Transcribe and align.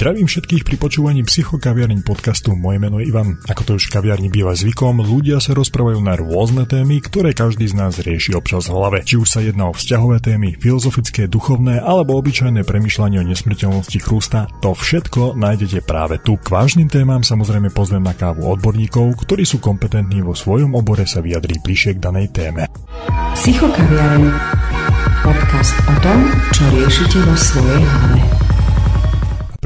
Zdravím 0.00 0.32
všetkých 0.32 0.64
pri 0.64 0.76
počúvaní 0.80 1.20
psychokaviarní 1.28 2.00
podcastu. 2.00 2.56
Moje 2.56 2.80
meno 2.80 3.04
je 3.04 3.12
Ivan. 3.12 3.36
Ako 3.52 3.68
to 3.68 3.72
už 3.76 3.92
v 3.92 4.00
kaviarni 4.00 4.32
býva 4.32 4.56
zvykom, 4.56 5.04
ľudia 5.04 5.44
sa 5.44 5.52
rozprávajú 5.52 6.00
na 6.00 6.16
rôzne 6.16 6.64
témy, 6.64 7.04
ktoré 7.04 7.36
každý 7.36 7.68
z 7.68 7.76
nás 7.76 8.00
rieši 8.00 8.32
občas 8.32 8.72
v 8.72 8.80
hlave. 8.80 9.04
Či 9.04 9.20
už 9.20 9.28
sa 9.28 9.44
jedná 9.44 9.68
o 9.68 9.76
vzťahové 9.76 10.24
témy, 10.24 10.56
filozofické, 10.56 11.28
duchovné 11.28 11.84
alebo 11.84 12.16
obyčajné 12.16 12.64
premyšľanie 12.64 13.20
o 13.20 13.28
nesmrteľnosti 13.28 13.98
chrústa, 14.00 14.48
to 14.64 14.72
všetko 14.72 15.36
nájdete 15.36 15.84
práve 15.84 16.16
tu. 16.24 16.40
K 16.40 16.48
vážnym 16.48 16.88
témam 16.88 17.20
samozrejme 17.20 17.68
pozvem 17.68 18.00
na 18.00 18.16
kávu 18.16 18.56
odborníkov, 18.56 19.20
ktorí 19.28 19.44
sú 19.44 19.60
kompetentní 19.60 20.24
vo 20.24 20.32
svojom 20.32 20.80
obore 20.80 21.04
sa 21.04 21.20
vyjadriť 21.20 21.60
bližšie 21.60 22.00
k 22.00 22.02
danej 22.08 22.32
téme. 22.32 22.72
Psychokaviareň. 23.36 24.32
Podcast 25.20 25.76
o 25.92 25.96
tom, 26.00 26.24
čo 26.56 26.64
riešite 26.72 27.20
vo 27.20 27.36
svojej 27.36 27.84
hlave. 27.84 28.49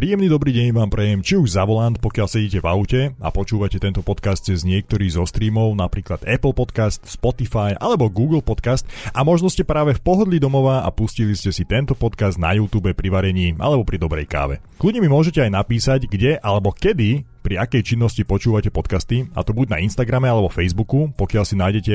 Príjemný 0.05 0.29
dobrý 0.29 0.53
deň 0.53 0.77
vám 0.77 0.93
prejem, 0.93 1.25
či 1.25 1.41
už 1.41 1.57
za 1.57 1.65
volant, 1.65 1.97
pokiaľ 1.97 2.29
sedíte 2.29 2.61
v 2.61 2.69
aute 2.69 3.01
a 3.25 3.33
počúvate 3.33 3.81
tento 3.81 4.05
podcast 4.05 4.45
cez 4.45 4.61
niektorý 4.61 5.09
zo 5.09 5.25
streamov, 5.25 5.73
napríklad 5.73 6.29
Apple 6.29 6.53
Podcast, 6.53 7.09
Spotify 7.09 7.73
alebo 7.73 8.13
Google 8.13 8.45
Podcast 8.45 8.85
a 9.17 9.25
možno 9.25 9.49
ste 9.49 9.65
práve 9.65 9.97
v 9.97 10.05
pohodlí 10.05 10.37
domova 10.37 10.85
a 10.85 10.93
pustili 10.93 11.33
ste 11.33 11.57
si 11.57 11.65
tento 11.65 11.97
podcast 11.97 12.37
na 12.37 12.53
YouTube 12.53 12.93
pri 12.93 13.09
varení 13.09 13.57
alebo 13.57 13.81
pri 13.81 13.97
dobrej 13.97 14.29
káve. 14.29 14.61
Kľudne 14.77 15.01
mi 15.01 15.09
môžete 15.09 15.41
aj 15.41 15.57
napísať, 15.57 16.05
kde 16.05 16.37
alebo 16.37 16.77
kedy 16.77 17.25
pri 17.41 17.65
akej 17.65 17.97
činnosti 17.97 18.29
počúvate 18.29 18.69
podcasty, 18.69 19.25
a 19.33 19.41
to 19.41 19.57
buď 19.57 19.73
na 19.73 19.79
Instagrame 19.81 20.29
alebo 20.29 20.53
Facebooku, 20.53 21.17
pokiaľ 21.17 21.45
si 21.49 21.57
nájdete 21.57 21.95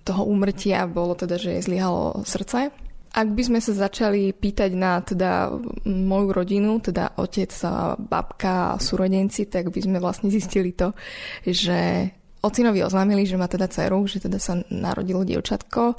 toho 0.07 0.25
úmrtia 0.25 0.89
bolo 0.89 1.13
teda, 1.13 1.37
že 1.37 1.53
jej 1.59 1.61
zlyhalo 1.61 2.25
srdce 2.25 2.73
ak 3.09 3.28
by 3.34 3.42
sme 3.42 3.59
sa 3.59 3.74
začali 3.74 4.38
pýtať 4.38 4.72
na 4.78 5.02
teda 5.02 5.50
moju 5.90 6.30
rodinu, 6.30 6.78
teda 6.78 7.18
otec, 7.18 7.50
babka 7.97 8.78
a 8.78 8.80
súrodenci, 8.81 9.50
tak 9.50 9.74
by 9.74 9.80
sme 9.81 9.97
vlastne 9.97 10.30
zistili 10.30 10.78
to, 10.78 10.94
že 11.42 12.12
ocinovi 12.46 12.86
oznámili, 12.86 13.25
že 13.25 13.36
má 13.36 13.50
teda 13.50 13.66
dceru, 13.66 14.06
že 14.06 14.22
teda 14.22 14.38
sa 14.38 14.62
narodilo 14.70 15.25
dievčatko. 15.25 15.97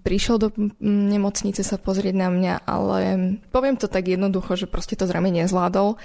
Prišiel 0.00 0.36
do 0.40 0.48
nemocnice 0.80 1.60
sa 1.60 1.76
pozrieť 1.76 2.16
na 2.16 2.32
mňa, 2.32 2.64
ale 2.64 2.98
poviem 3.52 3.76
to 3.76 3.84
tak 3.84 4.08
jednoducho, 4.08 4.56
že 4.56 4.64
proste 4.64 4.96
to 4.96 5.04
zrejme 5.04 5.28
nezvládol 5.28 6.00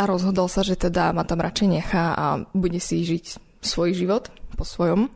a 0.00 0.02
rozhodol 0.08 0.48
sa, 0.48 0.64
že 0.64 0.80
teda 0.80 1.12
ma 1.12 1.28
tam 1.28 1.44
radšej 1.44 1.68
nechá 1.68 2.16
a 2.16 2.26
bude 2.56 2.80
si 2.80 3.04
žiť 3.04 3.24
svoj 3.60 3.92
život 3.92 4.32
po 4.56 4.64
svojom 4.64 5.12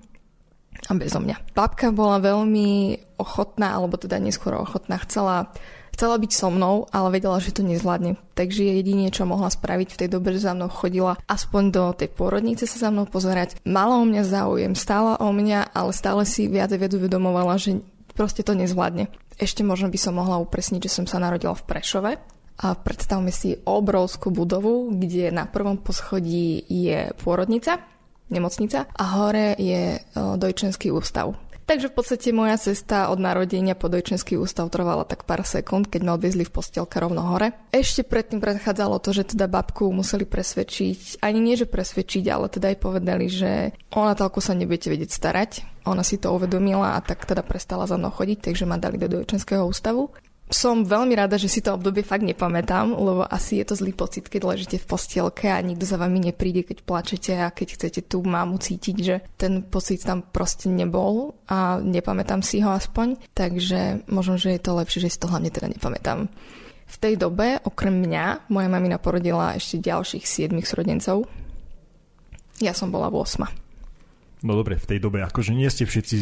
a 0.88 0.96
bezo 0.96 1.20
mňa. 1.20 1.52
Babka 1.52 1.92
bola 1.92 2.16
veľmi 2.18 2.96
ochotná, 3.20 3.76
alebo 3.76 4.00
teda 4.00 4.16
neskôr 4.16 4.56
ochotná, 4.56 4.96
chcela, 5.04 5.52
chcela 5.92 6.16
byť 6.16 6.32
so 6.32 6.48
mnou, 6.48 6.88
ale 6.88 7.20
vedela, 7.20 7.36
že 7.38 7.52
to 7.52 7.60
nezvládne. 7.60 8.16
Takže 8.32 8.64
jedine, 8.64 9.12
čo 9.12 9.28
mohla 9.28 9.52
spraviť 9.52 9.88
v 9.92 9.98
tej 10.00 10.08
dobe, 10.08 10.32
že 10.32 10.48
za 10.48 10.56
mnou 10.56 10.72
chodila 10.72 11.20
aspoň 11.28 11.62
do 11.68 11.84
tej 11.92 12.08
pôrodnice 12.08 12.64
sa 12.64 12.88
za 12.88 12.90
mnou 12.90 13.04
pozerať. 13.04 13.60
Mala 13.68 14.00
o 14.00 14.08
mňa 14.08 14.22
záujem, 14.24 14.72
stála 14.72 15.20
o 15.20 15.28
mňa, 15.28 15.76
ale 15.76 15.92
stále 15.92 16.24
si 16.24 16.48
viac 16.48 16.72
a 16.72 16.80
viac 16.80 16.96
uvedomovala, 16.96 17.60
že 17.60 17.84
proste 18.16 18.40
to 18.40 18.56
nezvládne. 18.56 19.12
Ešte 19.38 19.62
možno 19.62 19.92
by 19.92 19.98
som 20.00 20.18
mohla 20.18 20.40
upresniť, 20.42 20.88
že 20.88 20.94
som 20.98 21.04
sa 21.06 21.22
narodila 21.22 21.54
v 21.54 21.66
Prešove, 21.68 22.12
a 22.58 22.74
predstavme 22.74 23.30
si 23.30 23.54
obrovskú 23.54 24.34
budovu, 24.34 24.90
kde 24.90 25.30
na 25.30 25.46
prvom 25.46 25.78
poschodí 25.78 26.66
je 26.66 27.14
pôrodnica, 27.22 27.78
nemocnica 28.28 28.88
a 28.92 29.04
hore 29.18 29.56
je 29.58 30.00
dojčenský 30.14 30.92
ústav. 30.92 31.34
Takže 31.68 31.92
v 31.92 32.00
podstate 32.00 32.32
moja 32.32 32.56
cesta 32.56 33.12
od 33.12 33.20
narodenia 33.20 33.76
po 33.76 33.92
dojčenský 33.92 34.40
ústav 34.40 34.72
trvala 34.72 35.04
tak 35.04 35.28
pár 35.28 35.44
sekúnd, 35.44 35.92
keď 35.92 36.00
ma 36.00 36.16
odviezli 36.16 36.48
v 36.48 36.54
postielke 36.56 36.96
rovno 36.96 37.20
hore. 37.28 37.52
Ešte 37.76 38.08
predtým 38.08 38.40
predchádzalo 38.40 38.96
to, 39.04 39.12
že 39.12 39.36
teda 39.36 39.52
babku 39.52 39.92
museli 39.92 40.24
presvedčiť, 40.24 41.20
ani 41.20 41.44
nie, 41.44 41.60
že 41.60 41.68
presvedčiť, 41.68 42.24
ale 42.32 42.48
teda 42.48 42.72
aj 42.72 42.78
povedali, 42.80 43.28
že 43.28 43.76
ona 43.92 44.16
toľko 44.16 44.40
sa 44.40 44.56
nebudete 44.56 44.88
vedieť 44.88 45.12
starať. 45.12 45.50
Ona 45.84 46.00
si 46.00 46.16
to 46.16 46.32
uvedomila 46.32 46.96
a 46.96 47.04
tak 47.04 47.28
teda 47.28 47.44
prestala 47.44 47.84
za 47.84 48.00
mnou 48.00 48.16
chodiť, 48.16 48.48
takže 48.48 48.64
ma 48.64 48.80
dali 48.80 48.96
do 48.96 49.20
dojčenského 49.20 49.68
ústavu 49.68 50.08
som 50.48 50.80
veľmi 50.84 51.12
rada, 51.12 51.36
že 51.36 51.52
si 51.52 51.60
to 51.60 51.76
obdobie 51.76 52.00
fakt 52.00 52.24
nepamätám, 52.24 52.96
lebo 52.96 53.24
asi 53.28 53.60
je 53.60 53.68
to 53.68 53.76
zlý 53.76 53.92
pocit, 53.92 54.32
keď 54.32 54.48
ležíte 54.48 54.76
v 54.80 54.88
postielke 54.88 55.52
a 55.52 55.60
nikto 55.60 55.84
za 55.84 56.00
vami 56.00 56.32
nepríde, 56.32 56.64
keď 56.64 56.78
plačete 56.88 57.32
a 57.36 57.52
keď 57.52 57.68
chcete 57.76 58.00
tú 58.08 58.24
mámu 58.24 58.56
cítiť, 58.56 58.96
že 58.96 59.20
ten 59.36 59.60
pocit 59.60 60.00
tam 60.00 60.24
proste 60.24 60.72
nebol 60.72 61.36
a 61.52 61.78
nepamätám 61.84 62.40
si 62.40 62.64
ho 62.64 62.72
aspoň. 62.72 63.20
Takže 63.36 64.08
možno, 64.08 64.40
že 64.40 64.56
je 64.56 64.60
to 64.64 64.72
lepšie, 64.76 65.04
že 65.04 65.12
si 65.12 65.20
to 65.20 65.28
hlavne 65.28 65.52
teda 65.52 65.68
nepamätám. 65.68 66.32
V 66.88 66.96
tej 66.96 67.20
dobe, 67.20 67.60
okrem 67.68 67.92
mňa, 67.92 68.48
moja 68.48 68.68
mamina 68.72 68.96
porodila 68.96 69.52
ešte 69.52 69.84
ďalších 69.84 70.24
7 70.24 70.56
súrodencov. 70.64 71.28
Ja 72.64 72.72
som 72.72 72.88
bola 72.88 73.12
8. 73.12 73.68
No 74.38 74.54
dobre, 74.54 74.78
v 74.78 74.86
tej 74.86 74.98
dobe, 75.02 75.18
akože 75.20 75.50
nie 75.50 75.66
ste 75.66 75.82
všetci 75.82 76.16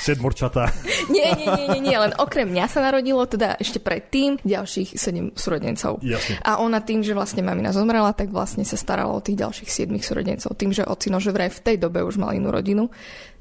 sedmorčatá. 0.00 0.72
nie, 1.14 1.28
nie, 1.36 1.46
nie, 1.46 1.66
nie, 1.76 1.82
nie, 1.92 1.96
len 1.96 2.16
okrem 2.16 2.48
mňa 2.48 2.66
sa 2.72 2.80
narodilo, 2.80 3.20
teda 3.28 3.60
ešte 3.60 3.78
predtým 3.78 4.40
ďalších 4.40 4.96
sedem 4.96 5.30
súrodencov. 5.36 6.00
Jasne. 6.00 6.40
A 6.40 6.58
ona 6.58 6.80
tým, 6.80 7.04
že 7.04 7.12
vlastne 7.12 7.44
mamina 7.44 7.76
zomrela, 7.76 8.16
tak 8.16 8.32
vlastne 8.32 8.64
sa 8.64 8.80
starala 8.80 9.12
o 9.12 9.20
tých 9.20 9.36
ďalších 9.36 9.68
siedmých 9.68 10.08
súrodencov. 10.08 10.56
Tým, 10.56 10.72
že 10.72 10.88
ocino, 10.88 11.20
že 11.20 11.30
vraj 11.30 11.52
v 11.52 11.60
tej 11.60 11.76
dobe 11.76 12.00
už 12.00 12.16
mal 12.16 12.32
inú 12.32 12.48
rodinu, 12.48 12.88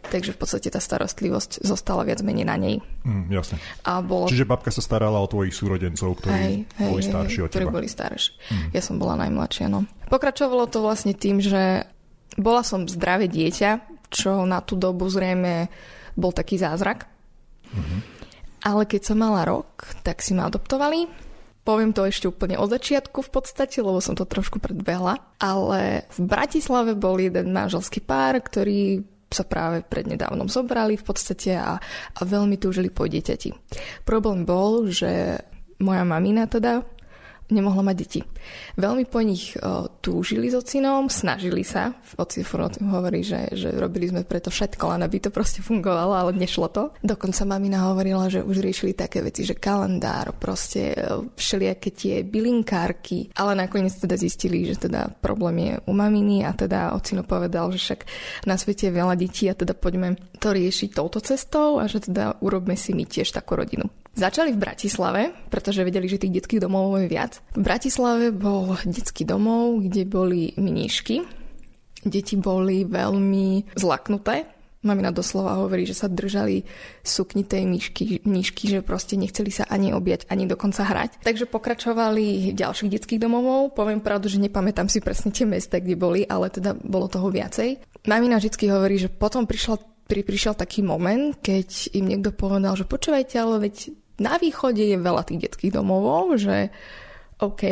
takže 0.07 0.35
v 0.35 0.39
podstate 0.39 0.67
tá 0.67 0.83
starostlivosť 0.83 1.63
zostala 1.63 2.03
viac 2.03 2.19
menej 2.23 2.45
na 2.47 2.55
nej. 2.59 2.75
Mm, 3.03 3.31
jasne. 3.31 3.57
A 3.87 4.03
bolo... 4.03 4.27
Čiže 4.27 4.47
babka 4.47 4.71
sa 4.71 4.83
starala 4.83 5.19
o 5.19 5.27
tvojich 5.27 5.55
súrodencov, 5.55 6.19
ktorí 6.23 6.35
hej, 6.35 6.55
hej, 6.79 6.89
boli 6.91 7.01
starší 7.03 7.39
hej, 7.39 7.45
od 7.45 7.49
ktorí 7.51 7.65
teba. 7.67 7.75
boli 7.75 7.87
starší. 7.87 8.31
Mm. 8.51 8.67
Ja 8.75 8.81
som 8.83 8.95
bola 8.99 9.15
najmladšia, 9.19 9.67
no. 9.71 9.87
Pokračovalo 10.07 10.67
to 10.67 10.79
vlastne 10.83 11.15
tým, 11.15 11.43
že 11.43 11.87
bola 12.39 12.63
som 12.63 12.87
zdravé 12.87 13.27
dieťa, 13.27 13.99
čo 14.09 14.47
na 14.47 14.63
tú 14.63 14.73
dobu 14.79 15.05
zrejme 15.05 15.69
bol 16.15 16.31
taký 16.31 16.57
zázrak. 16.61 17.09
Mm-hmm. 17.69 17.99
Ale 18.65 18.83
keď 18.83 19.01
som 19.13 19.17
mala 19.19 19.47
rok, 19.47 19.87
tak 20.03 20.19
si 20.19 20.35
ma 20.35 20.51
adoptovali. 20.51 21.07
Poviem 21.63 21.93
to 21.93 22.07
ešte 22.07 22.27
úplne 22.27 22.57
od 22.57 22.71
začiatku 22.71 23.21
v 23.23 23.31
podstate, 23.31 23.79
lebo 23.79 24.01
som 24.01 24.17
to 24.17 24.25
trošku 24.25 24.57
predbehla. 24.57 25.21
Ale 25.39 26.09
v 26.17 26.19
Bratislave 26.25 26.97
bol 26.97 27.19
jeden 27.21 27.53
manželský 27.55 28.03
pár, 28.03 28.41
ktorý 28.41 29.05
sa 29.29 29.45
práve 29.45 29.85
prednedávnom 29.85 30.49
zobrali 30.49 30.97
v 30.97 31.05
podstate 31.05 31.53
a, 31.53 31.77
a 32.17 32.21
veľmi 32.25 32.57
túžili 32.57 32.89
po 32.89 33.05
dieťati. 33.05 33.53
Problém 34.01 34.41
bol, 34.43 34.89
že 34.89 35.37
moja 35.79 36.03
mamina 36.03 36.49
teda 36.49 36.81
nemohla 37.49 37.81
mať 37.81 37.95
deti. 37.97 38.21
Veľmi 38.77 39.05
po 39.09 39.19
nich 39.21 39.57
o, 39.57 39.89
túžili 39.99 40.49
s 40.49 40.55
ocinom, 40.55 41.09
snažili 41.09 41.65
sa. 41.65 41.93
Oci 42.17 42.45
hovorí, 42.45 43.25
že, 43.25 43.49
že 43.53 43.73
robili 43.75 44.09
sme 44.09 44.23
preto 44.23 44.53
všetko, 44.53 44.95
len 44.95 45.01
aby 45.05 45.17
to 45.17 45.29
proste 45.33 45.65
fungovalo, 45.65 46.13
ale 46.13 46.31
nešlo 46.37 46.67
to. 46.69 46.83
Dokonca 47.01 47.43
mamina 47.45 47.89
hovorila, 47.91 48.29
že 48.29 48.45
už 48.45 48.61
riešili 48.61 48.93
také 48.93 49.25
veci, 49.25 49.43
že 49.43 49.57
kalendár, 49.57 50.33
proste 50.37 50.93
všelijaké 51.35 51.89
tie 51.91 52.15
bylinkárky, 52.23 53.33
ale 53.35 53.57
nakoniec 53.57 53.97
teda 53.97 54.15
zistili, 54.15 54.63
že 54.69 54.89
teda 54.89 55.09
problém 55.19 55.57
je 55.59 55.73
u 55.89 55.93
maminy 55.93 56.45
a 56.45 56.53
teda 56.53 56.93
ocino 56.93 57.25
povedal, 57.25 57.73
že 57.73 57.81
však 57.81 58.01
na 58.45 58.55
svete 58.55 58.89
je 58.89 58.97
veľa 58.97 59.15
detí 59.17 59.49
a 59.49 59.57
teda 59.57 59.73
poďme 59.73 60.15
to 60.37 60.53
riešiť 60.53 60.95
touto 60.95 61.19
cestou 61.19 61.81
a 61.81 61.89
že 61.89 62.07
teda 62.07 62.39
urobme 62.39 62.77
si 62.77 62.95
my 62.95 63.03
tiež 63.03 63.33
takú 63.33 63.57
rodinu. 63.57 63.89
Začali 64.17 64.51
v 64.51 64.61
Bratislave, 64.61 65.21
pretože 65.47 65.85
vedeli, 65.85 66.09
že 66.09 66.19
tých 66.19 66.41
detských 66.41 66.63
domov 66.63 66.97
je 66.99 67.07
viac. 67.07 67.39
V 67.55 67.63
Bratislave 67.63 68.33
bol 68.35 68.75
detský 68.83 69.23
domov, 69.23 69.85
kde 69.85 70.03
boli 70.03 70.51
mníšky. 70.57 71.23
Deti 72.03 72.35
boli 72.39 72.87
veľmi 72.87 73.75
zlaknuté. 73.75 74.47
Mamina 74.79 75.11
doslova 75.11 75.59
hovorí, 75.59 75.83
že 75.83 75.91
sa 75.91 76.07
držali 76.07 76.63
suknitej 77.03 77.67
myšky, 77.67 78.23
myšky, 78.23 78.71
že 78.71 78.79
proste 78.79 79.19
nechceli 79.19 79.51
sa 79.51 79.67
ani 79.67 79.91
objať, 79.91 80.31
ani 80.31 80.47
dokonca 80.47 80.87
hrať. 80.87 81.19
Takže 81.19 81.51
pokračovali 81.51 82.55
v 82.55 82.55
ďalších 82.55 82.95
detských 82.95 83.19
domovov. 83.19 83.75
Poviem 83.75 83.99
pravdu, 83.99 84.31
že 84.31 84.39
nepamätám 84.39 84.87
si 84.87 85.03
presne 85.03 85.35
tie 85.35 85.43
mesta, 85.43 85.83
kde 85.83 85.99
boli, 85.99 86.23
ale 86.23 86.47
teda 86.47 86.79
bolo 86.79 87.11
toho 87.11 87.27
viacej. 87.27 87.83
Mamina 88.07 88.39
vždy 88.39 88.71
hovorí, 88.71 88.95
že 88.95 89.11
potom 89.11 89.43
prišla 89.43 89.83
pri, 90.09 90.25
prišiel 90.25 90.57
taký 90.57 90.81
moment, 90.81 91.37
keď 91.37 91.93
im 91.93 92.09
niekto 92.09 92.33
povedal, 92.33 92.73
že 92.73 92.89
počúvajte, 92.89 93.37
ale 93.37 93.69
veď 93.69 93.93
na 94.17 94.41
východe 94.41 94.81
je 94.81 94.97
veľa 94.97 95.21
tých 95.29 95.45
detských 95.45 95.77
domovov, 95.77 96.41
že 96.41 96.73
OK, 97.39 97.63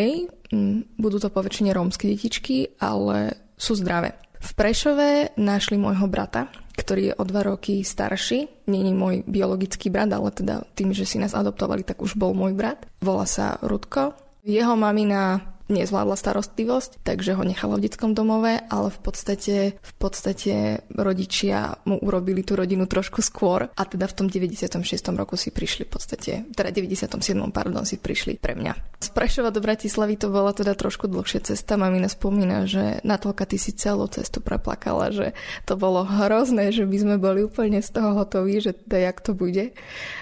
m, 0.54 0.86
budú 0.96 1.18
to 1.18 1.34
poväčšine 1.34 1.74
rómske 1.74 2.06
detičky, 2.06 2.78
ale 2.78 3.36
sú 3.58 3.74
zdravé. 3.74 4.16
V 4.38 4.52
Prešove 4.54 5.34
našli 5.42 5.82
môjho 5.82 6.06
brata, 6.06 6.54
ktorý 6.78 7.12
je 7.12 7.18
o 7.18 7.24
dva 7.26 7.42
roky 7.42 7.82
starší. 7.82 8.70
Není 8.70 8.94
môj 8.94 9.26
biologický 9.26 9.90
brat, 9.90 10.14
ale 10.14 10.30
teda 10.30 10.62
tým, 10.78 10.94
že 10.94 11.10
si 11.10 11.18
nás 11.18 11.34
adoptovali, 11.34 11.82
tak 11.82 12.06
už 12.06 12.14
bol 12.16 12.38
môj 12.38 12.54
brat. 12.54 12.86
Volá 13.02 13.26
sa 13.26 13.58
Rudko. 13.66 14.14
Jeho 14.46 14.78
mamina 14.78 15.57
nezvládla 15.68 16.16
starostlivosť, 16.16 17.04
takže 17.04 17.36
ho 17.36 17.44
nechala 17.44 17.78
v 17.78 17.88
detskom 17.88 18.16
domove, 18.16 18.60
ale 18.68 18.88
v 18.88 19.00
podstate, 19.00 19.56
v 19.76 19.94
podstate 20.00 20.84
rodičia 20.92 21.80
mu 21.84 22.00
urobili 22.00 22.42
tú 22.42 22.56
rodinu 22.56 22.88
trošku 22.88 23.20
skôr 23.20 23.68
a 23.68 23.82
teda 23.84 24.08
v 24.08 24.14
tom 24.16 24.28
96. 24.32 24.82
roku 25.16 25.36
si 25.36 25.52
prišli 25.52 25.84
v 25.88 25.92
podstate, 25.92 26.32
teda 26.56 26.72
97. 26.72 27.12
pardon, 27.52 27.84
si 27.84 28.00
prišli 28.00 28.40
pre 28.40 28.56
mňa. 28.56 29.04
Z 29.04 29.14
Prešova 29.14 29.54
do 29.54 29.62
Bratislavy 29.62 30.16
to 30.18 30.32
bola 30.32 30.56
teda 30.56 30.74
trošku 30.74 31.06
dlhšia 31.06 31.54
cesta. 31.54 31.78
Mamina 31.78 32.10
spomína, 32.10 32.66
že 32.66 33.04
Natolka 33.06 33.46
ty 33.46 33.62
si 33.62 33.76
celú 33.76 34.10
cestu 34.10 34.42
preplakala, 34.42 35.14
že 35.14 35.38
to 35.70 35.78
bolo 35.78 36.02
hrozné, 36.08 36.74
že 36.74 36.88
by 36.88 36.98
sme 36.98 37.16
boli 37.22 37.46
úplne 37.46 37.84
z 37.84 37.90
toho 37.94 38.18
hotoví, 38.18 38.58
že 38.64 38.74
teda 38.74 39.12
jak 39.12 39.18
to 39.22 39.32
bude, 39.38 39.76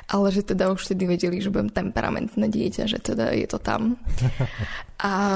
ale 0.09 0.27
že 0.33 0.41
teda 0.43 0.73
už 0.73 0.91
vtedy 0.91 1.07
vedeli, 1.07 1.37
že 1.39 1.53
budem 1.53 1.71
temperamentné 1.71 2.51
dieťa, 2.51 2.83
že 2.89 2.99
teda 2.99 3.31
je 3.31 3.47
to 3.47 3.59
tam. 3.61 3.95
A 4.95 5.34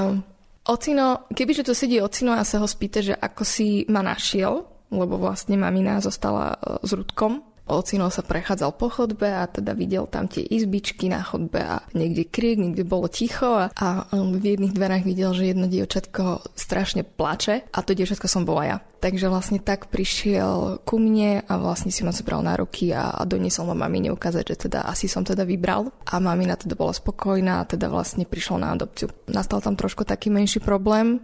ocino, 0.66 1.26
kebyže 1.32 1.66
to 1.66 1.74
sedí 1.74 1.98
ocino 1.98 2.36
a 2.36 2.46
sa 2.46 2.62
ho 2.62 2.68
spýta, 2.68 3.02
že 3.02 3.14
ako 3.16 3.42
si 3.42 3.88
ma 3.90 4.04
našiel, 4.04 4.66
lebo 4.90 5.18
vlastne 5.18 5.54
mamina 5.58 6.02
zostala 6.02 6.54
e, 6.54 6.86
s 6.86 6.90
Rudkom, 6.94 7.42
Ocino 7.70 8.10
sa 8.10 8.26
prechádzal 8.26 8.74
po 8.74 8.90
chodbe 8.90 9.30
a 9.30 9.46
teda 9.46 9.78
videl 9.78 10.10
tam 10.10 10.26
tie 10.26 10.42
izbičky 10.42 11.06
na 11.06 11.22
chodbe 11.22 11.62
a 11.62 11.86
niekde 11.94 12.26
krík, 12.26 12.58
niekde 12.58 12.82
bolo 12.82 13.06
ticho 13.06 13.46
a, 13.46 13.70
a 13.70 13.86
v 14.10 14.42
jedných 14.42 14.74
dverách 14.74 15.06
videl, 15.06 15.30
že 15.30 15.54
jedno 15.54 15.70
dievčatko 15.70 16.50
strašne 16.58 17.06
plače 17.06 17.70
a 17.70 17.78
to 17.86 17.94
dievčatko 17.94 18.26
som 18.26 18.42
bola 18.42 18.66
ja. 18.66 18.76
Takže 19.00 19.32
vlastne 19.32 19.62
tak 19.62 19.88
prišiel 19.88 20.84
ku 20.84 21.00
mne 21.00 21.40
a 21.46 21.52
vlastne 21.56 21.88
si 21.88 22.04
ma 22.04 22.12
zobral 22.12 22.44
na 22.44 22.58
ruky 22.58 22.92
a, 22.92 23.16
a 23.16 23.22
doniesol 23.24 23.72
ma 23.72 23.86
mamine 23.86 24.12
ukázať, 24.12 24.44
že 24.44 24.56
teda 24.68 24.84
asi 24.84 25.08
som 25.08 25.24
teda 25.24 25.46
vybral 25.48 25.88
a 26.04 26.20
mamina 26.20 26.58
teda 26.58 26.76
bola 26.76 26.92
spokojná 26.92 27.64
a 27.64 27.68
teda 27.70 27.88
vlastne 27.88 28.28
prišla 28.28 28.56
na 28.60 28.68
adopciu. 28.76 29.08
Nastal 29.30 29.64
tam 29.64 29.78
trošku 29.78 30.04
taký 30.04 30.28
menší 30.28 30.60
problém, 30.60 31.22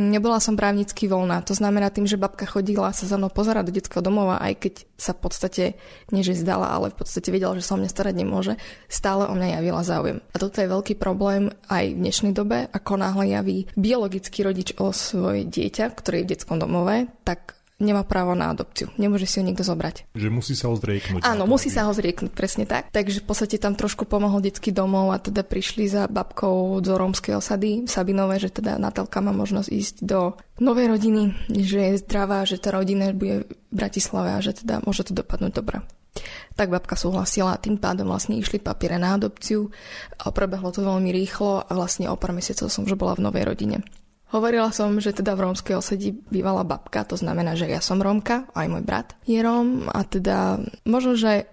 Nebola 0.00 0.40
som 0.40 0.56
právnicky 0.56 1.04
voľná, 1.12 1.44
to 1.44 1.52
znamená 1.52 1.92
tým, 1.92 2.08
že 2.08 2.16
babka 2.16 2.48
chodila 2.48 2.88
sa 2.96 3.04
za 3.04 3.20
mnou 3.20 3.28
pozerať 3.28 3.68
do 3.68 3.76
detského 3.76 4.00
domova, 4.00 4.40
aj 4.40 4.56
keď 4.56 4.74
sa 4.96 5.12
v 5.12 5.20
podstate, 5.28 5.64
nie 6.08 6.24
zdala, 6.24 6.72
ale 6.72 6.88
v 6.88 7.04
podstate 7.04 7.28
vedela, 7.28 7.52
že 7.52 7.68
sa 7.68 7.76
o 7.76 7.80
mňa 7.84 7.92
starať 7.92 8.14
nemôže, 8.16 8.56
stále 8.88 9.28
o 9.28 9.36
mňa 9.36 9.60
javila 9.60 9.84
záujem. 9.84 10.24
A 10.32 10.36
toto 10.40 10.64
je 10.64 10.72
veľký 10.72 10.96
problém 10.96 11.52
aj 11.68 11.84
v 11.92 12.00
dnešnej 12.00 12.32
dobe, 12.32 12.72
ako 12.72 12.96
náhle 12.96 13.28
javí 13.28 13.58
biologický 13.76 14.40
rodič 14.40 14.72
o 14.80 14.88
svoje 14.96 15.44
dieťa, 15.44 15.92
ktoré 15.92 16.24
je 16.24 16.24
v 16.24 16.30
detskom 16.32 16.56
domove, 16.56 17.04
tak 17.28 17.59
nemá 17.80 18.04
právo 18.04 18.36
na 18.36 18.52
adopciu. 18.52 18.92
Nemôže 19.00 19.26
si 19.26 19.40
ho 19.40 19.44
nikto 19.44 19.64
zobrať. 19.64 20.12
Že 20.12 20.28
musí 20.28 20.54
sa 20.54 20.68
ho 20.68 20.76
zrieknúť. 20.76 21.24
Áno, 21.24 21.48
musí 21.48 21.72
sa 21.72 21.88
ho 21.88 21.92
zrieknúť, 21.96 22.30
presne 22.30 22.68
tak. 22.68 22.92
Takže 22.92 23.24
v 23.24 23.26
podstate 23.26 23.56
tam 23.56 23.74
trošku 23.74 24.04
pomohol 24.04 24.44
detský 24.44 24.70
domov 24.70 25.10
a 25.10 25.18
teda 25.18 25.42
prišli 25.42 25.88
za 25.88 26.06
babkou 26.06 26.78
do 26.84 26.92
rómskej 26.94 27.40
osady 27.40 27.88
Sabinové, 27.88 28.36
že 28.38 28.52
teda 28.52 28.76
Natelka 28.76 29.24
má 29.24 29.32
možnosť 29.32 29.68
ísť 29.72 29.94
do 30.04 30.36
novej 30.60 30.92
rodiny, 30.92 31.34
že 31.48 31.96
je 31.96 32.02
zdravá, 32.04 32.44
že 32.44 32.60
tá 32.60 32.70
rodina 32.76 33.10
bude 33.16 33.48
v 33.48 33.74
Bratislave 33.74 34.36
a 34.36 34.44
že 34.44 34.60
teda 34.60 34.84
môže 34.84 35.08
to 35.08 35.16
dopadnúť 35.16 35.52
dobre. 35.56 35.80
Tak 36.58 36.68
babka 36.68 36.98
súhlasila 36.98 37.54
a 37.56 37.62
tým 37.62 37.78
pádom 37.78 38.10
vlastne 38.10 38.36
išli 38.36 38.58
papiere 38.58 38.98
na 38.98 39.14
adopciu. 39.16 39.70
A 40.20 40.28
prebehlo 40.34 40.74
to 40.74 40.82
veľmi 40.82 41.08
rýchlo 41.14 41.62
a 41.62 41.70
vlastne 41.72 42.10
o 42.10 42.18
pár 42.18 42.34
mesiacov 42.34 42.68
som 42.68 42.84
už 42.84 42.98
bola 42.98 43.16
v 43.16 43.24
novej 43.24 43.46
rodine. 43.46 43.80
Hovorila 44.30 44.70
som, 44.70 44.94
že 45.02 45.10
teda 45.10 45.34
v 45.34 45.50
rómskej 45.50 45.74
osedi 45.74 46.14
bývala 46.14 46.62
babka, 46.62 47.02
to 47.02 47.18
znamená, 47.18 47.58
že 47.58 47.66
ja 47.66 47.82
som 47.82 47.98
Rómka, 47.98 48.46
aj 48.54 48.66
môj 48.70 48.82
brat 48.86 49.18
je 49.26 49.42
Róm 49.42 49.90
a 49.90 50.06
teda 50.06 50.62
možno, 50.86 51.18
že 51.18 51.50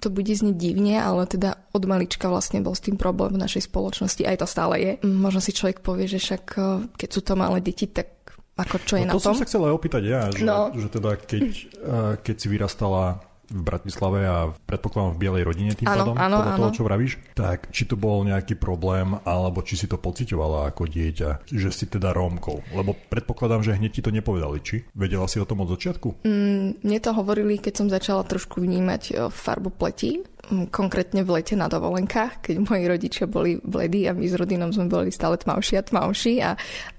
to 0.00 0.08
bude 0.08 0.32
znieť 0.32 0.56
divne, 0.56 0.96
ale 0.96 1.28
teda 1.28 1.60
od 1.76 1.84
malička 1.84 2.32
vlastne 2.32 2.64
bol 2.64 2.72
s 2.72 2.80
tým 2.80 2.96
problém 2.96 3.36
v 3.36 3.42
našej 3.44 3.68
spoločnosti, 3.68 4.24
aj 4.24 4.40
to 4.40 4.46
stále 4.48 4.74
je. 4.80 4.92
Možno 5.04 5.44
si 5.44 5.52
človek 5.52 5.84
povie, 5.84 6.08
že 6.08 6.18
však 6.18 6.44
eh, 6.56 6.64
keď 6.96 7.08
sú 7.12 7.20
to 7.20 7.36
malé 7.36 7.60
deti, 7.60 7.84
tak 7.84 8.16
ako 8.56 8.76
čo 8.84 8.94
je 8.96 9.04
no, 9.04 9.12
na 9.12 9.14
to 9.16 9.20
tom? 9.20 9.32
To 9.32 9.36
som 9.36 9.40
sa 9.44 9.48
chcela 9.48 9.72
opýtať 9.72 10.02
ja, 10.08 10.22
že, 10.32 10.44
no. 10.44 10.72
že 10.72 10.88
teda 10.88 11.10
keď, 11.20 11.44
eh, 11.52 12.12
keď 12.24 12.36
si 12.40 12.46
vyrastala 12.48 13.20
v 13.50 13.62
Bratislave 13.66 14.20
a 14.24 14.36
predpokladám 14.54 15.18
v 15.18 15.20
bielej 15.20 15.42
rodine 15.42 15.72
tým 15.74 15.90
áno, 15.90 15.98
pádom, 15.98 16.14
áno, 16.16 16.36
podľa 16.38 16.52
áno. 16.54 16.60
toho, 16.62 16.70
čo 16.72 16.86
vravíš, 16.86 17.12
tak 17.34 17.58
či 17.74 17.82
to 17.84 17.98
bol 17.98 18.22
nejaký 18.22 18.54
problém, 18.54 19.18
alebo 19.26 19.60
či 19.66 19.74
si 19.74 19.90
to 19.90 19.98
pocitovala 19.98 20.70
ako 20.70 20.86
dieťa, 20.86 21.50
že 21.50 21.70
si 21.74 21.90
teda 21.90 22.14
Rómkou. 22.14 22.62
Lebo 22.72 22.94
predpokladám, 23.10 23.66
že 23.66 23.74
hneď 23.74 23.90
ti 23.98 24.02
to 24.06 24.14
nepovedali, 24.14 24.58
či? 24.62 24.86
Vedela 24.94 25.26
si 25.26 25.42
o 25.42 25.48
tom 25.48 25.66
od 25.66 25.74
začiatku? 25.74 26.22
Mm, 26.22 26.80
mne 26.86 26.98
to 27.02 27.10
hovorili, 27.10 27.58
keď 27.58 27.74
som 27.74 27.88
začala 27.90 28.22
trošku 28.22 28.62
vnímať 28.62 29.02
e, 29.10 29.12
farbu 29.28 29.74
pleti, 29.74 30.22
konkrétne 30.50 31.22
v 31.22 31.40
lete 31.40 31.54
na 31.54 31.70
dovolenkách, 31.70 32.42
keď 32.42 32.54
moji 32.64 32.84
rodičia 32.88 33.26
boli 33.30 33.60
bledí 33.62 34.08
a 34.08 34.16
my 34.16 34.26
s 34.26 34.34
rodinom 34.34 34.70
sme 34.74 34.90
boli 34.90 35.10
stále 35.14 35.38
tmavší 35.38 35.78
a 35.78 35.86
tmavší 35.86 36.34
a 36.42 36.50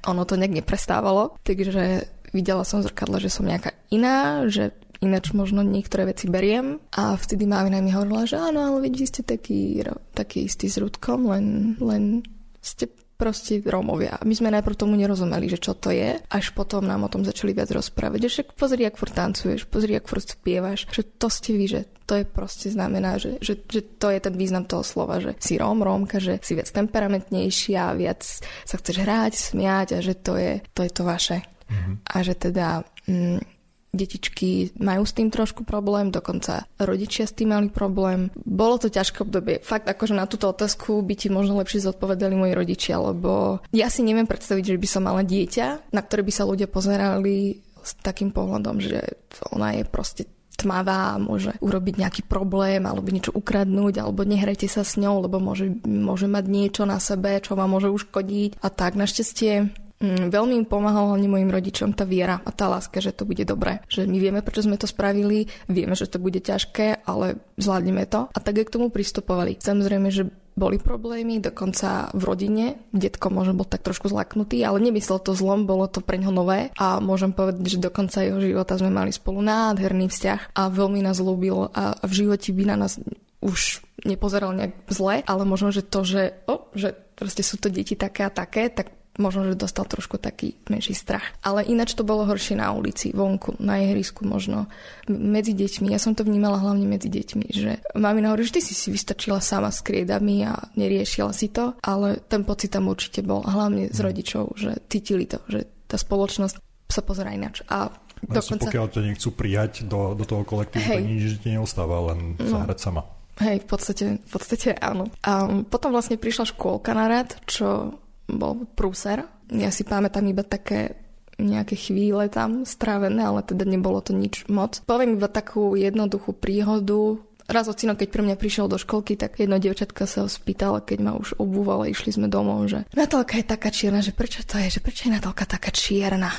ono 0.07 0.23
to 0.23 0.39
nejak 0.39 0.63
neprestávalo. 0.63 1.35
Takže 1.43 2.07
videla 2.31 2.63
som 2.63 2.79
v 2.79 2.87
zrkadle, 2.87 3.19
že 3.19 3.33
som 3.33 3.43
nejaká 3.43 3.75
iná, 3.91 4.47
že 4.47 4.71
ináč 5.01 5.33
možno 5.33 5.65
niektoré 5.65 6.05
veci 6.05 6.29
beriem 6.29 6.77
a 6.93 7.17
vtedy 7.17 7.49
mamina 7.49 7.81
mi 7.81 7.89
hovorila, 7.89 8.29
že 8.29 8.37
áno, 8.37 8.61
ale 8.61 8.85
veď 8.85 8.93
vy 9.01 9.05
ste 9.09 9.21
taký, 9.25 9.81
taký 10.13 10.45
istý 10.45 10.69
s 10.69 10.77
Rudkom, 10.77 11.25
len, 11.25 11.75
len 11.81 12.21
ste 12.61 12.85
proste 13.21 13.61
Rómovia. 13.61 14.17
My 14.25 14.33
sme 14.33 14.49
najprv 14.49 14.73
tomu 14.73 14.97
nerozumeli, 14.97 15.45
že 15.45 15.61
čo 15.61 15.77
to 15.77 15.93
je, 15.93 16.17
až 16.17 16.45
potom 16.57 16.89
nám 16.89 17.05
o 17.05 17.11
tom 17.13 17.21
začali 17.21 17.53
viac 17.53 17.69
rozprávať. 17.69 18.25
Že 18.25 18.29
však 18.33 18.47
pozri, 18.57 18.81
ak 18.89 18.97
furt 18.97 19.13
tancuješ, 19.13 19.69
pozri, 19.69 19.93
ak 19.93 20.09
furt 20.09 20.25
spievaš, 20.25 20.89
že 20.89 21.05
to 21.05 21.29
ste 21.29 21.53
vy, 21.53 21.65
že 21.69 21.81
to 22.09 22.17
je 22.17 22.25
proste 22.25 22.73
znamená, 22.73 23.21
že, 23.21 23.37
že, 23.37 23.61
že 23.69 23.85
to 24.01 24.09
je 24.09 24.19
ten 24.25 24.33
význam 24.33 24.65
toho 24.65 24.81
slova, 24.81 25.21
že 25.21 25.37
si 25.37 25.61
Róm, 25.61 25.85
Rómka, 25.85 26.17
že 26.17 26.41
si 26.41 26.57
viac 26.57 26.73
temperamentnejšia, 26.73 27.93
viac 27.93 28.25
sa 28.65 28.75
chceš 28.81 29.05
hrať, 29.05 29.33
smiať 29.37 29.87
a 29.95 29.99
že 30.01 30.17
to 30.17 30.33
je 30.41 30.65
to, 30.73 30.81
je 30.81 30.91
to 30.91 31.03
vaše. 31.05 31.45
Mm-hmm. 31.69 31.95
A 32.09 32.15
že 32.25 32.33
teda 32.33 32.67
mm, 33.05 33.60
detičky 33.91 34.71
majú 34.79 35.03
s 35.03 35.15
tým 35.15 35.27
trošku 35.27 35.67
problém, 35.67 36.09
dokonca 36.09 36.63
rodičia 36.79 37.27
s 37.27 37.35
tým 37.35 37.51
mali 37.51 37.67
problém. 37.67 38.31
Bolo 38.39 38.79
to 38.79 38.87
ťažké 38.87 39.27
obdobie. 39.27 39.59
Fakt 39.59 39.87
akože 39.87 40.15
na 40.15 40.25
túto 40.25 40.47
otázku 40.47 41.03
by 41.03 41.13
ti 41.19 41.27
možno 41.27 41.59
lepšie 41.59 41.83
zodpovedali 41.83 42.33
moji 42.33 42.53
rodičia, 42.55 42.95
lebo 42.97 43.59
ja 43.75 43.91
si 43.91 44.01
neviem 44.07 44.27
predstaviť, 44.27 44.75
že 44.75 44.81
by 44.81 44.87
som 44.87 45.03
mala 45.03 45.27
dieťa, 45.27 45.91
na 45.91 46.01
ktoré 46.01 46.23
by 46.23 46.33
sa 46.33 46.47
ľudia 46.47 46.71
pozerali 46.71 47.59
s 47.81 47.91
takým 47.99 48.31
pohľadom, 48.31 48.79
že 48.79 49.19
ona 49.51 49.75
je 49.75 49.83
proste 49.83 50.23
tmavá, 50.61 51.17
môže 51.17 51.57
urobiť 51.57 51.95
nejaký 51.97 52.21
problém, 52.29 52.85
alebo 52.85 53.09
niečo 53.09 53.33
ukradnúť, 53.33 53.97
alebo 53.97 54.21
nehrajte 54.21 54.69
sa 54.69 54.85
s 54.85 54.93
ňou, 55.01 55.25
lebo 55.25 55.41
môže, 55.41 55.73
môže 55.83 56.29
mať 56.29 56.45
niečo 56.45 56.83
na 56.85 57.01
sebe, 57.01 57.33
čo 57.41 57.57
vám 57.57 57.73
môže 57.73 57.89
uškodiť. 57.89 58.61
A 58.61 58.67
tak 58.69 58.93
našťastie 58.93 59.73
Mm, 60.01 60.33
veľmi 60.33 60.53
im 60.57 60.65
pomáhala 60.65 61.13
hlavne 61.13 61.29
mojim 61.29 61.53
rodičom 61.53 61.93
tá 61.93 62.09
viera 62.09 62.41
a 62.41 62.49
tá 62.49 62.65
láska, 62.65 62.97
že 62.97 63.13
to 63.13 63.23
bude 63.23 63.45
dobré. 63.45 63.85
Že 63.85 64.09
my 64.09 64.17
vieme, 64.17 64.39
prečo 64.41 64.65
sme 64.65 64.81
to 64.81 64.89
spravili, 64.89 65.45
vieme, 65.69 65.93
že 65.93 66.09
to 66.09 66.17
bude 66.17 66.41
ťažké, 66.41 67.05
ale 67.05 67.37
zvládneme 67.61 68.09
to. 68.09 68.25
A 68.33 68.37
tak 68.41 68.57
k 68.57 68.73
tomu 68.73 68.89
pristupovali. 68.89 69.61
Samozrejme, 69.61 70.09
že 70.09 70.25
boli 70.51 70.77
problémy, 70.81 71.39
dokonca 71.39 72.11
v 72.11 72.21
rodine. 72.27 72.65
Detko 72.91 73.31
možno 73.31 73.55
bol 73.55 73.67
tak 73.69 73.87
trošku 73.87 74.11
zlaknutý, 74.11 74.59
ale 74.67 74.83
nemyslel 74.83 75.23
to 75.23 75.31
zlom, 75.31 75.63
bolo 75.63 75.87
to 75.87 76.03
pre 76.03 76.19
ňo 76.19 76.31
nové 76.33 76.75
a 76.75 76.99
môžem 76.99 77.31
povedať, 77.31 77.63
že 77.63 77.79
do 77.79 77.87
konca 77.87 78.19
jeho 78.19 78.37
života 78.43 78.75
sme 78.75 78.91
mali 78.91 79.15
spolu 79.15 79.39
nádherný 79.39 80.11
vzťah 80.11 80.51
a 80.51 80.61
veľmi 80.67 80.99
nás 80.99 81.23
ľúbil 81.23 81.71
a 81.71 81.95
v 82.03 82.13
živote 82.13 82.51
by 82.51 82.63
na 82.67 82.75
nás 82.83 82.99
už 83.41 83.81
nepozeral 84.05 84.53
nejak 84.53 84.75
zle, 84.91 85.25
ale 85.25 85.43
možno, 85.47 85.73
že 85.73 85.81
to, 85.81 86.05
že, 86.05 86.35
oh, 86.45 86.69
že 86.77 86.93
proste 87.15 87.41
sú 87.41 87.57
to 87.57 87.73
deti 87.73 87.97
také 87.97 88.27
a 88.27 88.31
také, 88.33 88.69
tak 88.69 89.00
možno, 89.19 89.43
že 89.51 89.59
dostal 89.59 89.83
trošku 89.83 90.15
taký 90.15 90.55
menší 90.71 90.95
strach. 90.95 91.35
Ale 91.43 91.67
ináč 91.67 91.97
to 91.97 92.07
bolo 92.07 92.23
horšie 92.23 92.55
na 92.55 92.71
ulici, 92.71 93.11
vonku, 93.11 93.59
na 93.59 93.83
ihrisku 93.83 94.23
možno, 94.23 94.71
medzi 95.11 95.51
deťmi. 95.51 95.91
Ja 95.91 95.99
som 95.99 96.15
to 96.15 96.23
vnímala 96.23 96.61
hlavne 96.63 96.87
medzi 96.87 97.11
deťmi, 97.11 97.45
že 97.51 97.83
mami 97.97 98.23
hovorí, 98.23 98.47
že 98.47 98.59
ty 98.59 98.61
si 98.63 98.73
si 98.77 98.87
vystačila 98.87 99.43
sama 99.43 99.73
s 99.73 99.83
kriedami 99.83 100.47
a 100.47 100.55
neriešila 100.79 101.35
si 101.35 101.51
to, 101.51 101.75
ale 101.83 102.23
ten 102.31 102.47
pocit 102.47 102.71
tam 102.71 102.87
určite 102.87 103.19
bol, 103.25 103.43
hlavne 103.43 103.91
z 103.91 103.99
hm. 103.99 104.05
rodičov, 104.05 104.43
že 104.55 104.71
cítili 104.87 105.27
to, 105.27 105.43
že 105.51 105.67
tá 105.91 105.99
spoločnosť 105.99 106.87
sa 106.87 107.01
pozera 107.03 107.35
ináč. 107.35 107.63
A 107.67 107.91
Dokonca... 108.21 108.69
Pokiaľ 108.69 108.87
ťa 108.93 109.01
nechcú 109.01 109.29
prijať 109.33 109.89
do, 109.89 110.13
do 110.13 110.29
toho 110.29 110.45
kolektívu, 110.45 110.85
tak 110.93 111.01
nič 111.01 111.41
ti 111.41 111.57
neostáva, 111.57 112.13
len 112.13 112.37
no. 112.37 112.45
sa 112.45 112.69
hrať 112.69 112.77
sama. 112.77 113.01
Hej, 113.41 113.65
v 113.65 113.67
podstate, 113.67 114.05
v 114.21 114.29
podstate 114.29 114.77
áno. 114.77 115.09
A 115.25 115.49
potom 115.65 115.89
vlastne 115.89 116.21
prišla 116.21 116.53
škôlka 116.53 116.93
na 116.93 117.09
rad, 117.09 117.33
čo 117.49 117.97
bol 118.37 118.67
prúser. 118.77 119.27
Ja 119.51 119.73
si 119.73 119.83
pamätám 119.83 120.23
iba 120.31 120.43
také 120.45 120.95
nejaké 121.41 121.73
chvíle 121.73 122.29
tam 122.29 122.63
strávené, 122.63 123.25
ale 123.25 123.41
teda 123.41 123.65
nebolo 123.65 123.99
to 123.99 124.13
nič 124.13 124.45
moc. 124.47 124.79
Poviem 124.85 125.17
iba 125.17 125.27
takú 125.27 125.73
jednoduchú 125.73 126.37
príhodu. 126.37 127.17
Raz 127.51 127.67
ocino, 127.67 127.97
keď 127.97 128.07
pre 128.13 128.21
mňa 128.23 128.39
prišiel 128.39 128.71
do 128.71 128.79
školky, 128.79 129.19
tak 129.19 129.41
jedno 129.41 129.59
dievčatka 129.59 130.07
sa 130.07 130.23
ho 130.23 130.29
spýtala, 130.29 130.85
keď 130.85 130.97
ma 131.03 131.11
už 131.19 131.35
obúvala, 131.35 131.89
išli 131.89 132.15
sme 132.15 132.31
domov, 132.31 132.63
že 132.71 132.87
Natálka 132.95 133.35
je 133.41 133.45
taká 133.49 133.73
čierna, 133.73 133.99
že 133.99 134.15
prečo 134.15 134.39
to 134.45 134.55
je, 134.55 134.79
že 134.79 134.79
prečo 134.79 135.09
je 135.09 135.17
Natálka 135.17 135.43
taká 135.43 135.73
čierna? 135.73 136.31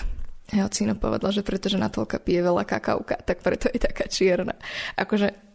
Ja 0.53 0.69
ocino 0.69 0.97
povedala, 0.97 1.33
že 1.33 1.45
pretože 1.45 1.77
Natálka 1.77 2.17
pije 2.17 2.45
veľa 2.45 2.65
kakauka, 2.65 3.21
tak 3.21 3.45
preto 3.45 3.69
je 3.69 3.81
taká 3.81 4.09
čierna. 4.09 4.57
Akože 4.97 5.51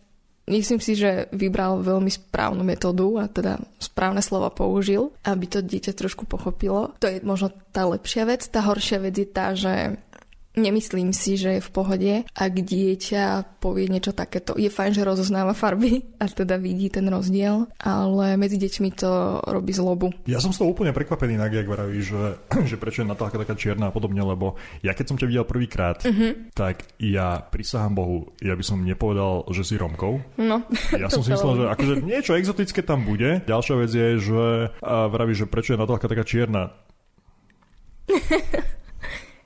Myslím 0.48 0.80
si, 0.80 0.96
že 0.96 1.28
vybral 1.36 1.84
veľmi 1.84 2.08
správnu 2.08 2.64
metódu 2.64 3.20
a 3.20 3.28
teda 3.28 3.60
správne 3.84 4.24
slova 4.24 4.48
použil, 4.48 5.12
aby 5.28 5.44
to 5.44 5.60
dieťa 5.60 5.92
trošku 5.92 6.24
pochopilo. 6.24 6.96
To 7.04 7.12
je 7.12 7.20
možno 7.20 7.52
tá 7.76 7.84
lepšia 7.84 8.24
vec. 8.24 8.48
Tá 8.48 8.64
horšia 8.64 9.04
vec 9.04 9.20
je 9.20 9.28
tá, 9.28 9.52
že 9.52 10.00
Nemyslím 10.58 11.14
si, 11.14 11.38
že 11.38 11.58
je 11.58 11.62
v 11.62 11.70
pohode, 11.70 12.14
ak 12.34 12.54
dieťa 12.58 13.58
povie 13.62 13.86
niečo 13.86 14.10
takéto. 14.10 14.58
Je 14.58 14.74
fajn, 14.74 14.98
že 14.98 15.06
rozoznáva 15.06 15.54
farby 15.54 16.02
a 16.18 16.26
teda 16.26 16.58
vidí 16.58 16.90
ten 16.90 17.06
rozdiel, 17.06 17.70
ale 17.78 18.34
medzi 18.42 18.58
deťmi 18.58 18.90
to 18.98 19.38
robí 19.46 19.70
zlobu. 19.70 20.10
Ja 20.26 20.42
som 20.42 20.50
z 20.50 20.66
toho 20.66 20.74
úplne 20.74 20.98
prekvapený, 20.98 21.38
Nagi, 21.38 21.62
ak 21.62 21.70
vraví, 21.70 22.02
že, 22.02 22.42
že 22.70 22.82
prečo 22.82 23.06
je 23.06 23.08
Natálka 23.08 23.38
taká 23.38 23.54
čierna 23.54 23.90
a 23.90 23.94
podobne, 23.94 24.26
lebo 24.26 24.58
ja 24.82 24.98
keď 24.98 25.14
som 25.14 25.18
ťa 25.22 25.30
videl 25.30 25.46
prvýkrát, 25.46 26.02
uh-huh. 26.02 26.50
tak 26.58 26.90
ja 26.98 27.38
prisahám 27.46 27.94
Bohu, 27.94 28.34
ja 28.42 28.58
by 28.58 28.64
som 28.66 28.82
nepovedal, 28.82 29.46
že 29.54 29.62
si 29.62 29.78
Romkou. 29.78 30.26
No, 30.42 30.66
ja 30.90 31.14
som 31.14 31.22
si 31.22 31.30
myslel, 31.38 31.54
že 31.54 31.64
akože 31.70 31.94
niečo 32.02 32.34
exotické 32.34 32.82
tam 32.82 33.06
bude. 33.06 33.46
Ďalšia 33.46 33.76
vec 33.78 33.92
je, 33.94 34.08
že 34.18 34.74
vraví, 34.82 35.38
že 35.38 35.46
prečo 35.46 35.78
je 35.78 35.82
Natálka 35.82 36.10
taká 36.10 36.26
čierna. 36.26 36.74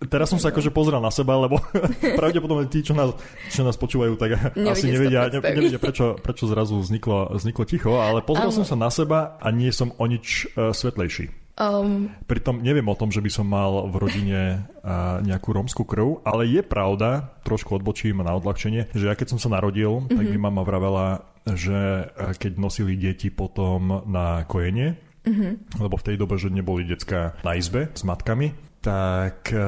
Teraz 0.02 0.34
som 0.34 0.42
sa 0.42 0.50
akože 0.50 0.74
pozrel 0.74 0.98
na 0.98 1.14
seba, 1.14 1.38
lebo 1.38 1.62
pravdepodobne 2.20 2.66
tí, 2.74 2.82
čo 2.82 2.98
nás, 2.98 3.14
čo 3.54 3.62
nás 3.62 3.78
počúvajú, 3.78 4.18
tak 4.18 4.58
Nevedie 4.58 4.74
asi 4.74 4.86
nevedia, 4.90 5.30
ne, 5.30 5.38
nevedia 5.38 5.78
prečo, 5.78 6.18
prečo 6.18 6.50
zrazu 6.50 6.82
vzniklo, 6.82 7.38
vzniklo 7.38 7.64
ticho, 7.70 8.02
ale 8.02 8.26
pozrel 8.26 8.50
ano. 8.50 8.58
som 8.58 8.66
sa 8.66 8.74
na 8.74 8.90
seba 8.90 9.38
a 9.38 9.48
nie 9.54 9.70
som 9.70 9.94
o 9.94 10.06
nič 10.10 10.50
uh, 10.58 10.74
svetlejší. 10.74 11.30
Um... 11.62 12.10
Pritom 12.26 12.66
neviem 12.66 12.88
o 12.90 12.98
tom, 12.98 13.14
že 13.14 13.22
by 13.22 13.30
som 13.30 13.46
mal 13.46 13.86
v 13.94 13.96
rodine 14.02 14.42
uh, 14.82 15.22
nejakú 15.22 15.54
rómskú 15.54 15.86
krv, 15.86 16.26
ale 16.26 16.50
je 16.50 16.62
pravda, 16.66 17.38
trošku 17.46 17.78
odbočím 17.78 18.26
na 18.26 18.34
odľahčenie, 18.34 18.90
že 18.98 19.06
ja 19.06 19.14
keď 19.14 19.38
som 19.38 19.40
sa 19.40 19.54
narodil, 19.54 20.02
mm-hmm. 20.02 20.18
tak 20.18 20.26
mi 20.26 20.38
mama 20.42 20.66
vravela, 20.66 21.28
že 21.46 22.10
keď 22.42 22.58
nosili 22.58 22.98
deti 22.98 23.30
potom 23.30 24.02
na 24.10 24.48
kojenie, 24.50 24.98
mm-hmm. 25.28 25.78
lebo 25.78 25.96
v 26.00 26.06
tej 26.10 26.16
dobe, 26.18 26.42
že 26.42 26.50
neboli 26.50 26.90
decka 26.90 27.38
na 27.46 27.54
izbe 27.54 27.94
s 27.94 28.02
matkami, 28.02 28.71
tak 28.82 29.54
e, 29.54 29.62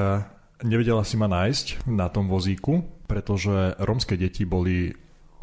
nevedela 0.65 1.05
si 1.05 1.15
ma 1.15 1.29
nájsť 1.29 1.85
na 1.89 2.09
tom 2.09 2.25
vozíku, 2.25 2.81
pretože 3.05 3.77
rómske 3.77 4.17
deti 4.17 4.43
boli 4.43 4.89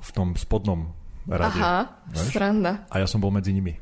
v 0.01 0.11
tom 0.11 0.35
spodnom 0.35 0.91
rade. 1.31 1.61
Aha, 1.61 2.03
vieš? 2.11 2.35
sranda. 2.35 2.85
A 2.91 2.99
ja 2.99 3.07
som 3.07 3.23
bol 3.23 3.31
medzi 3.31 3.55
nimi. 3.55 3.79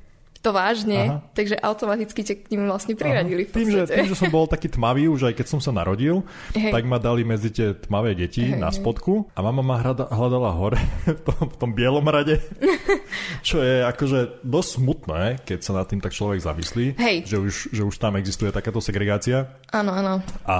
To 0.49 0.57
vážne? 0.57 0.97
Aha. 0.97 1.21
Takže 1.37 1.61
automaticky 1.61 2.25
ťa 2.25 2.35
k 2.41 2.57
ním 2.57 2.73
vlastne 2.73 2.97
priradili 2.97 3.45
v 3.45 3.53
tým 3.53 3.69
že, 3.69 3.85
tým, 3.85 4.09
že 4.09 4.17
som 4.17 4.33
bol 4.33 4.49
taký 4.49 4.73
tmavý 4.73 5.05
už 5.13 5.29
aj 5.29 5.37
keď 5.37 5.47
som 5.53 5.61
sa 5.61 5.77
narodil, 5.77 6.25
Hej. 6.57 6.73
tak 6.73 6.89
ma 6.89 6.97
dali 6.97 7.21
medzi 7.21 7.53
tie 7.53 7.77
tmavé 7.77 8.17
deti 8.17 8.49
Hej. 8.49 8.57
na 8.57 8.73
spodku 8.73 9.29
a 9.37 9.45
mama 9.45 9.61
ma 9.61 9.77
hľadala 10.09 10.57
hore 10.57 10.81
v 11.05 11.21
tom, 11.21 11.53
v 11.53 11.57
tom 11.61 11.71
bielom 11.77 12.09
rade, 12.09 12.41
čo 13.49 13.61
je 13.61 13.85
akože 13.85 14.41
dosť 14.41 14.71
smutné, 14.81 15.23
keď 15.45 15.59
sa 15.61 15.77
nad 15.77 15.85
tým 15.85 16.01
tak 16.01 16.17
človek 16.17 16.41
zamyslí, 16.41 16.97
Hej. 16.97 17.29
Že, 17.29 17.37
už, 17.45 17.55
že 17.77 17.83
už 17.85 17.97
tam 18.01 18.17
existuje 18.17 18.49
takáto 18.49 18.81
segregácia. 18.81 19.53
Áno, 19.69 19.93
áno. 19.93 20.25
A, 20.49 20.59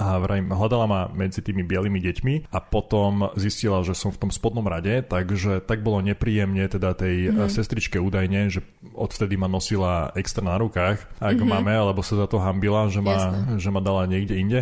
a 0.00 0.16
vrajím, 0.16 0.48
hľadala 0.48 0.88
ma 0.88 1.00
medzi 1.12 1.44
tými 1.44 1.60
bielými 1.60 2.00
deťmi 2.00 2.56
a 2.56 2.58
potom 2.64 3.36
zistila, 3.36 3.84
že 3.84 3.92
som 3.92 4.08
v 4.08 4.16
tom 4.16 4.30
spodnom 4.32 4.64
rade, 4.64 5.04
takže 5.04 5.60
tak 5.60 5.84
bolo 5.84 6.00
nepríjemne 6.00 6.64
teda 6.72 6.96
tej 6.96 7.36
mm. 7.36 7.52
sestričke 7.52 8.00
údajne, 8.00 8.48
že 8.48 8.64
od 8.96 9.12
odvtedy 9.26 9.42
ma 9.42 9.50
nosila 9.50 10.14
extra 10.14 10.46
na 10.46 10.54
rukách, 10.54 11.02
ak 11.18 11.34
mm-hmm. 11.34 11.50
máme, 11.50 11.74
alebo 11.74 11.98
sa 12.06 12.14
za 12.14 12.30
to 12.30 12.38
hambila, 12.38 12.86
že 12.86 13.02
ma, 13.02 13.34
že 13.58 13.74
ma 13.74 13.82
dala 13.82 14.06
niekde 14.06 14.38
inde. 14.38 14.60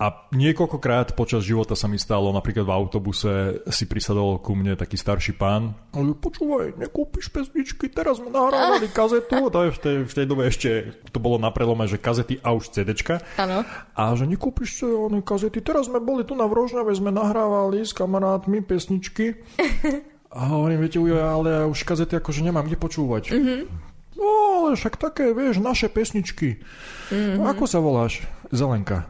A 0.00 0.24
niekoľkokrát 0.32 1.12
počas 1.12 1.44
života 1.44 1.76
sa 1.76 1.84
mi 1.84 2.00
stalo, 2.00 2.32
napríklad 2.32 2.64
v 2.64 2.72
autobuse 2.72 3.60
si 3.68 3.84
prisadol 3.84 4.40
ku 4.40 4.56
mne 4.56 4.80
taký 4.80 4.96
starší 4.96 5.36
pán. 5.36 5.76
A 5.92 6.00
že 6.00 6.16
počúvaj, 6.16 6.80
nekúpiš 6.80 7.28
pesničky, 7.28 7.92
teraz 7.92 8.16
sme 8.16 8.32
nahrávali 8.32 8.88
kazetu. 8.88 9.52
To 9.52 9.60
je 9.68 9.70
v 9.76 9.80
tej, 9.84 9.96
v 10.08 10.14
tej 10.16 10.24
dobe 10.24 10.48
ešte, 10.48 10.70
to 11.12 11.20
bolo 11.20 11.36
na 11.36 11.52
prelome, 11.52 11.84
že 11.84 12.00
kazety 12.00 12.40
a 12.40 12.56
už 12.56 12.72
CDčka. 12.72 13.20
Áno. 13.36 13.68
A 13.92 14.02
že 14.16 14.24
nekúpiš 14.24 14.80
si 14.80 14.88
one 14.88 15.20
kazety, 15.20 15.60
teraz 15.60 15.92
sme 15.92 16.00
boli 16.00 16.24
tu 16.24 16.32
na 16.32 16.48
Vrožňave, 16.48 16.88
sme 16.96 17.12
nahrávali 17.12 17.84
s 17.84 17.92
kamarátmi 17.92 18.64
pesničky. 18.64 19.36
A 20.36 20.52
hovorím, 20.52 20.84
viete, 20.84 21.00
ujo, 21.00 21.16
ale 21.16 21.48
ja 21.48 21.62
už 21.64 21.80
kazety 21.88 22.20
akože 22.20 22.44
nemám 22.44 22.68
kde 22.68 22.76
počúvať. 22.76 23.32
Mm-hmm. 23.32 23.60
No, 24.16 24.72
však 24.72 24.96
také, 24.96 25.36
vieš, 25.36 25.60
naše 25.60 25.92
pesničky. 25.92 26.64
Mm-hmm. 27.12 27.44
Ako 27.44 27.68
sa 27.68 27.78
voláš, 27.78 28.24
Zelenka? 28.48 29.06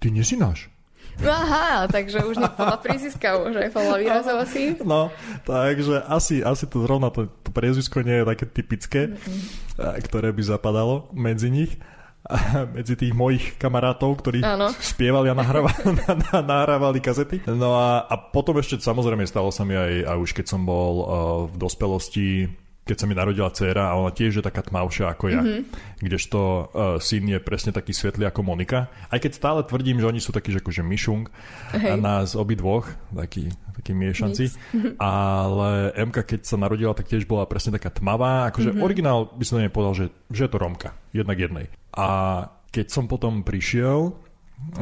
Ty 0.00 0.08
nie 0.10 0.24
si 0.24 0.40
náš. 0.40 0.72
No 1.20 1.28
aha, 1.28 1.84
takže 1.92 2.24
už 2.24 2.40
nepodľa 2.40 2.80
príziska, 2.80 3.36
už 3.44 3.52
aj 3.60 3.70
podľa 3.76 3.96
výrazov 4.00 4.36
asi. 4.40 4.80
No, 4.80 5.12
takže 5.44 6.00
asi, 6.08 6.40
asi 6.40 6.64
to 6.64 6.80
zrovna 6.88 7.12
to, 7.12 7.28
to 7.44 7.52
priezvisko 7.52 8.00
nie 8.00 8.24
je 8.24 8.24
také 8.24 8.44
typické, 8.48 9.00
mm-hmm. 9.12 10.00
ktoré 10.08 10.32
by 10.32 10.40
zapadalo 10.40 11.12
medzi 11.12 11.52
nich 11.52 11.76
medzi 12.76 12.94
tých 12.96 13.12
mojich 13.16 13.56
kamarátov, 13.56 14.20
ktorí 14.20 14.44
ano. 14.44 14.72
spievali 14.76 15.32
a 15.32 15.34
nahrávali, 15.36 15.76
nahrávali 16.52 17.00
kazety. 17.00 17.40
No 17.48 17.76
a, 17.76 18.04
a 18.04 18.14
potom 18.16 18.56
ešte 18.60 18.80
samozrejme 18.80 19.24
stalo 19.24 19.48
sa 19.48 19.64
mi 19.64 19.76
aj, 19.76 20.08
aj 20.08 20.16
už 20.20 20.30
keď 20.36 20.46
som 20.46 20.62
bol 20.64 20.94
uh, 21.00 21.06
v 21.48 21.54
dospelosti 21.56 22.48
keď 22.90 22.98
sa 22.98 23.06
mi 23.06 23.14
narodila 23.14 23.54
dcéra 23.54 23.94
a 23.94 23.94
ona 23.94 24.10
tiež 24.10 24.42
je 24.42 24.44
taká 24.44 24.66
tmavšia 24.66 25.14
ako 25.14 25.30
ja. 25.30 25.46
Mm-hmm. 25.46 25.62
Kdežto 26.02 26.40
uh, 26.42 26.58
syn 26.98 27.30
je 27.30 27.38
presne 27.38 27.70
taký 27.70 27.94
svetlý 27.94 28.26
ako 28.26 28.42
Monika. 28.42 28.90
Aj 29.06 29.22
keď 29.22 29.38
stále 29.38 29.60
tvrdím, 29.62 30.02
že 30.02 30.10
oni 30.10 30.18
sú 30.18 30.34
takí, 30.34 30.50
že 30.50 30.58
akože 30.58 30.82
myšung 30.82 31.30
hey. 31.70 31.94
nás 31.94 32.34
obidvoch, 32.34 32.90
takí, 33.14 33.54
takí 33.78 33.94
miešanci. 33.94 34.50
Ale 34.98 35.94
Emka, 35.94 36.26
keď 36.26 36.42
sa 36.42 36.58
narodila, 36.58 36.98
tak 36.98 37.06
tiež 37.06 37.30
bola 37.30 37.46
presne 37.46 37.78
taká 37.78 37.94
tmavá. 37.94 38.50
Akože 38.50 38.74
mm-hmm. 38.74 38.82
originál 38.82 39.30
by 39.38 39.44
som 39.46 39.62
nepovedal, 39.62 39.94
že, 39.94 40.06
že 40.34 40.50
je 40.50 40.50
to 40.50 40.58
Romka. 40.58 40.90
Jednak 41.14 41.38
jednej. 41.38 41.70
A 41.94 42.50
keď 42.74 42.90
som 42.90 43.06
potom 43.06 43.46
prišiel 43.46 44.18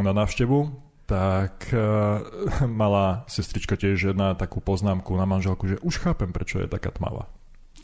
na 0.00 0.16
návštevu, 0.16 0.88
tak 1.04 1.72
uh, 1.72 2.20
mala 2.68 3.28
sestrička 3.28 3.76
tiež 3.76 4.16
jedna 4.16 4.32
takú 4.32 4.64
poznámku 4.64 5.12
na 5.16 5.28
manželku, 5.28 5.68
že 5.68 5.76
už 5.84 6.00
chápem, 6.00 6.32
prečo 6.32 6.60
je 6.60 6.68
taká 6.68 6.88
tmavá. 6.88 7.28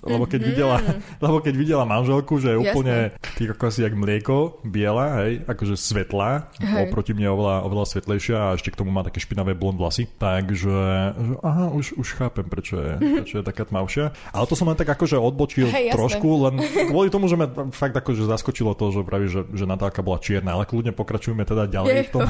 Lebo 0.04 0.24
keď, 0.28 0.40
videla, 0.44 0.76
lebo 1.24 1.40
keď 1.40 1.54
videla 1.56 1.84
manželku, 1.88 2.36
že 2.38 2.54
je 2.54 2.58
úplne 2.60 3.16
ty 3.34 3.48
ako 3.48 3.72
asi 3.72 3.80
jak 3.82 3.94
mlieko, 3.96 4.60
biela, 4.62 5.24
hej, 5.24 5.42
akože 5.48 5.74
svetlá, 5.80 6.52
hej. 6.60 6.88
oproti 6.88 7.16
mne 7.16 7.32
oveľa, 7.32 7.56
oveľa 7.64 7.86
svetlejšia 7.96 8.36
a 8.36 8.54
ešte 8.56 8.70
k 8.70 8.78
tomu 8.78 8.92
má 8.92 9.00
také 9.02 9.18
špinavé 9.24 9.56
blond 9.56 9.80
vlasy. 9.80 10.06
Takže, 10.20 10.76
že, 11.16 11.34
aha, 11.40 11.72
už, 11.72 11.96
už 11.96 12.08
chápem, 12.20 12.44
prečo 12.44 12.76
je, 12.76 12.92
prečo 13.00 13.34
je 13.40 13.44
taká 13.44 13.64
tmavšia. 13.64 14.12
Ale 14.30 14.44
to 14.44 14.54
som 14.54 14.68
len 14.68 14.78
tak 14.78 14.92
akože 14.92 15.16
odbočil 15.16 15.68
hej, 15.72 15.96
trošku, 15.96 16.28
len 16.48 16.54
kvôli 16.92 17.08
tomu, 17.08 17.26
že 17.26 17.40
ma 17.40 17.48
fakt 17.72 17.96
akože 17.96 18.28
zaskočilo 18.28 18.76
to, 18.76 18.92
že 18.92 19.00
praví, 19.02 19.26
že, 19.32 19.48
že 19.56 19.64
Natálka 19.64 20.04
bola 20.04 20.20
čierna, 20.20 20.54
ale 20.54 20.68
kľudne 20.68 20.92
pokračujeme 20.92 21.48
teda 21.48 21.66
ďalej 21.66 21.94
v 22.08 22.10
tom, 22.12 22.22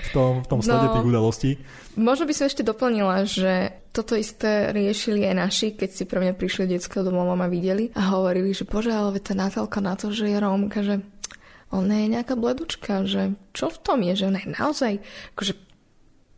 v 0.00 0.08
tom, 0.10 0.30
v 0.40 0.46
tom 0.48 0.60
slede 0.64 0.86
no, 0.88 0.92
tých 0.96 1.06
udalostí. 1.06 1.52
Možno 1.96 2.28
by 2.28 2.34
som 2.36 2.44
ešte 2.44 2.60
doplnila, 2.60 3.24
že 3.24 3.72
toto 3.96 4.12
isté 4.12 4.68
riešili 4.76 5.24
aj 5.24 5.34
naši, 5.34 5.66
keď 5.72 5.88
si 5.88 6.04
pre 6.04 6.20
mňa 6.20 6.36
prišli 6.36 6.68
detského 6.68 7.00
domov 7.00 7.32
a 7.32 7.48
videli 7.48 7.88
a 7.96 8.12
hovorili, 8.12 8.52
že 8.52 8.68
bože, 8.68 8.92
ale 8.92 9.16
tá 9.16 9.32
Natálka 9.32 9.80
na 9.80 9.96
to, 9.96 10.12
že 10.12 10.28
je 10.28 10.36
Rómka, 10.36 10.84
že 10.84 11.00
ona 11.72 12.04
je 12.04 12.12
nejaká 12.12 12.38
bledučka, 12.38 13.08
že 13.08 13.34
čo 13.56 13.72
v 13.72 13.78
tom 13.82 13.98
je, 14.04 14.12
že 14.12 14.28
ona 14.28 14.38
je 14.38 14.54
naozaj 14.54 14.92
akože 15.34 15.65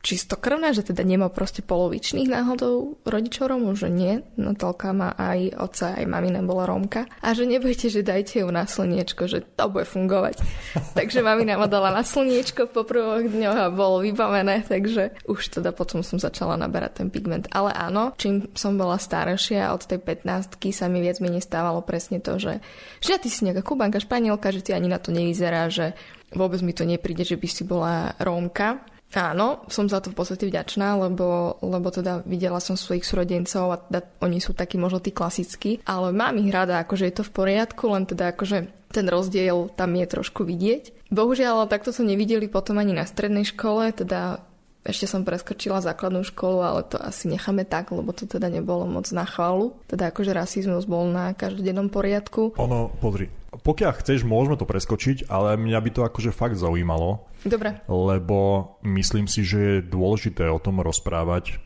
čistokrvná, 0.02 0.70
že 0.70 0.86
teda 0.86 1.02
nemá 1.02 1.26
proste 1.28 1.60
polovičných 1.60 2.30
náhodou 2.30 3.02
rodičov 3.02 3.50
Rómov, 3.50 3.74
že 3.78 3.90
nie. 3.90 4.22
Natálka 4.38 4.94
má 4.94 5.14
aj 5.18 5.58
oca, 5.58 5.98
aj 5.98 6.04
mamina 6.06 6.40
bola 6.42 6.70
Rómka. 6.70 7.10
A 7.22 7.34
že 7.34 7.44
nebojte, 7.44 7.90
že 7.90 8.06
dajte 8.06 8.46
ju 8.46 8.48
na 8.48 8.64
slniečko, 8.64 9.26
že 9.26 9.42
to 9.42 9.64
bude 9.66 9.86
fungovať. 9.90 10.38
takže 10.98 11.22
mamina 11.22 11.58
ma 11.58 11.66
dala 11.66 11.90
na 11.90 12.06
slniečko 12.06 12.70
po 12.70 12.86
prvoch 12.86 13.26
dňoch 13.26 13.58
a 13.58 13.74
bolo 13.74 14.02
vybavené, 14.06 14.62
takže 14.66 15.18
už 15.26 15.58
teda 15.58 15.74
potom 15.74 16.06
som 16.06 16.22
začala 16.22 16.54
naberať 16.54 17.02
ten 17.02 17.08
pigment. 17.10 17.50
Ale 17.50 17.74
áno, 17.74 18.14
čím 18.14 18.46
som 18.54 18.78
bola 18.78 19.02
staršia, 19.02 19.74
od 19.74 19.82
tej 19.82 19.98
15 19.98 20.58
sa 20.70 20.86
mi 20.86 21.02
viac 21.02 21.18
menej 21.18 21.42
stávalo 21.42 21.82
presne 21.82 22.22
to, 22.22 22.38
že, 22.38 22.62
že 23.02 23.18
ty 23.18 23.26
si 23.26 23.42
nejaká 23.42 23.66
kubanka, 23.66 23.98
španielka, 23.98 24.54
že 24.54 24.62
ty 24.62 24.70
ani 24.76 24.86
na 24.86 25.02
to 25.02 25.10
nevyzerá, 25.10 25.66
že 25.72 25.96
vôbec 26.30 26.60
mi 26.62 26.76
to 26.76 26.84
nepríde, 26.84 27.24
že 27.24 27.40
by 27.40 27.48
si 27.48 27.64
bola 27.64 28.14
Rómka 28.20 28.97
Áno, 29.16 29.64
som 29.72 29.88
za 29.88 30.04
to 30.04 30.12
v 30.12 30.20
podstate 30.20 30.44
vďačná, 30.44 31.00
lebo, 31.00 31.56
lebo 31.64 31.88
teda 31.88 32.20
videla 32.28 32.60
som 32.60 32.76
svojich 32.76 33.08
súrodencov 33.08 33.72
a 33.72 33.80
teda 33.80 34.00
oni 34.20 34.36
sú 34.36 34.52
takí 34.52 34.76
možno 34.76 35.00
tí 35.00 35.16
klasickí, 35.16 35.80
ale 35.88 36.12
mám 36.12 36.36
ich 36.36 36.52
rada, 36.52 36.84
akože 36.84 37.08
je 37.08 37.14
to 37.16 37.24
v 37.24 37.32
poriadku, 37.32 37.88
len 37.88 38.04
teda 38.04 38.36
akože 38.36 38.68
ten 38.92 39.06
rozdiel 39.08 39.72
tam 39.72 39.96
je 39.96 40.06
trošku 40.12 40.44
vidieť. 40.44 41.08
Bohužiaľ, 41.08 41.72
takto 41.72 41.88
som 41.88 42.04
nevideli 42.04 42.52
potom 42.52 42.76
ani 42.76 42.92
na 42.92 43.08
strednej 43.08 43.48
škole, 43.48 43.96
teda 43.96 44.44
ešte 44.88 45.04
som 45.04 45.20
preskočila 45.20 45.84
základnú 45.84 46.24
školu, 46.24 46.64
ale 46.64 46.80
to 46.88 46.96
asi 46.96 47.28
necháme 47.28 47.68
tak, 47.68 47.92
lebo 47.92 48.16
to 48.16 48.24
teda 48.24 48.48
nebolo 48.48 48.88
moc 48.88 49.04
na 49.12 49.28
chválu. 49.28 49.76
Teda 49.84 50.08
akože 50.08 50.32
rasizmus 50.32 50.88
bol 50.88 51.12
na 51.12 51.36
každodennom 51.36 51.92
poriadku. 51.92 52.56
Ono, 52.56 52.88
pozri, 52.96 53.28
pokiaľ 53.52 53.92
chceš, 54.00 54.24
môžeme 54.24 54.56
to 54.56 54.64
preskočiť, 54.64 55.28
ale 55.28 55.60
mňa 55.60 55.78
by 55.84 55.90
to 55.92 56.00
akože 56.08 56.32
fakt 56.32 56.56
zaujímalo. 56.56 57.28
Dobre. 57.44 57.84
Lebo 57.84 58.72
myslím 58.84 59.28
si, 59.28 59.44
že 59.44 59.60
je 59.60 59.88
dôležité 59.88 60.48
o 60.48 60.56
tom 60.56 60.80
rozprávať, 60.80 61.60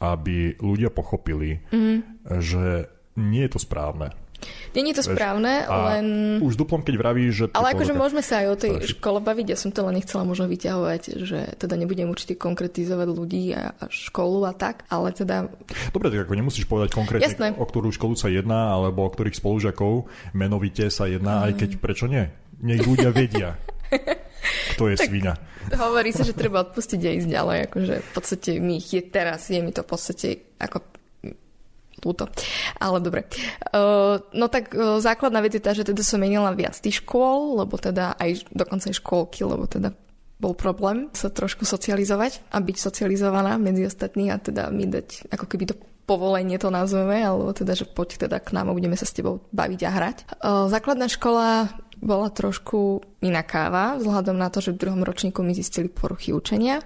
aby 0.00 0.56
ľudia 0.58 0.88
pochopili, 0.88 1.60
mm. 1.70 2.26
že 2.40 2.88
nie 3.20 3.44
je 3.44 3.52
to 3.52 3.60
správne. 3.60 4.16
Není 4.72 4.96
to 4.96 5.04
správne, 5.04 5.68
a 5.68 5.96
len... 5.96 6.06
Už 6.40 6.56
duplom, 6.56 6.80
keď 6.80 6.94
vraví, 6.96 7.28
že... 7.28 7.52
Ale 7.52 7.76
akože 7.76 7.92
môžeme 7.92 8.24
sa 8.24 8.40
aj 8.40 8.46
o 8.48 8.56
tej 8.56 8.72
starší. 8.80 8.92
škole 8.96 9.18
baviť, 9.20 9.46
ja 9.52 9.58
som 9.60 9.68
to 9.68 9.84
len 9.84 10.00
nechcela 10.00 10.24
možno 10.24 10.48
vyťahovať, 10.48 11.02
že 11.20 11.38
teda 11.60 11.74
nebudem 11.76 12.08
určite 12.08 12.40
konkretizovať 12.40 13.08
ľudí 13.12 13.52
a, 13.52 13.76
a 13.76 13.84
školu 13.92 14.48
a 14.48 14.52
tak, 14.56 14.88
ale 14.88 15.12
teda... 15.12 15.52
Dobre, 15.92 16.08
tak 16.08 16.24
ako 16.24 16.34
nemusíš 16.34 16.64
povedať 16.64 16.96
konkrétne, 16.96 17.28
Jasné. 17.28 17.48
o 17.54 17.64
ktorú 17.68 17.92
školu 17.92 18.16
sa 18.16 18.32
jedná, 18.32 18.72
alebo 18.72 19.04
o 19.04 19.12
ktorých 19.12 19.36
spolužiakov 19.36 20.08
menovite 20.32 20.88
sa 20.88 21.04
jedná, 21.04 21.42
mm. 21.42 21.44
aj 21.48 21.52
keď 21.60 21.70
prečo 21.76 22.08
nie? 22.08 22.24
Nech 22.62 22.80
ľudia 22.86 23.12
vedia. 23.12 23.58
Kto 24.72 24.88
je 24.88 24.96
tak 25.00 25.08
svíňa? 25.10 25.34
Hovorí 25.76 26.10
sa, 26.10 26.24
že 26.24 26.32
treba 26.32 26.64
odpustiť 26.64 27.00
a 27.06 27.10
ísť 27.12 27.28
ďalej. 27.28 27.58
Akože 27.70 27.94
v 28.00 28.10
podstate 28.14 28.50
mi 28.58 28.80
je 28.80 29.00
teraz, 29.04 29.46
je 29.52 29.60
mi 29.60 29.70
to 29.70 29.84
v 29.84 29.88
podstate 29.88 30.28
ako 30.58 30.91
Ľúto. 32.02 32.26
Ale 32.82 32.98
dobre. 32.98 33.30
Uh, 33.70 34.18
no 34.34 34.50
tak 34.50 34.74
uh, 34.74 34.98
základná 34.98 35.38
vec 35.38 35.54
je 35.54 35.62
tá, 35.62 35.70
že 35.70 35.86
teda 35.86 36.02
som 36.02 36.18
menila 36.18 36.50
viac 36.50 36.74
tých 36.74 36.98
škôl, 36.98 37.62
lebo 37.62 37.78
teda 37.78 38.18
aj 38.18 38.50
dokonca 38.50 38.90
aj 38.90 38.98
škôlky, 38.98 39.46
lebo 39.46 39.70
teda 39.70 39.94
bol 40.42 40.58
problém 40.58 41.06
sa 41.14 41.30
trošku 41.30 41.62
socializovať 41.62 42.42
a 42.50 42.58
byť 42.58 42.76
socializovaná 42.76 43.54
medzi 43.62 43.86
ostatní 43.86 44.34
a 44.34 44.42
teda 44.42 44.74
mi 44.74 44.90
dať 44.90 45.30
ako 45.30 45.46
keby 45.46 45.70
to 45.70 45.78
povolenie 46.02 46.58
to 46.58 46.66
nazveme, 46.74 47.22
alebo 47.22 47.54
teda, 47.54 47.78
že 47.78 47.86
poď 47.86 48.26
teda 48.26 48.42
k 48.42 48.50
nám 48.50 48.74
a 48.74 48.76
budeme 48.76 48.98
sa 48.98 49.06
s 49.06 49.14
tebou 49.14 49.46
baviť 49.54 49.80
a 49.86 49.90
hrať. 49.94 50.16
Uh, 50.42 50.66
základná 50.66 51.06
škola 51.06 51.70
bola 52.02 52.34
trošku 52.34 52.98
iná 53.22 53.46
káva, 53.46 53.94
vzhľadom 54.02 54.34
na 54.34 54.50
to, 54.50 54.58
že 54.58 54.74
v 54.74 54.82
druhom 54.82 55.06
ročníku 55.06 55.38
mi 55.46 55.54
zistili 55.54 55.86
poruchy 55.86 56.34
učenia, 56.34 56.82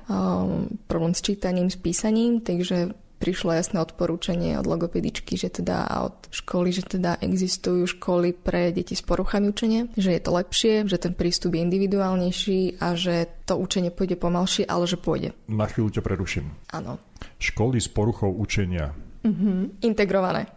problém 0.85 1.17
s 1.17 1.25
čítaním, 1.25 1.73
s 1.73 1.81
písaním, 1.81 2.45
takže 2.45 2.93
prišlo 3.17 3.57
jasné 3.57 3.81
odporúčanie 3.81 4.61
od 4.61 4.69
logopedičky, 4.69 5.41
že 5.41 5.49
teda 5.49 5.89
a 5.89 6.13
od 6.13 6.17
školy, 6.29 6.69
že 6.69 6.85
teda 6.85 7.17
existujú 7.25 7.89
školy 7.89 8.37
pre 8.37 8.71
deti 8.77 8.93
s 8.93 9.01
poruchami 9.01 9.49
učenia, 9.49 9.89
že 9.97 10.13
je 10.13 10.21
to 10.21 10.31
lepšie, 10.37 10.75
že 10.85 11.01
ten 11.01 11.17
prístup 11.17 11.57
je 11.57 11.65
individuálnejší 11.65 12.81
a 12.81 12.93
že 12.93 13.29
to 13.49 13.57
učenie 13.57 13.89
pôjde 13.89 14.21
pomalšie, 14.21 14.69
ale 14.69 14.85
že 14.85 15.01
pôjde. 15.01 15.33
Na 15.49 15.65
chvíľu 15.65 15.97
ťa 15.97 16.03
preruším. 16.05 16.47
Áno. 16.77 17.01
Školy 17.41 17.81
s 17.81 17.89
poruchou 17.89 18.33
učenia. 18.37 18.93
Mhm. 19.25 19.81
Integrované. 19.83 20.53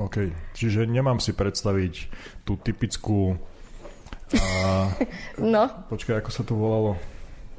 OK, 0.00 0.32
čiže 0.56 0.88
nemám 0.88 1.20
si 1.20 1.36
predstaviť 1.36 1.94
tú 2.48 2.56
typickú... 2.56 3.36
A... 4.32 4.88
no. 5.36 5.68
Počkaj, 5.92 6.24
ako 6.24 6.30
sa 6.32 6.42
to 6.42 6.56
volalo? 6.56 6.96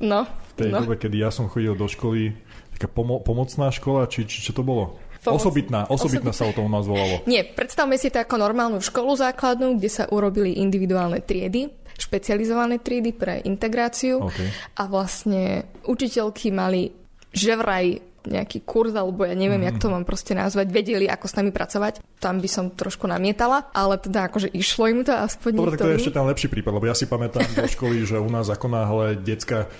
No. 0.01 0.25
V 0.25 0.53
tej 0.57 0.73
no. 0.73 0.81
dobe, 0.81 0.97
kedy 0.97 1.21
ja 1.21 1.29
som 1.29 1.45
chodil 1.45 1.77
do 1.77 1.85
školy, 1.85 2.33
taká 2.81 2.89
pomo- 2.89 3.21
pomocná 3.21 3.69
škola, 3.69 4.09
či, 4.09 4.25
či 4.25 4.41
čo 4.41 4.57
to 4.57 4.65
bolo? 4.65 4.97
Pomoc... 5.21 5.37
Osobitná, 5.37 5.85
osobitná 5.85 6.33
sa 6.33 6.49
o 6.49 6.53
tom 6.57 6.65
nás 6.65 6.89
volalo. 6.89 7.21
Nie, 7.29 7.45
predstavme 7.45 7.93
si 8.01 8.09
to 8.09 8.25
ako 8.25 8.41
normálnu 8.41 8.81
školu 8.81 9.13
základnú, 9.13 9.77
kde 9.77 9.89
sa 9.93 10.09
urobili 10.09 10.57
individuálne 10.57 11.21
triedy, 11.21 11.69
špecializované 11.93 12.81
triedy 12.81 13.13
pre 13.13 13.37
integráciu 13.45 14.25
okay. 14.25 14.49
a 14.81 14.89
vlastne 14.89 15.69
učiteľky 15.85 16.49
mali 16.49 16.89
že 17.31 17.53
vraj 17.53 18.01
nejaký 18.21 18.61
kurz, 18.61 18.93
alebo 18.93 19.25
ja 19.25 19.33
neviem, 19.33 19.65
mm. 19.65 19.67
jak 19.71 19.77
to 19.81 19.87
mám 19.89 20.05
proste 20.05 20.37
nazvať, 20.37 20.69
vedeli, 20.69 21.09
ako 21.09 21.25
s 21.25 21.37
nami 21.41 21.49
pracovať. 21.49 22.05
Tam 22.21 22.37
by 22.37 22.49
som 22.49 22.69
trošku 22.69 23.09
namietala, 23.09 23.73
ale 23.73 23.97
teda 23.97 24.29
akože 24.29 24.53
išlo 24.53 24.93
im 24.93 25.01
to 25.01 25.09
aspoň 25.15 25.57
Dobre, 25.57 25.73
tak 25.73 25.89
to 25.89 25.91
je 25.95 25.99
ešte 26.05 26.13
ten 26.13 26.25
lepší 26.29 26.47
prípad, 26.51 26.73
lebo 26.77 26.85
ja 26.85 26.93
si 26.93 27.09
pamätám 27.09 27.41
do 27.49 27.65
školy, 27.65 28.05
že 28.05 28.21
u 28.21 28.29
nás 28.29 28.45
ako 28.51 28.67
náhle 28.69 29.17
decka 29.17 29.71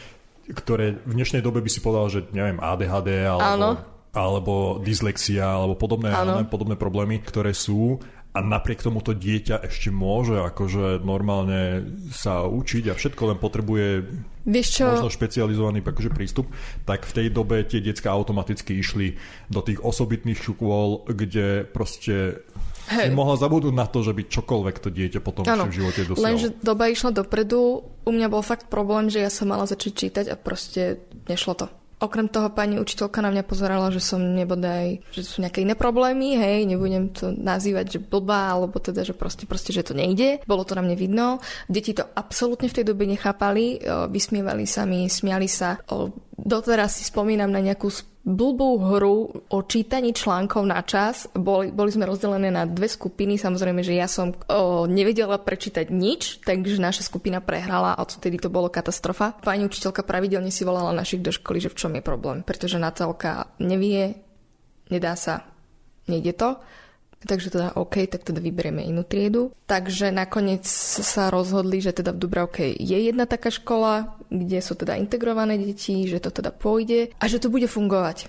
ktoré 0.52 1.00
v 1.04 1.14
dnešnej 1.16 1.42
dobe 1.42 1.64
by 1.64 1.70
si 1.72 1.80
povedal, 1.80 2.08
že 2.12 2.20
neviem, 2.36 2.60
ADHD 2.60 3.24
alebo, 3.26 3.44
Áno. 3.44 3.70
alebo 4.12 4.54
dyslexia 4.84 5.48
alebo 5.48 5.80
podobné, 5.80 6.12
Áno. 6.12 6.44
podobné 6.48 6.76
problémy, 6.76 7.24
ktoré 7.24 7.56
sú 7.56 8.00
a 8.32 8.40
napriek 8.40 8.80
tomu 8.80 9.04
to 9.04 9.12
dieťa 9.12 9.60
ešte 9.68 9.92
môže 9.92 10.40
akože 10.40 11.04
normálne 11.04 11.84
sa 12.16 12.48
učiť 12.48 12.88
a 12.88 12.96
všetko 12.96 13.22
len 13.28 13.38
potrebuje 13.44 13.88
Vieš 14.48 14.68
čo? 14.72 14.88
možno 14.88 15.12
špecializovaný 15.12 15.84
akože 15.84 16.16
prístup, 16.16 16.48
tak 16.88 17.04
v 17.04 17.12
tej 17.12 17.28
dobe 17.28 17.60
tie 17.68 17.84
detská 17.84 18.08
automaticky 18.16 18.80
išli 18.80 19.20
do 19.52 19.60
tých 19.60 19.84
osobitných 19.84 20.40
škôl, 20.40 21.04
kde 21.12 21.68
proste 21.68 22.40
Hej. 22.92 23.08
si 23.08 23.16
mohla 23.16 23.40
zabudnúť 23.40 23.72
na 23.72 23.88
to, 23.88 24.04
že 24.04 24.12
by 24.12 24.28
čokoľvek 24.28 24.76
to 24.84 24.90
dieťa 24.92 25.20
potom 25.24 25.48
ano. 25.48 25.72
v 25.72 25.80
živote 25.80 26.04
dosiahlo. 26.04 26.28
Lenže 26.28 26.48
doba 26.60 26.92
išla 26.92 27.16
dopredu, 27.16 27.88
u 27.88 28.12
mňa 28.12 28.28
bol 28.28 28.44
fakt 28.44 28.68
problém, 28.68 29.08
že 29.08 29.24
ja 29.24 29.32
som 29.32 29.48
mala 29.48 29.64
začať 29.64 29.92
čítať 29.96 30.26
a 30.28 30.36
proste 30.36 31.00
nešlo 31.32 31.56
to. 31.56 31.68
Okrem 32.02 32.34
toho 32.34 32.50
pani 32.50 32.82
učiteľka 32.82 33.22
na 33.22 33.30
mňa 33.30 33.46
pozerala, 33.46 33.94
že 33.94 34.02
som 34.02 34.18
nebodaj, 34.18 35.06
že 35.14 35.22
sú 35.22 35.38
nejaké 35.46 35.62
iné 35.62 35.78
problémy, 35.78 36.34
hej, 36.34 36.66
nebudem 36.66 37.14
to 37.14 37.30
nazývať, 37.30 37.86
že 37.94 38.00
blbá, 38.02 38.58
alebo 38.58 38.82
teda, 38.82 39.06
že 39.06 39.14
proste, 39.14 39.46
proste, 39.46 39.70
že 39.70 39.86
to 39.86 39.94
nejde. 39.94 40.42
Bolo 40.50 40.66
to 40.66 40.74
na 40.74 40.82
mne 40.82 40.98
vidno. 40.98 41.38
Deti 41.70 41.94
to 41.94 42.02
absolútne 42.02 42.74
v 42.74 42.76
tej 42.82 42.90
dobe 42.90 43.06
nechápali, 43.06 43.86
vysmievali 44.10 44.66
sa 44.66 44.90
mi, 44.90 45.06
smiali 45.06 45.46
sa. 45.46 45.78
Doteraz 46.42 46.98
si 46.98 47.04
spomínam 47.06 47.54
na 47.54 47.62
nejakú 47.62 47.94
blbú 48.22 48.78
hru 48.78 49.34
o 49.50 49.60
čítaní 49.66 50.14
článkov 50.14 50.62
na 50.66 50.82
čas. 50.86 51.26
Boli, 51.34 51.74
boli 51.74 51.90
sme 51.90 52.06
rozdelené 52.06 52.54
na 52.54 52.70
dve 52.70 52.86
skupiny. 52.86 53.38
Samozrejme, 53.38 53.82
že 53.82 53.98
ja 53.98 54.06
som 54.06 54.34
o, 54.34 54.86
nevedela 54.86 55.42
prečítať 55.42 55.90
nič, 55.90 56.46
takže 56.46 56.78
naša 56.78 57.06
skupina 57.06 57.42
prehrala 57.42 57.98
a 57.98 58.02
odtedy 58.06 58.38
to 58.38 58.54
bolo 58.54 58.70
katastrofa. 58.70 59.38
Pani 59.42 59.66
učiteľka 59.66 60.06
pravidelne 60.06 60.54
si 60.54 60.62
volala 60.62 60.94
našich 60.94 61.26
do 61.26 61.34
školy, 61.34 61.62
že 61.62 61.74
v 61.74 61.78
čom 61.78 61.92
je 61.98 62.04
problém. 62.06 62.46
Pretože 62.46 62.78
Natálka 62.78 63.50
nevie, 63.58 64.22
nedá 64.94 65.18
sa, 65.18 65.46
nejde 66.06 66.38
to. 66.38 66.62
Takže 67.22 67.54
teda 67.54 67.78
OK, 67.78 68.10
tak 68.10 68.26
teda 68.26 68.42
vyberieme 68.42 68.82
inú 68.82 69.06
triedu. 69.06 69.54
Takže 69.70 70.10
nakoniec 70.10 70.66
sa 70.66 71.30
rozhodli, 71.30 71.78
že 71.78 71.94
teda 71.94 72.18
v 72.18 72.22
Dubravke 72.22 72.66
je 72.74 72.98
jedna 72.98 73.30
taká 73.30 73.54
škola, 73.54 74.18
kde 74.34 74.58
sú 74.58 74.74
teda 74.74 74.98
integrované 74.98 75.62
deti, 75.62 76.10
že 76.10 76.18
to 76.18 76.34
teda 76.34 76.50
pôjde 76.50 77.14
a 77.22 77.24
že 77.30 77.38
to 77.38 77.54
bude 77.54 77.70
fungovať. 77.70 78.26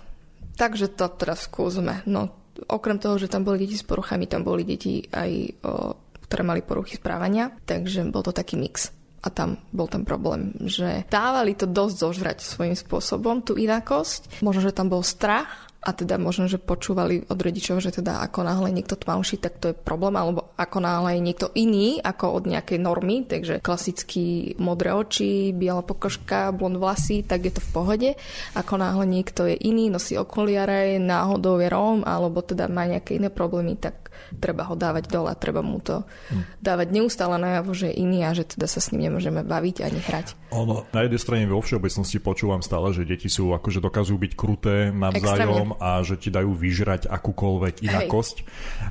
Takže 0.60 0.92
to 0.92 1.08
teraz 1.08 1.48
skúsme. 1.48 2.04
No 2.04 2.42
Okrem 2.68 3.00
toho, 3.00 3.16
že 3.16 3.32
tam 3.32 3.42
boli 3.48 3.64
deti 3.64 3.80
s 3.80 3.86
poruchami, 3.86 4.28
tam 4.28 4.44
boli 4.44 4.62
deti 4.62 5.00
aj, 5.08 5.30
o, 5.64 5.96
ktoré 6.28 6.42
mali 6.44 6.60
poruchy 6.60 7.00
správania, 7.00 7.48
takže 7.64 8.04
bol 8.12 8.20
to 8.20 8.36
taký 8.36 8.60
mix. 8.60 8.92
A 9.22 9.30
tam 9.30 9.62
bol 9.70 9.86
ten 9.86 10.02
problém, 10.02 10.50
že 10.66 11.06
dávali 11.06 11.54
to 11.54 11.64
dosť 11.70 11.94
zožrať 11.94 12.38
svojím 12.42 12.74
spôsobom, 12.74 13.38
tú 13.40 13.54
inakosť. 13.54 14.42
Možno, 14.42 14.66
že 14.66 14.74
tam 14.74 14.90
bol 14.90 15.06
strach, 15.06 15.70
a 15.82 15.90
teda 15.90 16.14
možno, 16.14 16.46
že 16.46 16.62
počúvali 16.62 17.26
od 17.26 17.34
rodičov, 17.34 17.82
že 17.82 17.90
teda 17.90 18.22
ako 18.22 18.46
náhle 18.46 18.70
niekto 18.70 18.94
tmavší, 18.94 19.42
tak 19.42 19.58
to 19.58 19.74
je 19.74 19.76
problém, 19.76 20.14
alebo 20.14 20.54
ako 20.54 20.78
náhle 20.78 21.18
je 21.18 21.26
niekto 21.26 21.46
iný 21.58 21.98
ako 21.98 22.38
od 22.38 22.44
nejakej 22.46 22.78
normy, 22.78 23.26
takže 23.26 23.58
klasický 23.58 24.54
modré 24.62 24.94
oči, 24.94 25.50
biela 25.50 25.82
pokožka, 25.82 26.54
blond 26.54 26.78
vlasy, 26.78 27.26
tak 27.26 27.50
je 27.50 27.58
to 27.58 27.62
v 27.66 27.70
pohode. 27.74 28.10
Ako 28.54 28.78
náhle 28.78 29.10
niekto 29.10 29.50
je 29.50 29.58
iný, 29.58 29.90
nosí 29.90 30.14
okuliare, 30.14 31.02
náhodou 31.02 31.58
je 31.58 31.66
Róm, 31.66 32.06
alebo 32.06 32.46
teda 32.46 32.70
má 32.70 32.86
nejaké 32.86 33.18
iné 33.18 33.26
problémy, 33.26 33.74
tak 33.74 34.14
treba 34.38 34.64
ho 34.70 34.78
dávať 34.78 35.10
dole 35.10 35.28
a 35.32 35.36
treba 35.36 35.60
mu 35.60 35.82
to 35.82 36.06
hm. 36.30 36.62
dávať 36.62 36.88
neustále 36.94 37.36
najavo, 37.42 37.74
že 37.74 37.90
je 37.90 37.98
iný 38.00 38.22
a 38.22 38.30
že 38.32 38.46
teda 38.46 38.70
sa 38.70 38.78
s 38.78 38.94
ním 38.94 39.10
nemôžeme 39.10 39.42
baviť 39.42 39.76
ani 39.82 40.00
hrať. 40.00 40.26
Ono, 40.52 40.84
na 40.92 41.00
jednej 41.04 41.20
strane 41.20 41.44
vo 41.48 41.64
všeobecnosti 41.64 42.20
počúvam 42.20 42.60
stále, 42.60 42.92
že 42.92 43.08
deti 43.08 43.26
sú 43.26 43.56
akože 43.56 43.80
dokazujú 43.80 44.18
byť 44.20 44.32
kruté 44.36 44.92
navzájom 44.92 45.71
a 45.78 46.00
že 46.04 46.18
ti 46.18 46.28
dajú 46.28 46.52
vyžrať 46.52 47.08
akúkoľvek 47.08 47.84
inakosť, 47.84 48.36
Hej. 48.42 48.46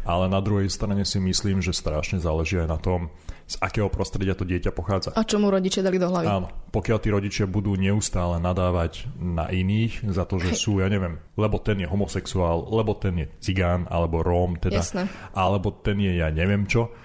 ale 0.08 0.26
na 0.32 0.39
druhej 0.39 0.70
strane 0.72 1.04
si 1.04 1.22
myslím, 1.22 1.60
že 1.60 1.76
strašne 1.76 2.22
záleží 2.22 2.58
aj 2.62 2.70
na 2.70 2.80
tom, 2.80 3.12
z 3.52 3.60
akého 3.60 3.91
prostredia 3.91 4.32
to 4.32 4.48
dieťa 4.48 4.72
pochádza. 4.72 5.12
A 5.12 5.28
čo 5.28 5.36
mu 5.36 5.52
rodičia 5.52 5.84
dali 5.84 6.00
do 6.00 6.08
hlavy? 6.08 6.24
Áno, 6.24 6.48
pokiaľ 6.72 6.98
tí 7.04 7.10
rodičia 7.12 7.46
budú 7.52 7.76
neustále 7.76 8.39
nadávať 8.39 9.12
na 9.20 9.52
iných 9.52 10.08
za 10.08 10.24
to, 10.24 10.39
že 10.39 10.56
Hej. 10.56 10.60
sú, 10.63 10.72
ja 10.80 10.88
neviem, 10.88 11.20
lebo 11.36 11.60
ten 11.60 11.84
je 11.84 11.88
homosexuál, 11.91 12.63
lebo 12.72 12.96
ten 12.96 13.20
je 13.20 13.28
cigán, 13.44 13.91
alebo 13.91 14.24
róm, 14.24 14.56
teda, 14.56 14.80
Jasné. 14.80 15.12
alebo 15.36 15.76
ten 15.76 16.00
je 16.00 16.15
ja 16.15 16.32
neviem 16.32 16.63
čo, 16.63 16.96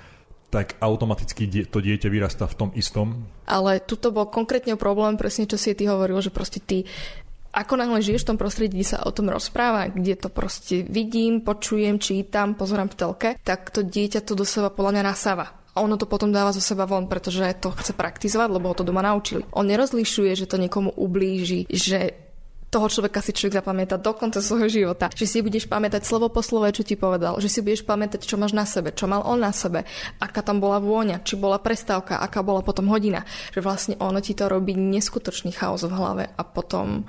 tak 0.47 0.79
automaticky 0.79 1.51
to 1.67 1.83
dieťa 1.83 2.07
vyrastá 2.07 2.47
v 2.47 2.55
tom 2.55 2.71
istom. 2.79 3.27
Ale 3.51 3.83
tuto 3.83 4.15
bol 4.15 4.31
konkrétne 4.31 4.79
problém, 4.79 5.19
presne 5.19 5.51
čo 5.51 5.59
si 5.59 5.75
ty 5.75 5.91
hovoril, 5.91 6.23
že 6.23 6.31
proste 6.31 6.63
ty 6.63 6.87
ako 7.57 7.81
náhle 7.81 8.05
žiješ 8.05 8.29
v 8.29 8.31
tom 8.35 8.39
prostredí, 8.39 8.85
sa 8.85 9.01
o 9.01 9.11
tom 9.17 9.33
rozpráva, 9.33 9.89
kde 9.89 10.13
to 10.21 10.29
proste 10.29 10.85
vidím, 10.85 11.41
počujem, 11.41 11.97
čítam, 11.97 12.53
pozerám 12.53 12.93
v 12.93 12.99
telke, 13.01 13.31
tak 13.41 13.73
to 13.73 13.81
dieťa 13.81 14.21
to 14.21 14.37
do 14.37 14.45
seba 14.45 14.69
podľa 14.69 15.01
mňa 15.01 15.05
nasáva. 15.09 15.47
A 15.73 15.85
ono 15.85 15.97
to 15.97 16.09
potom 16.09 16.33
dáva 16.33 16.53
zo 16.53 16.61
seba 16.61 16.89
von, 16.89 17.09
pretože 17.09 17.57
to 17.61 17.73
chce 17.73 17.97
praktizovať, 17.97 18.49
lebo 18.49 18.73
ho 18.73 18.77
to 18.77 18.85
doma 18.85 19.05
naučili. 19.05 19.45
On 19.57 19.65
nerozlišuje, 19.65 20.33
že 20.37 20.49
to 20.49 20.57
niekomu 20.61 20.93
ublíži, 20.97 21.69
že 21.69 22.27
toho 22.73 22.89
človeka 22.91 23.23
si 23.23 23.33
človek 23.33 23.63
zapamätá 23.63 23.97
do 23.97 24.13
konca 24.13 24.43
svojho 24.43 24.69
života. 24.69 25.13
Že 25.13 25.27
si 25.29 25.39
budeš 25.41 25.65
pamätať 25.71 26.03
slovo 26.03 26.29
po 26.29 26.43
slove, 26.43 26.73
čo 26.75 26.83
ti 26.83 26.99
povedal. 26.99 27.39
Že 27.39 27.49
si 27.49 27.61
budeš 27.63 27.87
pamätať, 27.87 28.25
čo 28.25 28.37
máš 28.41 28.53
na 28.53 28.67
sebe, 28.67 28.93
čo 28.93 29.07
mal 29.07 29.23
on 29.25 29.41
na 29.41 29.53
sebe, 29.55 29.87
aká 30.19 30.43
tam 30.43 30.59
bola 30.59 30.83
vôňa, 30.83 31.23
či 31.23 31.39
bola 31.39 31.63
prestávka, 31.63 32.19
aká 32.21 32.43
bola 32.43 32.61
potom 32.61 32.91
hodina. 32.91 33.23
Že 33.55 33.61
vlastne 33.65 33.95
ono 34.03 34.19
ti 34.19 34.35
to 34.35 34.51
robí 34.51 34.75
neskutočný 34.75 35.55
chaos 35.55 35.87
v 35.87 35.95
hlave 35.95 36.25
a 36.37 36.43
potom 36.43 37.07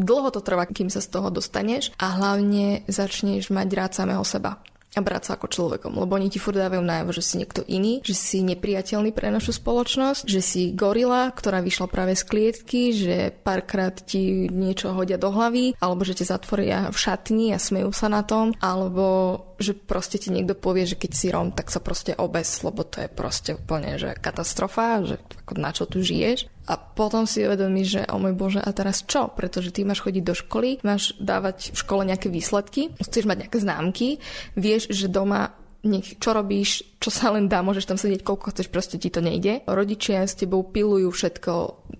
Dlho 0.00 0.32
to 0.32 0.40
trvá, 0.40 0.64
kým 0.64 0.88
sa 0.88 1.04
z 1.04 1.12
toho 1.12 1.28
dostaneš 1.28 1.92
a 2.00 2.16
hlavne 2.16 2.88
začneš 2.88 3.52
mať 3.52 3.68
rád 3.76 3.92
samého 3.92 4.24
seba 4.24 4.64
a 4.90 5.00
brať 5.06 5.22
sa 5.22 5.32
ako 5.38 5.46
človekom, 5.46 5.94
lebo 5.94 6.18
oni 6.18 6.26
ti 6.26 6.42
furt 6.42 6.58
dávajú 6.58 6.82
najavo, 6.82 7.14
že 7.14 7.22
si 7.22 7.38
niekto 7.38 7.62
iný, 7.70 8.02
že 8.02 8.14
si 8.18 8.42
nepriateľný 8.42 9.14
pre 9.14 9.30
našu 9.30 9.54
spoločnosť, 9.54 10.26
že 10.26 10.42
si 10.42 10.62
gorila, 10.74 11.30
ktorá 11.30 11.62
vyšla 11.62 11.86
práve 11.86 12.18
z 12.18 12.26
klietky, 12.26 12.90
že 12.90 13.30
párkrát 13.30 13.94
ti 13.94 14.50
niečo 14.50 14.90
hodia 14.90 15.14
do 15.14 15.30
hlavy, 15.30 15.78
alebo 15.78 16.02
že 16.02 16.18
ťa 16.18 16.26
zatvoria 16.34 16.78
v 16.90 16.98
šatni 16.98 17.54
a 17.54 17.62
smejú 17.62 17.94
sa 17.94 18.10
na 18.10 18.26
tom, 18.26 18.50
alebo 18.58 19.38
že 19.62 19.78
proste 19.78 20.18
ti 20.18 20.34
niekto 20.34 20.58
povie, 20.58 20.88
že 20.88 20.98
keď 20.98 21.12
si 21.14 21.30
Rom, 21.30 21.54
tak 21.54 21.70
sa 21.70 21.78
proste 21.78 22.16
obes, 22.18 22.48
lebo 22.66 22.82
to 22.82 23.06
je 23.06 23.08
proste 23.12 23.54
úplne 23.54 23.94
že 24.00 24.18
katastrofa, 24.18 25.06
že 25.06 25.16
ako 25.46 25.52
na 25.54 25.70
čo 25.70 25.86
tu 25.86 26.02
žiješ. 26.02 26.50
A 26.68 26.76
potom 26.76 27.24
si 27.24 27.42
uvedomíš, 27.42 27.88
že 27.88 28.02
o 28.12 28.20
môj 28.20 28.34
Bože, 28.36 28.60
a 28.60 28.70
teraz 28.76 29.02
čo? 29.06 29.32
Pretože 29.32 29.72
ty 29.72 29.82
máš 29.82 30.04
chodiť 30.04 30.22
do 30.22 30.34
školy, 30.36 30.84
máš 30.84 31.16
dávať 31.16 31.72
v 31.72 31.76
škole 31.80 32.02
nejaké 32.04 32.28
výsledky, 32.28 32.92
chceš 33.00 33.24
mať 33.24 33.46
nejaké 33.46 33.58
známky, 33.58 34.08
vieš, 34.54 34.92
že 34.92 35.08
doma 35.08 35.56
nech 35.80 36.20
čo 36.20 36.36
robíš, 36.36 36.84
čo 37.00 37.08
sa 37.08 37.32
len 37.32 37.48
dá, 37.48 37.64
môžeš 37.64 37.88
tam 37.88 37.96
sedieť 37.96 38.20
koľko 38.20 38.52
chceš, 38.52 38.68
proste 38.68 39.00
ti 39.00 39.08
to 39.08 39.24
nejde. 39.24 39.64
Rodičia 39.64 40.20
s 40.20 40.36
tebou 40.36 40.60
pilujú 40.60 41.08
všetko, 41.08 41.52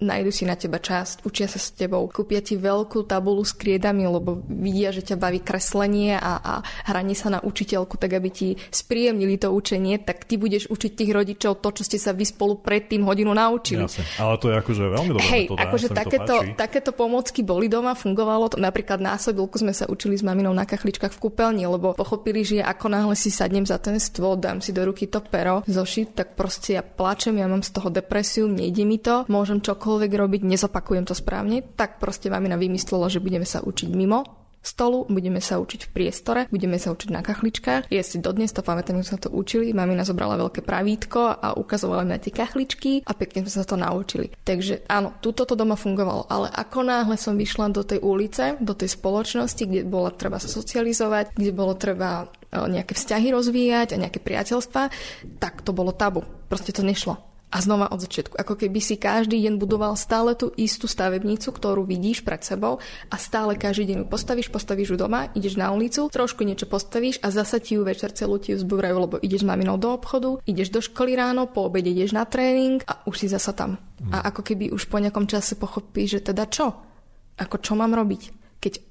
nájdu 0.04 0.28
si 0.28 0.44
na 0.44 0.60
teba 0.60 0.76
časť, 0.76 1.24
učia 1.24 1.48
sa 1.48 1.56
s 1.56 1.72
tebou, 1.72 2.04
kúpia 2.12 2.44
ti 2.44 2.60
veľkú 2.60 3.08
tabulu 3.08 3.40
s 3.40 3.56
kriedami, 3.56 4.04
lebo 4.04 4.44
vidia, 4.44 4.92
že 4.92 5.00
ťa 5.00 5.16
baví 5.16 5.40
kreslenie 5.40 6.20
a, 6.20 6.36
a 6.44 6.52
hranie 6.84 7.16
sa 7.16 7.32
na 7.32 7.40
učiteľku, 7.40 7.96
tak 7.96 8.12
aby 8.12 8.28
ti 8.28 8.48
spríjemnili 8.68 9.40
to 9.40 9.48
učenie, 9.48 10.04
tak 10.04 10.28
ty 10.28 10.36
budeš 10.36 10.68
učiť 10.68 10.92
tých 10.92 11.10
rodičov 11.16 11.64
to, 11.64 11.80
čo 11.80 11.82
ste 11.88 11.96
sa 11.96 12.12
vy 12.12 12.28
spolu 12.28 12.60
predtým 12.60 13.00
hodinu 13.08 13.32
naučili. 13.32 13.88
Jasne. 13.88 14.04
Ale 14.20 14.36
to 14.36 14.52
je 14.52 14.56
akože 14.60 14.82
veľmi 14.84 15.10
dobré. 15.16 15.24
Hej, 15.32 15.44
akože 15.48 15.88
takéto, 15.96 16.34
takéto 16.60 16.92
pomocky 16.92 17.40
boli 17.40 17.72
doma, 17.72 17.96
fungovalo 17.96 18.52
to. 18.52 18.60
Napríklad 18.60 19.00
násobilku 19.00 19.56
sme 19.56 19.72
sa 19.72 19.88
učili 19.88 20.20
s 20.20 20.20
maminou 20.20 20.52
na 20.52 20.68
kachličkách 20.68 21.16
v 21.16 21.22
kúpeľni, 21.24 21.64
lebo 21.64 21.96
pochopili, 21.96 22.44
že 22.44 22.60
ako 22.60 22.92
náhle 22.92 23.16
si 23.16 23.32
sadnem 23.32 23.64
za 23.64 23.80
ten 23.80 23.96
stôl, 23.96 24.36
dám 24.36 24.60
si 24.60 24.76
do 24.76 24.89
ruky 24.90 25.06
to 25.06 25.22
pero, 25.22 25.62
zošit, 25.70 26.18
tak 26.18 26.34
proste 26.34 26.74
ja 26.74 26.82
plačem, 26.82 27.38
ja 27.38 27.46
mám 27.46 27.62
z 27.62 27.70
toho 27.70 27.88
depresiu, 27.94 28.50
nejde 28.50 28.82
mi 28.82 28.98
to, 28.98 29.22
môžem 29.30 29.62
čokoľvek 29.62 30.10
robiť, 30.10 30.42
nezopakujem 30.42 31.06
to 31.06 31.14
správne, 31.14 31.62
tak 31.78 32.02
proste 32.02 32.26
mamina 32.26 32.58
vymyslela, 32.58 33.06
že 33.06 33.22
budeme 33.22 33.46
sa 33.46 33.62
učiť 33.62 33.88
mimo 33.94 34.39
stolu, 34.60 35.08
budeme 35.08 35.40
sa 35.40 35.56
učiť 35.56 35.88
v 35.88 35.92
priestore, 35.92 36.40
budeme 36.52 36.76
sa 36.76 36.92
učiť 36.92 37.08
na 37.08 37.24
kachličkách. 37.24 37.88
Ja 37.88 38.02
si 38.04 38.20
dodnes 38.20 38.52
to 38.52 38.60
pamätám, 38.60 39.00
že 39.00 39.16
sa 39.16 39.18
to 39.18 39.32
učili. 39.32 39.72
Mamina 39.72 40.04
zobrala 40.04 40.36
veľké 40.36 40.60
pravítko 40.60 41.40
a 41.40 41.56
ukazovala 41.56 42.04
mi 42.04 42.12
na 42.16 42.20
tie 42.20 42.32
kachličky 42.32 43.04
a 43.08 43.12
pekne 43.16 43.48
sme 43.48 43.52
sa 43.52 43.64
to 43.64 43.80
naučili. 43.80 44.32
Takže 44.44 44.84
áno, 44.86 45.16
túto 45.24 45.48
to 45.48 45.56
doma 45.56 45.74
fungovalo, 45.80 46.28
ale 46.28 46.52
ako 46.52 46.84
náhle 46.84 47.16
som 47.16 47.34
vyšla 47.34 47.72
do 47.72 47.82
tej 47.82 48.04
ulice, 48.04 48.60
do 48.60 48.76
tej 48.76 48.92
spoločnosti, 48.92 49.64
kde 49.64 49.88
bolo 49.88 50.12
treba 50.12 50.36
sa 50.36 50.48
socializovať, 50.48 51.32
kde 51.34 51.52
bolo 51.56 51.72
treba 51.74 52.24
e, 52.24 52.56
nejaké 52.56 52.92
vzťahy 52.92 53.32
rozvíjať 53.32 53.96
a 53.96 54.00
nejaké 54.00 54.20
priateľstva, 54.20 54.82
tak 55.40 55.64
to 55.64 55.72
bolo 55.72 55.96
tabu. 55.96 56.20
Proste 56.50 56.76
to 56.76 56.84
nešlo 56.84 57.29
a 57.50 57.58
znova 57.58 57.90
od 57.90 57.98
začiatku. 57.98 58.38
Ako 58.38 58.54
keby 58.54 58.78
si 58.78 58.94
každý 58.94 59.42
deň 59.42 59.58
budoval 59.58 59.98
stále 59.98 60.38
tú 60.38 60.54
istú 60.54 60.86
stavebnicu, 60.86 61.50
ktorú 61.50 61.82
vidíš 61.82 62.22
pred 62.22 62.40
sebou 62.46 62.78
a 63.10 63.16
stále 63.18 63.58
každý 63.58 63.90
deň 63.90 63.96
ju 64.02 64.06
postavíš, 64.06 64.48
postavíš 64.54 64.94
ju 64.94 64.96
doma, 64.96 65.34
ideš 65.34 65.58
na 65.58 65.74
ulicu, 65.74 66.06
trošku 66.06 66.46
niečo 66.46 66.70
postavíš 66.70 67.18
a 67.20 67.34
zasa 67.34 67.58
ti 67.58 67.74
ju 67.74 67.82
večer 67.82 68.14
celú 68.14 68.38
ti 68.38 68.54
ju 68.54 68.58
zbúrajú, 68.62 68.96
lebo 68.96 69.16
ideš 69.18 69.42
s 69.42 69.48
maminou 69.50 69.76
do 69.76 69.90
obchodu, 69.90 70.38
ideš 70.46 70.70
do 70.70 70.80
školy 70.80 71.18
ráno, 71.18 71.50
po 71.50 71.66
obede 71.66 71.90
ideš 71.90 72.14
na 72.14 72.22
tréning 72.22 72.80
a 72.86 73.02
už 73.10 73.26
si 73.26 73.26
zasa 73.26 73.50
tam. 73.50 73.82
A 74.08 74.32
ako 74.32 74.40
keby 74.40 74.72
už 74.72 74.88
po 74.88 74.96
nejakom 74.96 75.28
čase 75.28 75.60
pochopíš, 75.60 76.22
že 76.22 76.32
teda 76.32 76.48
čo? 76.48 76.72
Ako 77.36 77.60
čo 77.60 77.76
mám 77.76 77.92
robiť? 77.92 78.22
Keď 78.60 78.89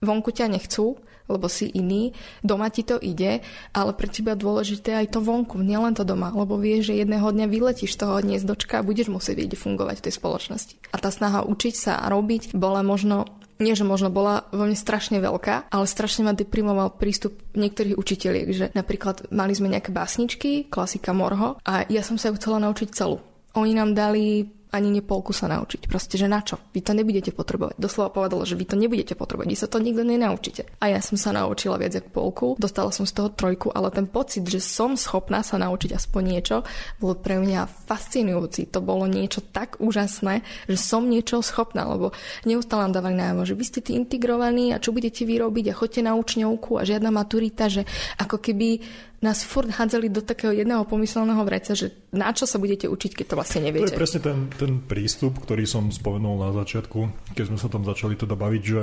vonku 0.00 0.32
ťa 0.32 0.52
nechcú, 0.52 1.00
lebo 1.26 1.50
si 1.50 1.66
iný, 1.74 2.14
doma 2.46 2.70
ti 2.70 2.86
to 2.86 2.96
ide, 3.02 3.42
ale 3.74 3.90
pre 3.98 4.06
teba 4.06 4.38
dôležité 4.38 4.94
aj 4.94 5.18
to 5.18 5.20
vonku, 5.22 5.58
nielen 5.58 5.94
to 5.98 6.06
doma, 6.06 6.30
lebo 6.30 6.54
vieš, 6.54 6.94
že 6.94 7.02
jedného 7.02 7.26
dňa 7.26 7.46
vyletíš 7.50 7.98
z 7.98 8.00
toho 8.06 8.22
hniezdočka 8.22 8.78
a 8.78 8.86
budeš 8.86 9.10
musieť 9.10 9.42
vedieť 9.42 9.58
fungovať 9.58 9.96
v 9.98 10.04
tej 10.06 10.14
spoločnosti. 10.14 10.74
A 10.94 10.96
tá 11.02 11.10
snaha 11.10 11.42
učiť 11.42 11.74
sa 11.74 11.92
a 11.98 12.06
robiť 12.10 12.54
bola 12.54 12.86
možno 12.86 13.26
nie, 13.56 13.72
že 13.72 13.88
možno 13.88 14.12
bola 14.12 14.44
vo 14.52 14.68
mne 14.68 14.76
strašne 14.76 15.16
veľká, 15.16 15.72
ale 15.72 15.88
strašne 15.88 16.28
ma 16.28 16.36
deprimoval 16.36 17.00
prístup 17.00 17.40
niektorých 17.56 17.96
učiteľiek, 17.96 18.48
že 18.52 18.66
napríklad 18.76 19.32
mali 19.32 19.56
sme 19.56 19.72
nejaké 19.72 19.96
básničky, 19.96 20.68
klasika 20.68 21.16
Morho, 21.16 21.56
a 21.64 21.88
ja 21.88 22.04
som 22.04 22.20
sa 22.20 22.28
ju 22.28 22.36
chcela 22.36 22.60
naučiť 22.60 22.92
celú. 22.92 23.24
Oni 23.56 23.72
nám 23.72 23.96
dali 23.96 24.44
ani 24.74 24.88
nie 24.90 25.02
polku 25.02 25.30
sa 25.30 25.46
naučiť. 25.46 25.86
Proste, 25.86 26.18
že 26.18 26.26
na 26.26 26.42
čo? 26.42 26.58
Vy 26.74 26.82
to 26.82 26.92
nebudete 26.92 27.30
potrebovať. 27.30 27.78
Doslova 27.78 28.10
povedala, 28.10 28.42
že 28.42 28.58
vy 28.58 28.66
to 28.66 28.76
nebudete 28.76 29.14
potrebovať, 29.14 29.48
vy 29.48 29.58
sa 29.58 29.70
to 29.70 29.78
nikto 29.78 30.02
nenaučíte. 30.02 30.66
A 30.82 30.90
ja 30.90 31.00
som 31.00 31.14
sa 31.14 31.30
naučila 31.30 31.78
viac 31.78 31.94
ako 31.96 32.08
polku, 32.10 32.46
dostala 32.58 32.90
som 32.90 33.06
z 33.06 33.14
toho 33.14 33.30
trojku, 33.30 33.70
ale 33.70 33.94
ten 33.94 34.10
pocit, 34.10 34.42
že 34.46 34.58
som 34.58 34.98
schopná 34.98 35.46
sa 35.46 35.56
naučiť 35.56 35.94
aspoň 35.94 36.22
niečo, 36.26 36.56
bol 36.98 37.14
pre 37.14 37.38
mňa 37.38 37.86
fascinujúci. 37.86 38.68
To 38.74 38.82
bolo 38.82 39.06
niečo 39.06 39.40
tak 39.40 39.78
úžasné, 39.78 40.42
že 40.66 40.76
som 40.76 41.06
niečo 41.06 41.40
schopná, 41.40 41.86
lebo 41.86 42.10
neustále 42.42 42.90
nám 42.90 42.98
dávali 42.98 43.16
najavo, 43.16 43.42
že 43.46 43.54
vy 43.54 43.64
ste 43.64 43.80
tí 43.80 43.92
integrovaní 43.94 44.74
a 44.74 44.82
čo 44.82 44.90
budete 44.90 45.22
vyrobiť 45.22 45.70
a 45.70 45.78
chodte 45.78 46.00
na 46.02 46.18
učňovku 46.18 46.76
a 46.78 46.82
žiadna 46.82 47.14
maturita, 47.14 47.70
že 47.70 47.86
ako 48.18 48.42
keby 48.42 48.82
nás 49.24 49.40
furt 49.44 49.72
hádzali 49.72 50.12
do 50.12 50.20
takého 50.20 50.52
jedného 50.52 50.84
pomyselného 50.84 51.40
vreca, 51.48 51.72
že 51.72 51.92
na 52.12 52.28
čo 52.36 52.44
sa 52.44 52.60
budete 52.60 52.84
učiť, 52.84 53.16
keď 53.16 53.26
to 53.32 53.38
vlastne 53.38 53.60
neviete. 53.64 53.92
To 53.92 53.96
je 53.96 54.02
presne 54.04 54.20
ten, 54.20 54.38
ten 54.52 54.72
prístup, 54.84 55.40
ktorý 55.40 55.64
som 55.64 55.88
spomenul 55.88 56.36
na 56.36 56.52
začiatku, 56.52 57.32
keď 57.32 57.44
sme 57.48 57.58
sa 57.58 57.72
tam 57.72 57.82
začali 57.88 58.14
teda 58.20 58.36
baviť, 58.36 58.62
že 58.62 58.80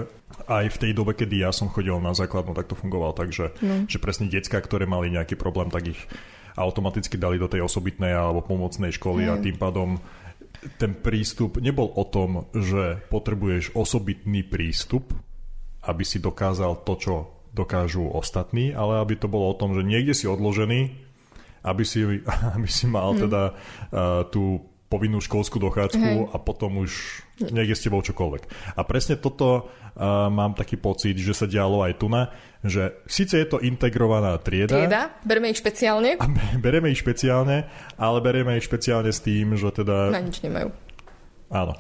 aj 0.50 0.66
v 0.74 0.80
tej 0.82 0.92
dobe, 0.98 1.14
kedy 1.14 1.46
ja 1.46 1.54
som 1.54 1.70
chodil 1.70 1.94
na 2.02 2.18
základnú, 2.18 2.58
tak 2.58 2.66
to 2.66 2.74
fungovalo 2.74 3.14
tak, 3.14 3.30
že, 3.30 3.54
no. 3.62 3.86
že 3.86 4.02
presne 4.02 4.26
decka, 4.26 4.58
ktoré 4.58 4.90
mali 4.90 5.14
nejaký 5.14 5.38
problém, 5.38 5.70
tak 5.70 5.94
ich 5.94 6.02
automaticky 6.58 7.18
dali 7.18 7.38
do 7.38 7.50
tej 7.50 7.66
osobitnej 7.66 8.14
alebo 8.14 8.46
pomocnej 8.46 8.94
školy 8.94 9.26
mm. 9.26 9.30
a 9.30 9.36
tým 9.42 9.58
pádom 9.58 9.90
ten 10.78 10.96
prístup 10.96 11.60
nebol 11.60 11.92
o 11.94 12.06
tom, 12.08 12.48
že 12.56 13.02
potrebuješ 13.12 13.76
osobitný 13.76 14.48
prístup, 14.48 15.12
aby 15.84 16.04
si 16.08 16.24
dokázal 16.24 16.88
to, 16.88 16.94
čo 16.96 17.14
dokážu 17.54 18.10
ostatní, 18.10 18.74
ale 18.74 18.98
aby 19.00 19.14
to 19.16 19.30
bolo 19.30 19.54
o 19.54 19.58
tom, 19.58 19.78
že 19.78 19.86
niekde 19.86 20.18
si 20.18 20.26
odložený, 20.26 20.90
aby 21.64 21.84
si, 21.86 22.02
aby 22.58 22.68
si 22.68 22.86
mal 22.90 23.14
mm. 23.14 23.20
teda 23.30 23.42
uh, 23.54 24.28
tú 24.28 24.74
povinnú 24.94 25.18
školskú 25.18 25.58
dochádzku 25.58 26.06
Hej. 26.06 26.30
a 26.30 26.38
potom 26.38 26.86
už 26.86 27.26
niekde 27.50 27.74
s 27.74 27.82
tebou 27.82 28.06
čokoľvek. 28.06 28.78
A 28.78 28.82
presne 28.86 29.18
toto 29.18 29.66
uh, 29.66 30.30
mám 30.30 30.54
taký 30.54 30.78
pocit, 30.78 31.18
že 31.18 31.34
sa 31.34 31.50
dialo 31.50 31.82
aj 31.82 31.98
tu 31.98 32.14
na, 32.14 32.30
že 32.62 32.94
síce 33.10 33.42
je 33.42 33.48
to 33.50 33.58
integrovaná 33.58 34.38
trieda. 34.38 34.78
Trieda, 34.78 35.04
bereme 35.26 35.50
ich 35.50 35.58
špeciálne. 35.58 36.22
A 36.22 36.30
bereme 36.66 36.94
ich 36.94 37.02
špeciálne, 37.02 37.66
ale 37.98 38.18
bereme 38.22 38.54
ich 38.62 38.70
špeciálne 38.70 39.10
s 39.10 39.26
tým, 39.26 39.58
že 39.58 39.74
teda... 39.74 40.14
Na 40.14 40.22
nič 40.22 40.46
nemajú. 40.46 40.70
Áno. 41.52 41.76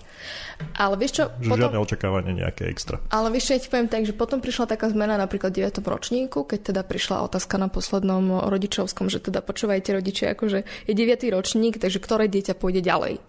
Ale 0.77 0.95
vieš 0.95 1.23
čo? 1.23 1.25
Že 1.41 1.49
potom... 1.49 1.61
Žiadne 1.67 1.79
očakávanie 1.81 2.33
nejaké 2.37 2.69
extra. 2.69 3.01
Ale 3.09 3.33
vieš 3.33 3.49
čo, 3.49 3.51
ja 3.57 3.61
ti 3.61 3.69
poviem 3.71 3.89
tak, 3.89 4.03
že 4.05 4.13
potom 4.13 4.39
prišla 4.39 4.69
taká 4.69 4.87
zmena 4.91 5.17
napríklad 5.17 5.51
v 5.51 5.65
9. 5.65 5.81
ročníku, 5.83 6.45
keď 6.45 6.59
teda 6.73 6.81
prišla 6.85 7.25
otázka 7.25 7.57
na 7.57 7.67
poslednom 7.67 8.47
rodičovskom, 8.47 9.09
že 9.09 9.23
teda 9.23 9.41
počúvajte 9.41 9.95
rodičia, 9.95 10.37
akože 10.37 10.65
je 10.87 10.93
9. 10.93 11.33
ročník, 11.33 11.81
takže 11.81 11.99
ktoré 11.99 12.29
dieťa 12.29 12.53
pôjde 12.57 12.85
ďalej. 12.85 13.19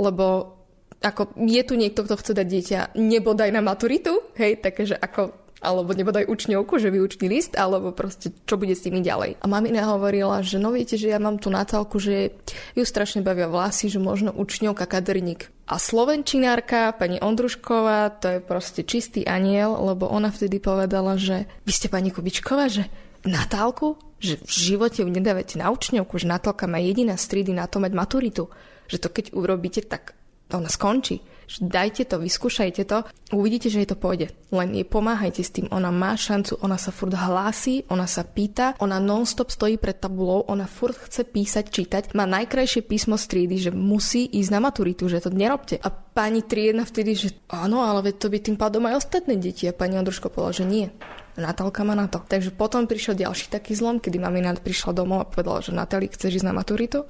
Lebo 0.00 0.56
ako 1.02 1.34
je 1.34 1.62
tu 1.66 1.74
niekto, 1.74 2.06
kto 2.06 2.14
chce 2.14 2.32
dať 2.38 2.46
dieťa 2.46 2.80
nebodaj 2.94 3.50
na 3.50 3.60
maturitu, 3.60 4.22
hej, 4.38 4.62
takže 4.62 4.94
ako 4.94 5.41
alebo 5.62 5.94
nebodaj 5.94 6.26
učňovku, 6.26 6.82
že 6.82 6.90
vyučný 6.90 7.30
list, 7.30 7.54
alebo 7.54 7.94
proste 7.94 8.34
čo 8.44 8.58
bude 8.58 8.74
s 8.74 8.82
nimi 8.82 8.98
ďalej. 8.98 9.38
A 9.38 9.46
mamina 9.46 9.86
hovorila, 9.86 10.42
že 10.42 10.58
no 10.58 10.74
viete, 10.74 10.98
že 10.98 11.14
ja 11.14 11.22
mám 11.22 11.38
tu 11.38 11.48
Natálku, 11.54 12.02
že 12.02 12.34
ju 12.74 12.82
strašne 12.82 13.22
bavia 13.22 13.46
vlasy, 13.46 13.86
že 13.86 14.02
možno 14.02 14.34
učňovka 14.34 14.90
kaderník. 14.90 15.54
A 15.70 15.78
slovenčinárka, 15.78 16.90
pani 16.98 17.22
Ondrušková, 17.22 18.18
to 18.18 18.26
je 18.36 18.38
proste 18.42 18.82
čistý 18.82 19.22
aniel, 19.22 19.78
lebo 19.78 20.10
ona 20.10 20.34
vtedy 20.34 20.58
povedala, 20.58 21.14
že 21.14 21.46
vy 21.62 21.72
ste 21.72 21.86
pani 21.86 22.10
Kubičková, 22.10 22.66
že 22.66 22.90
Natálku, 23.22 23.94
že 24.18 24.42
v 24.42 24.50
živote 24.50 25.06
ju 25.06 25.08
nedávate 25.08 25.54
na 25.54 25.70
učňovku, 25.70 26.18
že 26.18 26.26
Natálka 26.26 26.66
má 26.66 26.82
jediná 26.82 27.14
striedy 27.14 27.54
na 27.54 27.70
to 27.70 27.78
mať 27.78 27.94
maturitu. 27.94 28.50
Že 28.90 28.98
to 28.98 29.08
keď 29.14 29.24
urobíte, 29.38 29.86
tak 29.86 30.18
ona 30.50 30.66
skončí 30.66 31.22
dajte 31.60 32.08
to, 32.08 32.22
vyskúšajte 32.22 32.82
to, 32.84 33.04
uvidíte, 33.32 33.68
že 33.68 33.82
jej 33.82 33.88
to 33.88 33.98
pôjde. 33.98 34.30
Len 34.52 34.76
jej 34.76 34.86
pomáhajte 34.86 35.42
s 35.42 35.50
tým, 35.52 35.66
ona 35.72 35.88
má 35.88 36.14
šancu, 36.14 36.60
ona 36.62 36.76
sa 36.76 36.94
furt 36.94 37.12
hlási, 37.12 37.84
ona 37.88 38.04
sa 38.04 38.22
pýta, 38.22 38.76
ona 38.78 39.02
non-stop 39.02 39.50
stojí 39.50 39.76
pred 39.76 39.96
tabulou, 39.96 40.44
ona 40.46 40.68
furt 40.68 40.96
chce 40.96 41.24
písať, 41.26 41.64
čítať, 41.68 42.02
má 42.14 42.24
najkrajšie 42.28 42.84
písmo 42.86 43.16
z 43.18 43.24
triedy, 43.28 43.56
že 43.58 43.70
musí 43.70 44.28
ísť 44.28 44.50
na 44.52 44.60
maturitu, 44.62 45.08
že 45.08 45.24
to 45.24 45.30
nerobte. 45.32 45.80
A 45.80 45.88
pani 45.90 46.44
triedna 46.44 46.84
vtedy, 46.84 47.16
že 47.16 47.28
áno, 47.48 47.82
ale 47.82 48.12
to 48.12 48.28
by 48.28 48.38
tým 48.38 48.60
pádom 48.60 48.84
aj 48.88 49.02
ostatné 49.02 49.40
deti. 49.40 49.64
A 49.66 49.76
pani 49.76 49.96
Ondruško 49.96 50.28
povedala, 50.28 50.54
že 50.54 50.64
nie. 50.68 50.86
Natálka 51.32 51.80
má 51.80 51.96
na 51.96 52.12
to. 52.12 52.20
Takže 52.20 52.52
potom 52.52 52.84
prišiel 52.84 53.16
ďalší 53.16 53.48
taký 53.48 53.72
zlom, 53.72 53.96
kedy 53.96 54.20
mamina 54.20 54.52
prišla 54.52 54.92
domov 54.92 55.24
a 55.24 55.28
povedala, 55.28 55.64
že 55.64 55.72
Natáli, 55.72 56.12
chceš 56.12 56.44
ísť 56.44 56.48
na 56.48 56.52
maturitu? 56.52 57.08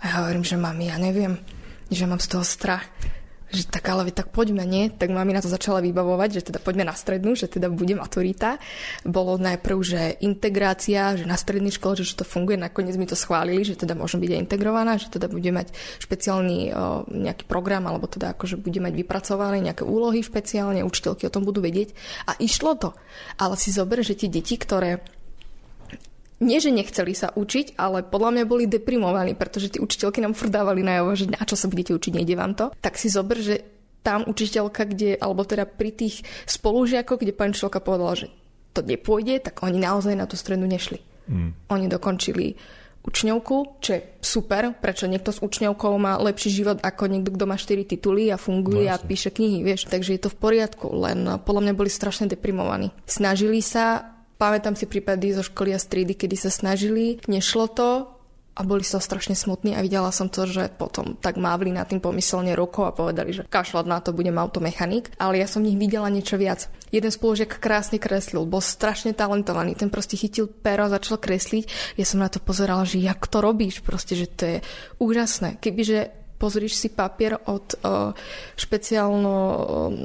A 0.00 0.02
ja 0.08 0.14
hovorím, 0.24 0.46
že 0.46 0.56
mami, 0.56 0.88
ja 0.88 0.96
neviem, 0.96 1.36
že 1.92 2.08
mám 2.08 2.22
z 2.22 2.32
toho 2.32 2.44
strach 2.46 2.88
že 3.48 3.64
tak 3.64 3.84
ale 3.88 4.12
tak 4.12 4.28
poďme, 4.28 4.68
nie? 4.68 4.92
Tak 4.92 5.08
mami 5.08 5.32
na 5.32 5.40
to 5.40 5.48
začala 5.48 5.80
vybavovať, 5.80 6.28
že 6.40 6.42
teda 6.52 6.60
poďme 6.60 6.84
na 6.88 6.94
strednú, 6.96 7.32
že 7.32 7.48
teda 7.48 7.72
bude 7.72 7.96
maturita. 7.96 8.60
Bolo 9.08 9.40
najprv, 9.40 9.78
že 9.80 10.00
integrácia, 10.20 11.16
že 11.16 11.24
na 11.24 11.36
strednej 11.40 11.72
škole, 11.72 11.96
že, 11.96 12.04
že 12.04 12.20
to 12.20 12.24
funguje, 12.28 12.60
nakoniec 12.60 12.96
mi 13.00 13.08
to 13.08 13.16
schválili, 13.16 13.64
že 13.64 13.80
teda 13.80 13.96
môžem 13.96 14.20
byť 14.20 14.30
integrovaná, 14.36 15.00
že 15.00 15.08
teda 15.08 15.32
bude 15.32 15.48
mať 15.48 15.72
špeciálny 16.04 16.58
o, 16.68 17.08
nejaký 17.08 17.48
program, 17.48 17.88
alebo 17.88 18.04
teda 18.04 18.36
akože 18.36 18.60
bude 18.60 18.84
mať 18.84 18.92
vypracované 18.92 19.64
nejaké 19.64 19.82
úlohy 19.88 20.20
špeciálne, 20.20 20.84
učiteľky 20.84 21.24
o 21.24 21.32
tom 21.32 21.48
budú 21.48 21.64
vedieť. 21.64 21.96
A 22.28 22.36
išlo 22.36 22.76
to. 22.76 22.92
Ale 23.40 23.56
si 23.56 23.72
zober, 23.72 24.04
že 24.04 24.12
tie 24.12 24.28
deti, 24.28 24.60
ktoré 24.60 25.00
nie, 26.38 26.58
že 26.62 26.70
nechceli 26.70 27.18
sa 27.18 27.34
učiť, 27.34 27.74
ale 27.74 28.06
podľa 28.06 28.30
mňa 28.38 28.44
boli 28.46 28.70
deprimovaní, 28.70 29.34
pretože 29.34 29.74
tí 29.74 29.78
učiteľky 29.82 30.22
nám 30.22 30.38
furt 30.38 30.54
dávali 30.54 30.86
najavo, 30.86 31.10
že 31.18 31.26
na 31.26 31.42
čo 31.42 31.58
sa 31.58 31.66
budete 31.66 31.98
učiť, 31.98 32.12
nejde 32.14 32.34
vám 32.38 32.54
to. 32.54 32.70
Tak 32.78 32.94
si 32.94 33.10
zober, 33.10 33.42
že 33.42 33.66
tam 34.06 34.22
učiteľka, 34.22 34.86
kde, 34.86 35.18
alebo 35.18 35.42
teda 35.42 35.66
pri 35.66 35.90
tých 35.90 36.22
spolužiakoch, 36.46 37.18
kde 37.18 37.34
pani 37.34 37.50
učiteľka 37.50 37.82
povedala, 37.82 38.14
že 38.14 38.26
to 38.70 38.86
nepôjde, 38.86 39.50
tak 39.50 39.66
oni 39.66 39.82
naozaj 39.82 40.14
na 40.14 40.30
tú 40.30 40.38
strednú 40.38 40.70
nešli. 40.70 41.02
Mm. 41.26 41.50
Oni 41.74 41.86
dokončili 41.90 42.54
učňovku, 43.02 43.80
čo 43.80 43.90
je 43.98 44.00
super, 44.20 44.76
prečo 44.76 45.08
niekto 45.08 45.32
s 45.32 45.40
učňovkou 45.40 45.90
má 45.96 46.20
lepší 46.20 46.52
život 46.52 46.78
ako 46.84 47.08
niekto, 47.08 47.34
kto 47.34 47.44
má 47.48 47.56
4 47.56 47.88
tituly 47.88 48.28
a 48.28 48.36
funguje 48.36 48.86
no, 48.86 48.94
a 48.94 49.00
píše 49.00 49.32
knihy, 49.32 49.64
vieš. 49.64 49.88
Takže 49.88 50.14
je 50.14 50.22
to 50.22 50.30
v 50.30 50.38
poriadku, 50.38 50.86
len 50.92 51.24
podľa 51.42 51.62
mňa 51.68 51.74
boli 51.74 51.90
strašne 51.90 52.28
deprimovaní. 52.28 52.92
Snažili 53.08 53.64
sa 53.64 54.17
Pamätám 54.38 54.78
si 54.78 54.86
prípady 54.86 55.34
zo 55.34 55.42
školy 55.42 55.74
a 55.74 55.82
striedy, 55.82 56.14
kedy 56.14 56.38
sa 56.38 56.50
snažili, 56.54 57.18
nešlo 57.26 57.66
to 57.74 58.06
a 58.58 58.60
boli 58.66 58.82
sa 58.82 59.02
strašne 59.02 59.38
smutní 59.38 59.74
a 59.74 59.82
videla 59.82 60.14
som 60.14 60.26
to, 60.26 60.46
že 60.46 60.70
potom 60.70 61.14
tak 61.18 61.38
mávli 61.38 61.74
na 61.74 61.86
tým 61.86 61.98
pomyselne 61.98 62.54
rukou 62.58 62.86
a 62.86 62.94
povedali, 62.94 63.30
že 63.34 63.46
kašľať 63.46 63.86
na 63.86 63.98
to, 63.98 64.10
budem 64.10 64.34
automechanik. 64.34 65.14
Ale 65.18 65.38
ja 65.38 65.46
som 65.46 65.62
v 65.62 65.74
nich 65.74 65.78
videla 65.78 66.10
niečo 66.10 66.34
viac. 66.34 66.66
Jeden 66.90 67.10
spolužiak 67.10 67.58
krásne 67.58 68.02
kreslil, 68.02 68.46
bol 68.46 68.58
strašne 68.58 69.14
talentovaný, 69.14 69.78
ten 69.78 69.90
proste 69.90 70.18
chytil 70.18 70.50
pero 70.50 70.86
a 70.86 70.94
začal 70.94 71.22
kresliť. 71.22 71.94
Ja 71.94 72.06
som 72.06 72.18
na 72.18 72.26
to 72.26 72.42
pozerala, 72.42 72.82
že 72.82 72.98
jak 72.98 73.26
to 73.30 73.38
robíš, 73.38 73.82
proste, 73.82 74.18
že 74.18 74.26
to 74.26 74.42
je 74.46 74.58
úžasné. 74.98 75.62
Kebyže 75.62 76.14
pozrieš 76.38 76.78
si 76.78 76.88
papier 76.90 77.34
od 77.34 77.78
uh, 77.82 78.14
špeciálno, 78.54 79.34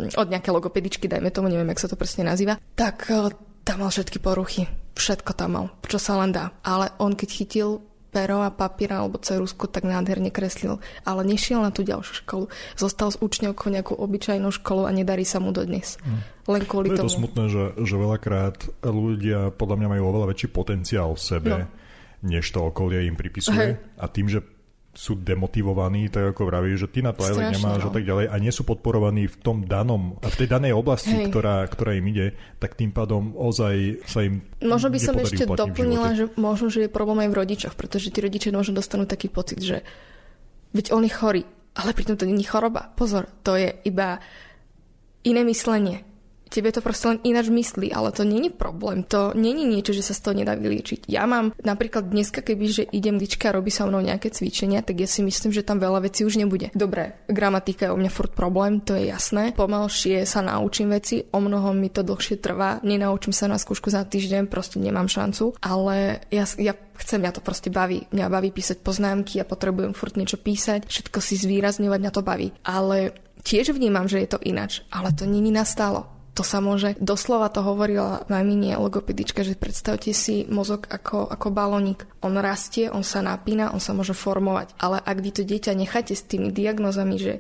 uh, 0.10 0.18
od 0.18 0.28
nejaké 0.30 0.50
logopedičky, 0.50 1.06
dajme 1.06 1.30
tomu, 1.30 1.50
neviem, 1.50 1.70
jak 1.74 1.86
sa 1.86 1.90
to 1.90 1.98
presne 1.98 2.26
nazýva, 2.26 2.58
tak 2.74 3.10
uh, 3.14 3.30
tam 3.74 3.90
mal 3.90 3.90
všetky 3.90 4.22
poruchy. 4.22 4.70
Všetko 4.94 5.34
tam 5.34 5.58
mal, 5.58 5.66
čo 5.90 5.98
sa 5.98 6.22
len 6.22 6.30
dá. 6.30 6.54
Ale 6.62 6.94
on 7.02 7.18
keď 7.18 7.30
chytil 7.34 7.70
pero 8.14 8.46
a 8.46 8.54
papier 8.54 8.94
alebo 8.94 9.18
cerusku, 9.18 9.66
tak 9.66 9.90
nádherne 9.90 10.30
kreslil. 10.30 10.78
Ale 11.02 11.26
nešiel 11.26 11.66
na 11.66 11.74
tú 11.74 11.82
ďalšiu 11.82 12.22
školu. 12.22 12.46
Zostal 12.78 13.10
s 13.10 13.18
učňovkou 13.18 13.74
nejakú 13.74 13.98
obyčajnú 13.98 14.54
školu 14.54 14.86
a 14.86 14.94
nedarí 14.94 15.26
sa 15.26 15.42
mu 15.42 15.50
dodnes. 15.50 15.98
Hmm. 16.06 16.22
Len 16.46 16.62
kvôli 16.70 16.94
to 16.94 17.02
tomu. 17.02 17.10
Je 17.10 17.18
to 17.18 17.18
smutné, 17.18 17.44
že, 17.50 17.64
že 17.82 17.96
veľakrát 17.98 18.58
ľudia 18.86 19.50
podľa 19.58 19.76
mňa 19.82 19.88
majú 19.98 20.04
oveľa 20.14 20.30
väčší 20.30 20.54
potenciál 20.54 21.18
v 21.18 21.22
sebe, 21.26 21.54
no. 21.58 21.66
než 22.22 22.46
to 22.54 22.70
okolie 22.70 23.10
im 23.10 23.18
pripisuje. 23.18 23.58
Hej. 23.58 23.82
A 23.98 24.06
tým, 24.06 24.30
že 24.30 24.46
sú 24.94 25.18
demotivovaní, 25.18 26.06
tak 26.14 26.38
ako 26.38 26.54
vraví, 26.54 26.78
že 26.78 26.86
ty 26.86 27.02
na 27.02 27.18
to 27.18 27.26
aj 27.26 27.58
nemáš 27.58 27.82
no. 27.82 27.90
a 27.90 27.92
tak 27.92 28.06
ďalej 28.06 28.26
a 28.30 28.36
nie 28.38 28.54
sú 28.54 28.62
podporovaní 28.62 29.26
v 29.26 29.38
tom 29.42 29.66
danom, 29.66 30.22
v 30.22 30.36
tej 30.38 30.46
danej 30.46 30.78
oblasti, 30.78 31.18
ktorá, 31.34 31.66
ktorá 31.66 31.98
im 31.98 32.06
ide, 32.14 32.38
tak 32.62 32.78
tým 32.78 32.94
pádom 32.94 33.34
ozaj 33.34 34.06
sa 34.06 34.22
im 34.22 34.46
Možno 34.62 34.94
by 34.94 35.00
som 35.02 35.18
ešte 35.18 35.50
doplnila, 35.50 36.14
že 36.14 36.30
možno, 36.38 36.70
že 36.70 36.86
je 36.86 36.94
problém 36.94 37.26
aj 37.26 37.30
v 37.34 37.38
rodičoch, 37.42 37.74
pretože 37.74 38.14
tí 38.14 38.22
rodičia 38.22 38.54
možno 38.54 38.78
dostanú 38.78 39.10
taký 39.10 39.34
pocit, 39.34 39.66
že 39.66 39.82
veď 40.78 40.94
on 40.94 41.02
je 41.02 41.12
chorý, 41.12 41.44
ale 41.74 41.98
pritom 41.98 42.14
to 42.14 42.30
není 42.30 42.46
choroba. 42.46 42.94
Pozor, 42.94 43.26
to 43.42 43.58
je 43.58 43.74
iba 43.90 44.22
iné 45.26 45.42
myslenie 45.42 46.13
tebe 46.54 46.70
to 46.70 46.86
proste 46.86 47.10
len 47.10 47.20
ináč 47.26 47.50
myslí, 47.50 47.90
ale 47.90 48.14
to 48.14 48.22
není 48.22 48.54
problém. 48.54 49.02
To 49.10 49.34
není 49.34 49.66
niečo, 49.66 49.90
že 49.90 50.06
sa 50.06 50.14
z 50.14 50.22
toho 50.22 50.38
nedá 50.38 50.54
vyliečiť. 50.54 51.10
Ja 51.10 51.26
mám 51.26 51.58
napríklad 51.66 52.14
dneska, 52.14 52.46
keby 52.46 52.66
že 52.70 52.84
idem 52.94 53.18
dička 53.18 53.50
a 53.50 53.58
robí 53.58 53.74
sa 53.74 53.90
mnou 53.90 54.06
nejaké 54.06 54.30
cvičenia, 54.30 54.86
tak 54.86 55.02
ja 55.02 55.10
si 55.10 55.26
myslím, 55.26 55.50
že 55.50 55.66
tam 55.66 55.82
veľa 55.82 56.06
vecí 56.06 56.22
už 56.22 56.38
nebude. 56.38 56.70
Dobre, 56.78 57.26
gramatika 57.26 57.90
je 57.90 57.94
u 57.94 57.98
mňa 57.98 58.12
furt 58.14 58.38
problém, 58.38 58.78
to 58.86 58.94
je 58.94 59.10
jasné. 59.10 59.58
Pomalšie 59.58 60.30
sa 60.30 60.46
naučím 60.46 60.94
veci, 60.94 61.26
o 61.34 61.42
mnoho 61.42 61.74
mi 61.74 61.90
to 61.90 62.06
dlhšie 62.06 62.38
trvá, 62.38 62.78
nenaučím 62.86 63.34
sa 63.34 63.50
na 63.50 63.58
skúšku 63.58 63.90
za 63.90 64.06
týždeň, 64.06 64.46
proste 64.46 64.78
nemám 64.78 65.10
šancu, 65.10 65.58
ale 65.58 66.22
ja, 66.30 66.46
ja 66.62 66.78
chcem, 67.02 67.26
ja 67.26 67.34
to 67.34 67.42
proste 67.42 67.74
baví. 67.74 68.06
Mňa 68.14 68.30
baví 68.30 68.54
písať 68.54 68.86
poznámky, 68.86 69.42
ja 69.42 69.46
potrebujem 69.48 69.98
furt 69.98 70.14
niečo 70.14 70.38
písať, 70.38 70.86
všetko 70.86 71.18
si 71.18 71.40
zvýrazňovať, 71.40 72.00
mňa 72.00 72.14
to 72.14 72.22
baví. 72.22 72.54
Ale 72.62 73.18
tiež 73.42 73.74
vnímam, 73.74 74.06
že 74.06 74.22
je 74.22 74.30
to 74.30 74.40
inač, 74.46 74.86
ale 74.94 75.12
to 75.16 75.26
není 75.26 75.50
nastálo 75.50 76.13
to 76.34 76.42
sa 76.42 76.58
môže, 76.58 76.98
doslova 76.98 77.54
to 77.54 77.62
hovorila 77.62 78.26
mamine 78.26 78.74
logopedička, 78.74 79.46
že 79.46 79.54
predstavte 79.54 80.10
si 80.18 80.50
mozog 80.50 80.90
ako, 80.90 81.30
ako 81.30 81.54
balónik. 81.54 82.10
On 82.26 82.34
rastie, 82.34 82.90
on 82.90 83.06
sa 83.06 83.22
napína, 83.22 83.70
on 83.70 83.78
sa 83.78 83.94
môže 83.94 84.18
formovať. 84.18 84.74
Ale 84.82 84.98
ak 84.98 85.18
vy 85.22 85.30
to 85.30 85.42
dieťa 85.46 85.78
necháte 85.78 86.18
s 86.18 86.26
tými 86.26 86.50
diagnozami, 86.50 87.16
že 87.22 87.34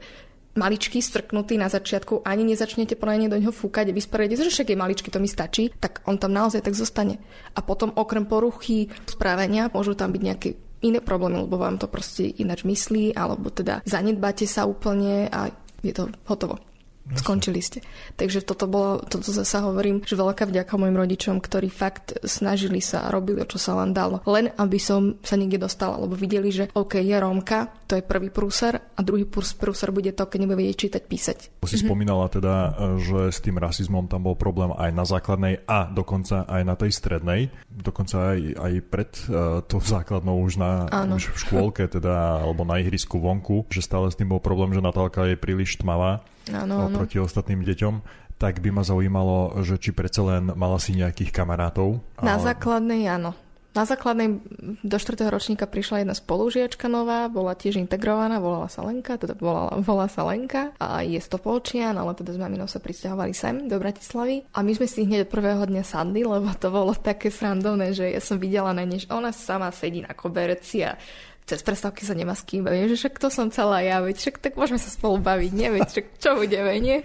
maličký, 0.53 1.01
strknutý 1.01 1.57
na 1.57 1.73
začiatku, 1.73 2.21
ani 2.21 2.45
nezačnete 2.45 2.93
poradne 2.93 3.33
do 3.33 3.41
ňoho 3.41 3.49
fúkať 3.49 3.89
a 3.89 3.97
vysporiadať, 3.97 4.45
že 4.45 4.53
však 4.53 4.69
je 4.69 4.77
maličký, 4.77 5.09
to 5.09 5.17
mi 5.17 5.25
stačí, 5.25 5.73
tak 5.81 6.05
on 6.05 6.21
tam 6.21 6.29
naozaj 6.29 6.61
tak 6.61 6.77
zostane. 6.77 7.17
A 7.57 7.65
potom 7.65 7.89
okrem 7.97 8.29
poruchy 8.29 8.93
správania 9.09 9.73
môžu 9.73 9.97
tam 9.97 10.13
byť 10.13 10.21
nejaké 10.21 10.49
iné 10.85 11.01
problémy, 11.01 11.49
lebo 11.49 11.57
vám 11.57 11.81
to 11.81 11.89
proste 11.89 12.29
ináč 12.37 12.61
myslí, 12.61 13.17
alebo 13.17 13.49
teda 13.49 13.81
zanedbáte 13.89 14.45
sa 14.45 14.69
úplne 14.69 15.25
a 15.33 15.49
je 15.81 15.93
to 15.95 16.13
hotovo. 16.29 16.61
Skončili 17.03 17.59
ste. 17.59 17.83
Takže 18.15 18.47
toto 18.47 18.63
bolo, 18.63 19.03
toto 19.03 19.27
zase 19.27 19.59
hovorím, 19.59 19.99
že 20.07 20.15
veľká 20.15 20.47
vďaka 20.47 20.71
mojim 20.79 20.95
rodičom, 20.95 21.43
ktorí 21.43 21.67
fakt 21.67 22.15
snažili 22.23 22.79
sa 22.79 23.11
robili, 23.11 23.43
čo 23.43 23.59
sa 23.59 23.75
len 23.83 23.91
dalo. 23.91 24.23
Len 24.23 24.55
aby 24.55 24.79
som 24.79 25.19
sa 25.19 25.35
niekde 25.35 25.59
dostala, 25.59 25.99
lebo 25.99 26.15
videli, 26.15 26.47
že 26.47 26.71
OK, 26.71 27.03
je 27.03 27.15
Rómka, 27.19 27.82
to 27.93 28.01
je 28.01 28.09
prvý 28.09 28.33
prúser 28.33 28.73
a 28.73 28.99
druhý 29.05 29.29
prúser 29.29 29.93
bude 29.93 30.09
to, 30.17 30.25
keď 30.25 30.37
nebude 30.41 30.65
vedieť 30.65 30.77
čítať, 30.89 31.03
písať. 31.05 31.37
Si 31.61 31.77
mm-hmm. 31.77 31.85
spomínala 31.85 32.25
teda, 32.25 32.73
že 32.97 33.29
s 33.29 33.37
tým 33.37 33.61
rasizmom 33.61 34.09
tam 34.09 34.25
bol 34.25 34.33
problém 34.33 34.73
aj 34.73 34.89
na 34.89 35.05
základnej 35.05 35.61
a 35.69 35.93
dokonca 35.93 36.49
aj 36.49 36.61
na 36.65 36.73
tej 36.73 36.89
strednej. 36.89 37.53
Dokonca 37.69 38.33
aj, 38.33 38.39
aj 38.57 38.73
pred 38.89 39.11
uh, 39.29 39.61
tou 39.69 39.77
základnou 39.77 40.41
už, 40.41 40.57
na, 40.57 40.89
už 40.89 41.37
v 41.37 41.37
škôlke 41.37 41.85
teda, 41.85 42.41
alebo 42.41 42.65
na 42.65 42.81
ihrisku 42.81 43.21
vonku, 43.21 43.69
že 43.69 43.85
stále 43.85 44.09
s 44.09 44.17
tým 44.17 44.33
bol 44.33 44.41
problém, 44.41 44.73
že 44.73 44.81
Natálka 44.81 45.29
je 45.29 45.37
príliš 45.37 45.77
tmavá 45.77 46.25
áno, 46.49 46.89
oproti 46.89 47.21
áno. 47.21 47.29
ostatným 47.29 47.61
deťom 47.61 48.25
tak 48.33 48.59
by 48.59 48.75
ma 48.75 48.83
zaujímalo, 48.83 49.63
že 49.63 49.79
či 49.79 49.95
predsa 49.95 50.19
len 50.19 50.51
mala 50.57 50.75
si 50.75 50.91
nejakých 50.91 51.31
kamarátov. 51.31 52.03
Na 52.19 52.35
ale... 52.35 52.51
základnej 52.51 53.07
áno. 53.07 53.31
Na 53.73 53.89
základnej 53.89 54.37
do 54.85 54.97
4. 55.01 55.33
ročníka 55.33 55.65
prišla 55.65 56.05
jedna 56.05 56.13
spolužiačka 56.13 56.85
nová, 56.85 57.25
bola 57.25 57.57
tiež 57.57 57.81
integrovaná, 57.81 58.37
volala 58.37 58.69
sa 58.69 58.85
Lenka, 58.85 59.17
teda 59.17 59.33
volala, 59.33 59.81
volala 59.81 60.05
sa 60.05 60.21
Lenka 60.29 60.77
a 60.77 61.01
je 61.01 61.17
stopolčian, 61.17 61.97
ale 61.97 62.13
teda 62.13 62.37
s 62.37 62.39
maminou 62.39 62.69
sa 62.69 62.77
pristahovali 62.77 63.33
sem 63.33 63.65
do 63.65 63.73
Bratislavy. 63.81 64.45
A 64.53 64.61
my 64.61 64.77
sme 64.77 64.85
si 64.85 65.09
hneď 65.09 65.25
od 65.25 65.33
prvého 65.33 65.65
dňa 65.65 65.83
sadli, 65.89 66.21
lebo 66.21 66.53
to 66.53 66.69
bolo 66.69 66.93
také 66.93 67.33
srandovné, 67.33 67.97
že 67.97 68.13
ja 68.13 68.21
som 68.21 68.37
videla 68.37 68.77
na 68.77 68.85
než 68.85 69.09
ona 69.09 69.33
sama 69.33 69.73
sedí 69.73 70.05
na 70.05 70.13
koberci 70.13 70.85
a 70.85 70.93
cez 71.49 71.65
prestávky 71.65 72.05
sa 72.05 72.13
nemá 72.13 72.37
s 72.37 72.45
kým 72.45 72.61
baviť, 72.69 72.93
že 72.93 72.99
však 73.01 73.15
to 73.17 73.33
som 73.33 73.49
celá 73.49 73.81
ja, 73.81 74.05
veď 74.05 74.21
však 74.21 74.37
tak 74.37 74.53
môžeme 74.53 74.77
sa 74.77 74.93
spolu 74.93 75.17
baviť, 75.17 75.51
nie, 75.51 75.73
veď 75.73 76.13
čo 76.21 76.37
budeme, 76.37 76.77
nie? 76.77 77.01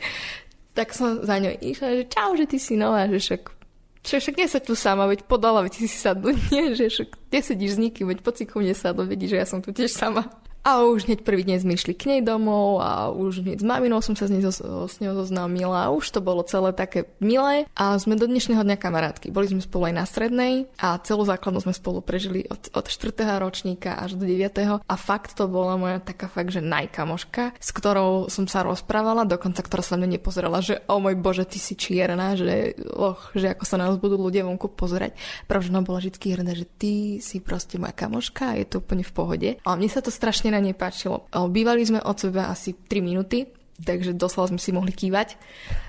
Tak 0.77 0.93
som 0.93 1.25
za 1.25 1.41
ňou 1.41 1.59
išla, 1.65 1.89
že 1.97 2.05
čau, 2.13 2.37
že 2.37 2.45
ty 2.45 2.61
si 2.61 2.77
nová, 2.77 3.09
že 3.09 3.19
však 3.19 3.58
Čiže 4.03 4.19
však 4.21 4.37
nie 4.39 4.49
sa 4.49 4.61
tu 4.63 4.73
sama, 4.79 5.11
veď 5.11 5.27
podala, 5.27 5.63
veď 5.67 5.85
si 5.85 5.89
sadnú, 5.91 6.33
nie, 6.55 6.75
že 6.75 6.89
však 6.89 7.09
kde 7.29 7.39
sedíš 7.43 7.73
s 7.77 7.83
nikým, 7.83 8.07
veď 8.09 8.25
mne 8.59 8.75
sadnú, 8.75 9.03
vedí, 9.05 9.27
že 9.27 9.39
ja 9.39 9.47
som 9.47 9.61
tu 9.61 9.75
tiež 9.75 9.91
sama. 9.91 10.27
A 10.69 10.85
už 10.85 11.09
hneď 11.09 11.25
prvý 11.25 11.49
deň 11.49 11.65
sme 11.65 11.81
išli 11.81 11.97
k 11.97 12.13
nej 12.13 12.21
domov 12.21 12.85
a 12.85 13.09
už 13.09 13.41
hneď 13.41 13.65
s 13.65 13.65
maminou 13.65 14.05
som 14.05 14.13
sa 14.13 14.29
s, 14.29 14.31
nej, 14.37 14.45
s, 14.45 14.61
ňou 15.01 15.17
zoznámila 15.17 15.89
už 15.97 16.05
to 16.13 16.21
bolo 16.21 16.45
celé 16.45 16.77
také 16.77 17.09
milé 17.25 17.65
a 17.73 17.97
sme 17.97 18.21
do 18.21 18.29
dnešného 18.29 18.61
dňa 18.61 18.77
kamarátky. 18.77 19.33
Boli 19.33 19.49
sme 19.49 19.65
spolu 19.65 19.89
aj 19.89 19.95
na 19.97 20.05
strednej 20.05 20.69
a 20.77 21.01
celú 21.01 21.25
základnú 21.25 21.65
sme 21.65 21.73
spolu 21.73 22.05
prežili 22.05 22.45
od, 22.53 22.69
od 22.77 22.85
4. 22.85 23.17
ročníka 23.41 23.97
až 23.97 24.21
do 24.21 24.29
9. 24.29 24.85
A 24.85 24.95
fakt 25.01 25.41
to 25.41 25.49
bola 25.49 25.81
moja 25.81 26.05
taká 26.05 26.29
fakt, 26.29 26.53
že 26.53 26.61
najkamoška, 26.61 27.57
s 27.57 27.73
ktorou 27.73 28.29
som 28.29 28.45
sa 28.45 28.61
rozprávala, 28.61 29.25
dokonca 29.25 29.65
ktorá 29.65 29.81
sa 29.81 29.97
mne 29.97 30.21
nepozerala, 30.21 30.61
že 30.61 30.85
o 30.85 31.01
môj 31.01 31.17
bože, 31.17 31.49
ty 31.49 31.57
si 31.57 31.81
čierna, 31.81 32.37
že, 32.37 32.77
oh, 32.93 33.17
že 33.33 33.57
ako 33.57 33.65
sa 33.65 33.81
nás 33.81 33.97
budú 33.97 34.21
ľudia 34.21 34.45
vonku 34.45 34.77
pozerať. 34.77 35.17
Pravda, 35.49 35.81
bola 35.81 36.05
vždy 36.05 36.29
hrdá, 36.29 36.53
že 36.53 36.69
ty 36.69 37.25
si 37.25 37.41
proste 37.41 37.81
moja 37.81 37.97
kamoška 37.97 38.53
a 38.53 38.61
je 38.61 38.69
to 38.69 38.85
úplne 38.85 39.01
v 39.01 39.17
pohode. 39.17 39.51
A 39.65 39.73
mne 39.73 39.89
sa 39.89 40.05
to 40.05 40.13
strašne 40.13 40.58
na 40.59 40.67
nej 40.67 40.75
páčilo. 40.75 41.31
Bývali 41.31 41.87
sme 41.87 42.03
od 42.03 42.19
seba 42.19 42.51
asi 42.51 42.75
3 42.75 42.99
minúty, 42.99 43.47
takže 43.79 44.19
doslova 44.19 44.51
sme 44.51 44.59
si 44.59 44.75
mohli 44.75 44.91
kývať 44.91 45.39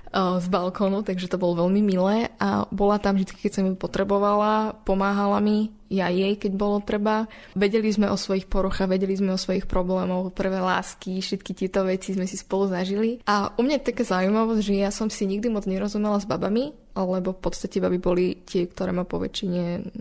z 0.10 0.48
balkónu, 0.50 1.06
takže 1.06 1.30
to 1.30 1.38
bolo 1.38 1.62
veľmi 1.66 1.86
milé 1.86 2.34
a 2.42 2.66
bola 2.74 2.98
tam 2.98 3.14
vždy, 3.14 3.30
keď 3.30 3.52
som 3.54 3.70
ju 3.70 3.78
potrebovala, 3.78 4.74
pomáhala 4.82 5.38
mi, 5.38 5.70
ja 5.86 6.10
jej, 6.10 6.34
keď 6.34 6.58
bolo 6.58 6.82
treba. 6.82 7.30
Vedeli 7.54 7.94
sme 7.94 8.10
o 8.10 8.18
svojich 8.18 8.50
poruchách, 8.50 8.90
vedeli 8.90 9.14
sme 9.14 9.38
o 9.38 9.42
svojich 9.42 9.70
problémoch, 9.70 10.34
prvé 10.34 10.66
lásky, 10.66 11.22
všetky 11.22 11.54
tieto 11.54 11.86
veci 11.86 12.18
sme 12.18 12.26
si 12.26 12.42
spolu 12.42 12.74
zažili. 12.74 13.22
A 13.30 13.54
u 13.54 13.62
mňa 13.62 13.78
je 13.78 13.88
taká 13.94 14.02
zaujímavosť, 14.02 14.62
že 14.66 14.82
ja 14.82 14.90
som 14.90 15.14
si 15.14 15.30
nikdy 15.30 15.46
moc 15.54 15.70
nerozumela 15.70 16.18
s 16.18 16.26
babami, 16.26 16.74
lebo 16.98 17.30
v 17.38 17.42
podstate 17.46 17.78
baby 17.78 18.02
boli 18.02 18.42
tie, 18.50 18.66
ktoré 18.66 18.90
ma 18.90 19.06
po 19.06 19.22
väčšine 19.22 19.94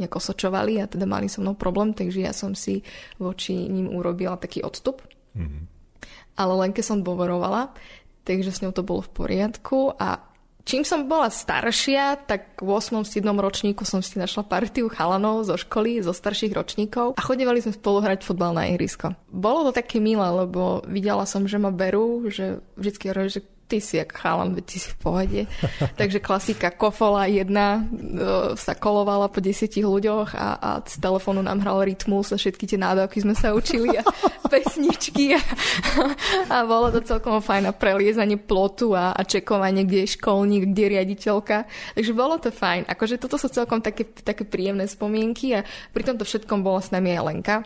nejak 0.00 0.16
osočovali 0.16 0.80
a 0.80 0.88
teda 0.88 1.04
mali 1.04 1.28
so 1.28 1.44
mnou 1.44 1.54
problém, 1.54 1.92
takže 1.92 2.24
ja 2.24 2.32
som 2.32 2.56
si 2.56 2.80
voči 3.20 3.54
ním 3.68 3.92
urobila 3.92 4.40
taký 4.40 4.64
odstup. 4.64 5.04
Mm-hmm. 5.36 5.62
Ale 6.40 6.52
len 6.66 6.70
keď 6.72 6.84
som 6.84 7.04
dôverovala, 7.04 7.76
takže 8.24 8.50
s 8.50 8.62
ňou 8.64 8.72
to 8.72 8.80
bolo 8.80 9.04
v 9.04 9.12
poriadku 9.12 9.92
a 10.00 10.24
čím 10.64 10.86
som 10.86 11.08
bola 11.08 11.28
staršia, 11.28 12.24
tak 12.24 12.60
v 12.62 12.68
8. 12.68 13.04
7. 13.04 13.26
ročníku 13.26 13.84
som 13.84 14.00
si 14.00 14.16
našla 14.16 14.46
partiu 14.46 14.88
chalanov 14.88 15.44
zo 15.44 15.56
školy, 15.60 16.00
zo 16.00 16.16
starších 16.16 16.54
ročníkov 16.54 17.16
a 17.16 17.20
chodevali 17.20 17.60
sme 17.60 17.76
spolu 17.76 18.00
hrať 18.00 18.24
futbal 18.24 18.56
na 18.56 18.70
ihrisko. 18.70 19.12
Bolo 19.28 19.68
to 19.68 19.72
také 19.76 20.00
milé, 20.00 20.24
lebo 20.24 20.80
videla 20.88 21.28
som, 21.28 21.44
že 21.44 21.60
ma 21.60 21.74
berú, 21.74 22.28
že 22.30 22.64
vždy 22.78 22.96
hovorili, 23.10 23.34
že 23.34 23.42
ty 23.70 23.78
si 23.78 24.02
jak 24.02 24.10
chalan, 24.10 24.58
ty 24.66 24.82
si 24.82 24.90
v 24.90 24.98
pohode. 24.98 25.40
Takže 26.00 26.18
klasika 26.18 26.74
Kofola 26.74 27.30
jedna 27.30 27.78
e, 27.78 28.58
sa 28.58 28.74
kolovala 28.74 29.30
po 29.30 29.38
desiatich 29.38 29.86
ľuďoch 29.86 30.34
a, 30.34 30.48
a 30.58 30.70
z 30.82 30.98
telefónu 30.98 31.46
nám 31.46 31.62
hral 31.62 31.86
rytmus 31.86 32.34
a 32.34 32.36
všetky 32.36 32.66
tie 32.66 32.74
nádavky 32.82 33.22
sme 33.22 33.38
sa 33.38 33.54
učili 33.54 33.94
a 33.94 34.02
pesničky 34.52 35.38
a, 35.38 35.42
a 36.50 36.56
bolo 36.66 36.90
to 36.90 37.06
celkom 37.06 37.38
fajn 37.38 37.70
a 37.70 37.72
preliezanie 37.72 38.34
plotu 38.34 38.98
a, 38.98 39.14
a 39.14 39.22
čekovanie, 39.22 39.86
kde 39.86 40.02
je 40.02 40.14
školník, 40.18 40.74
kde 40.74 40.82
je 40.82 40.92
riaditeľka. 40.98 41.56
Takže 41.94 42.12
bolo 42.12 42.42
to 42.42 42.50
fajn. 42.50 42.90
Akože 42.90 43.22
toto 43.22 43.38
sú 43.38 43.46
celkom 43.46 43.78
také, 43.78 44.10
také 44.10 44.42
príjemné 44.42 44.90
spomienky 44.90 45.54
a 45.54 45.62
pri 45.94 46.02
tomto 46.02 46.26
všetkom 46.26 46.66
bola 46.66 46.82
s 46.82 46.90
nami 46.90 47.14
aj 47.14 47.22
Lenka 47.22 47.56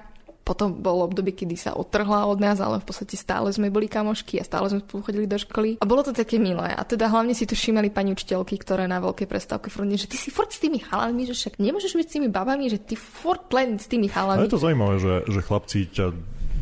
potom 0.44 0.76
bolo 0.76 1.08
obdobie, 1.08 1.32
kedy 1.32 1.56
sa 1.56 1.72
otrhla 1.72 2.28
od 2.28 2.36
nás, 2.36 2.60
ale 2.60 2.78
v 2.78 2.86
podstate 2.86 3.16
stále 3.16 3.48
sme 3.48 3.72
boli 3.72 3.88
kamošky 3.88 4.36
a 4.36 4.44
stále 4.44 4.68
sme 4.68 4.84
spolu 4.84 5.00
chodili 5.00 5.24
do 5.24 5.40
školy. 5.40 5.80
A 5.80 5.88
bolo 5.88 6.04
to 6.04 6.12
také 6.12 6.36
milé. 6.36 6.68
A 6.68 6.84
teda 6.84 7.08
hlavne 7.08 7.32
si 7.32 7.48
tu 7.48 7.56
všímali 7.56 7.88
pani 7.88 8.12
učiteľky, 8.12 8.60
ktoré 8.60 8.84
na 8.84 9.00
veľkej 9.00 9.24
prestávke 9.24 9.72
furt 9.72 9.88
že 9.88 10.10
ty 10.10 10.20
si 10.20 10.28
furt 10.28 10.52
s 10.52 10.60
tými 10.60 10.84
chalami, 10.84 11.24
že 11.24 11.32
však 11.32 11.56
nemôžeš 11.56 11.96
byť 11.96 12.06
s 12.06 12.14
tými 12.20 12.28
babami, 12.28 12.68
že 12.68 12.76
ty 12.76 12.94
furt 12.94 13.48
len 13.56 13.80
s 13.80 13.88
tými 13.88 14.12
chalami. 14.12 14.44
A 14.44 14.46
je 14.46 14.52
to 14.52 14.60
zaujímavé, 14.60 15.00
že, 15.00 15.14
že 15.32 15.40
chlapci 15.40 15.88
ťa 15.88 16.06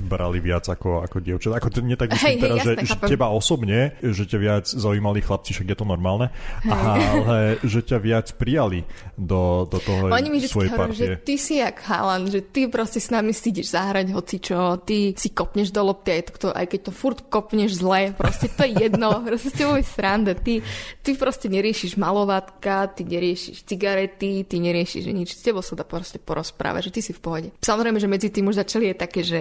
brali 0.02 0.42
viac 0.42 0.66
ako, 0.66 1.06
ako 1.06 1.16
dievčatá. 1.22 1.62
Ako 1.62 1.70
nie 1.86 1.94
tak 1.94 2.10
myslím 2.12 2.36
hey, 2.36 2.42
teraz, 2.42 2.58
hey, 2.66 2.76
že, 2.82 2.92
že 2.92 2.96
teba 3.06 3.30
osobne, 3.30 3.94
že 4.02 4.26
ťa 4.26 4.38
viac 4.38 4.64
zaujímali 4.66 5.22
chlapci, 5.22 5.54
však 5.54 5.72
je 5.72 5.76
to 5.78 5.86
normálne, 5.86 6.28
hey. 6.66 6.74
ale 6.74 7.38
že 7.62 7.80
ťa 7.86 7.98
viac 8.02 8.26
prijali 8.34 8.82
do, 9.14 9.64
do 9.70 9.78
toho 9.78 10.10
Oni 10.10 10.28
mi 10.28 10.42
svojej 10.42 10.74
hovorili, 10.74 10.98
že 10.98 11.08
ty 11.22 11.34
si 11.38 11.62
jak 11.62 11.78
halan, 11.86 12.26
že 12.28 12.42
ty 12.42 12.66
proste 12.66 12.98
s 12.98 13.08
nami 13.14 13.30
si 13.30 13.54
ideš 13.54 13.72
zahrať 13.72 14.06
hoci 14.10 14.36
čo, 14.42 14.82
ty 14.82 15.14
si 15.14 15.30
kopneš 15.30 15.70
do 15.70 15.80
lopty, 15.86 16.18
aj, 16.18 16.22
to, 16.36 16.48
aj 16.50 16.66
keď 16.66 16.80
to 16.88 16.92
furt 16.92 17.18
kopneš 17.30 17.78
zle, 17.78 18.10
proste 18.16 18.50
to 18.50 18.66
je 18.66 18.90
jedno, 18.90 19.14
proste 19.26 19.48
s 19.48 19.56
tebou 19.56 19.78
je 19.78 19.86
sranda. 19.86 20.32
Ty, 20.34 20.64
ty 21.04 21.10
proste 21.14 21.46
neriešiš 21.46 21.94
malovátka, 22.00 22.90
ty 22.90 23.06
neriešiš 23.06 23.64
cigarety, 23.68 24.42
ty 24.48 24.56
neriešiš 24.58 25.06
nič, 25.12 25.38
s 25.38 25.42
tebou 25.44 25.62
sa 25.62 25.78
dá 25.78 25.86
proste 25.86 26.18
porozprávať, 26.18 26.90
že 26.90 26.94
ty 26.98 27.00
si 27.04 27.12
v 27.14 27.20
pohode. 27.20 27.48
Samozrejme, 27.62 27.98
že 28.00 28.08
medzi 28.10 28.28
tým 28.32 28.50
už 28.50 28.58
začali 28.64 28.90
je 28.90 28.96
také, 28.96 29.20
že 29.22 29.40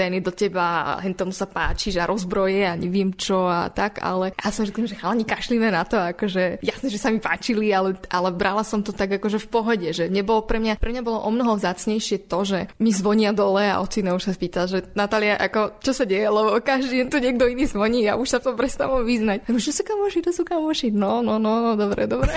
ten 0.00 0.16
je 0.16 0.24
do 0.24 0.32
teba 0.32 0.96
a 0.96 1.04
hen 1.04 1.12
tomu 1.12 1.28
sa 1.28 1.44
páči, 1.44 1.92
že 1.92 2.00
rozbroje 2.00 2.64
a 2.64 2.72
neviem 2.72 3.12
čo 3.12 3.44
a 3.44 3.68
tak, 3.68 4.00
ale 4.00 4.32
ja 4.32 4.48
som 4.48 4.64
řekla, 4.64 4.88
že 4.88 4.96
chalani 4.96 5.28
kašlíme 5.28 5.68
na 5.68 5.84
to, 5.84 6.00
akože 6.00 6.64
jasne, 6.64 6.88
že 6.88 6.96
sa 6.96 7.12
mi 7.12 7.20
páčili, 7.20 7.68
ale, 7.68 8.00
ale 8.08 8.32
brala 8.32 8.64
som 8.64 8.80
to 8.80 8.96
tak 8.96 9.20
akože 9.20 9.36
v 9.36 9.48
pohode, 9.52 9.88
že 9.92 10.08
nebolo 10.08 10.48
pre 10.48 10.56
mňa, 10.56 10.80
pre 10.80 10.96
mňa 10.96 11.04
bolo 11.04 11.20
o 11.20 11.28
mnoho 11.28 11.60
vzácnejšie 11.60 12.24
to, 12.32 12.38
že 12.48 12.58
mi 12.80 12.96
zvonia 12.96 13.36
dole 13.36 13.68
a 13.68 13.84
ocina 13.84 14.16
už 14.16 14.24
sa 14.24 14.32
spýta, 14.32 14.64
že 14.64 14.88
Natália, 14.96 15.36
ako, 15.36 15.84
čo 15.84 15.92
sa 15.92 16.08
deje, 16.08 16.24
lebo 16.24 16.56
každý 16.64 17.04
deň 17.04 17.06
tu 17.12 17.18
niekto 17.20 17.44
iný 17.44 17.68
zvoní 17.68 18.08
a 18.08 18.16
už 18.16 18.28
sa 18.32 18.38
to 18.40 18.56
prestávam 18.56 19.04
vyznať. 19.04 19.52
Že 19.52 19.72
sú 19.76 19.82
kamoši, 19.84 20.24
to 20.24 20.32
sú 20.32 20.42
kamoši. 20.48 20.88
No, 20.96 21.20
no, 21.20 21.36
no, 21.36 21.60
no, 21.60 21.76
dobre, 21.76 22.08
dobre. 22.08 22.32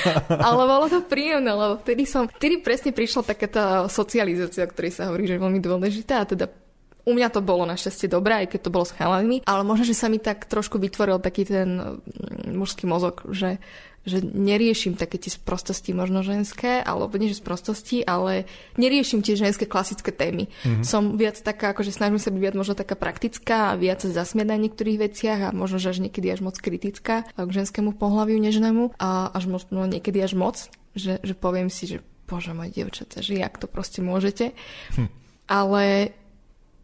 ale 0.46 0.62
bolo 0.68 0.92
to 0.92 1.00
príjemné, 1.00 1.48
lebo 1.48 1.80
vtedy 1.80 2.04
som, 2.04 2.28
vtedy 2.28 2.60
presne 2.60 2.92
prišla 2.92 3.24
taká 3.24 3.48
tá 3.48 3.66
socializácia, 3.88 4.68
o 4.68 4.70
ktorej 4.70 4.92
sa 4.92 5.08
hovorí, 5.08 5.24
že 5.24 5.40
je 5.40 5.44
veľmi 5.48 5.60
dôležitá 5.64 6.20
a 6.20 6.28
teda 6.28 6.65
u 7.06 7.14
mňa 7.14 7.28
to 7.30 7.40
bolo 7.40 7.62
našťastie 7.70 8.10
dobré, 8.10 8.44
aj 8.44 8.50
keď 8.50 8.60
to 8.66 8.74
bolo 8.74 8.82
s 8.82 8.92
chalanmi, 8.98 9.46
ale 9.46 9.62
možno, 9.62 9.86
že 9.86 9.94
sa 9.94 10.10
mi 10.10 10.18
tak 10.18 10.50
trošku 10.50 10.82
vytvoril 10.82 11.22
taký 11.22 11.46
ten 11.46 12.02
mm, 12.02 12.50
mužský 12.58 12.90
mozog, 12.90 13.22
že, 13.30 13.62
že 14.02 14.18
neriešim 14.26 14.98
také 14.98 15.14
tie 15.22 15.30
sprostosti 15.30 15.94
možno 15.94 16.26
ženské, 16.26 16.82
alebo 16.82 17.14
nie 17.14 17.30
že 17.30 17.38
sprostosti, 17.38 18.02
ale 18.02 18.50
neriešim 18.74 19.22
tie 19.22 19.38
ženské 19.38 19.70
klasické 19.70 20.10
témy. 20.10 20.50
Mm-hmm. 20.50 20.82
Som 20.82 21.14
viac 21.14 21.38
taká, 21.38 21.70
akože 21.78 21.94
snažím 21.94 22.18
sa 22.18 22.34
byť 22.34 22.42
viac 22.42 22.58
možno 22.58 22.74
taká 22.74 22.98
praktická 22.98 23.70
a 23.70 23.78
viac 23.78 24.02
sa 24.02 24.10
zasmiať 24.10 24.50
na 24.50 24.58
niektorých 24.58 24.98
veciach 24.98 25.40
a 25.46 25.54
možno, 25.54 25.78
že 25.78 25.94
až 25.94 26.02
niekedy 26.02 26.26
až 26.26 26.42
moc 26.42 26.58
kritická 26.58 27.22
k 27.38 27.50
ženskému 27.54 27.94
pohľaviu 27.94 28.42
nežnému 28.42 28.98
a 28.98 29.30
až 29.30 29.46
možno 29.46 29.86
niekedy 29.86 30.18
až 30.26 30.34
moc, 30.34 30.58
že, 30.98 31.22
že 31.22 31.38
poviem 31.38 31.70
si, 31.70 31.86
že 31.86 32.02
bože 32.26 32.50
môj 32.50 32.74
dievčate, 32.74 33.22
že 33.22 33.38
jak 33.38 33.54
to 33.62 33.70
proste 33.70 34.02
môžete. 34.02 34.58
Hm. 34.98 35.06
Ale 35.46 36.10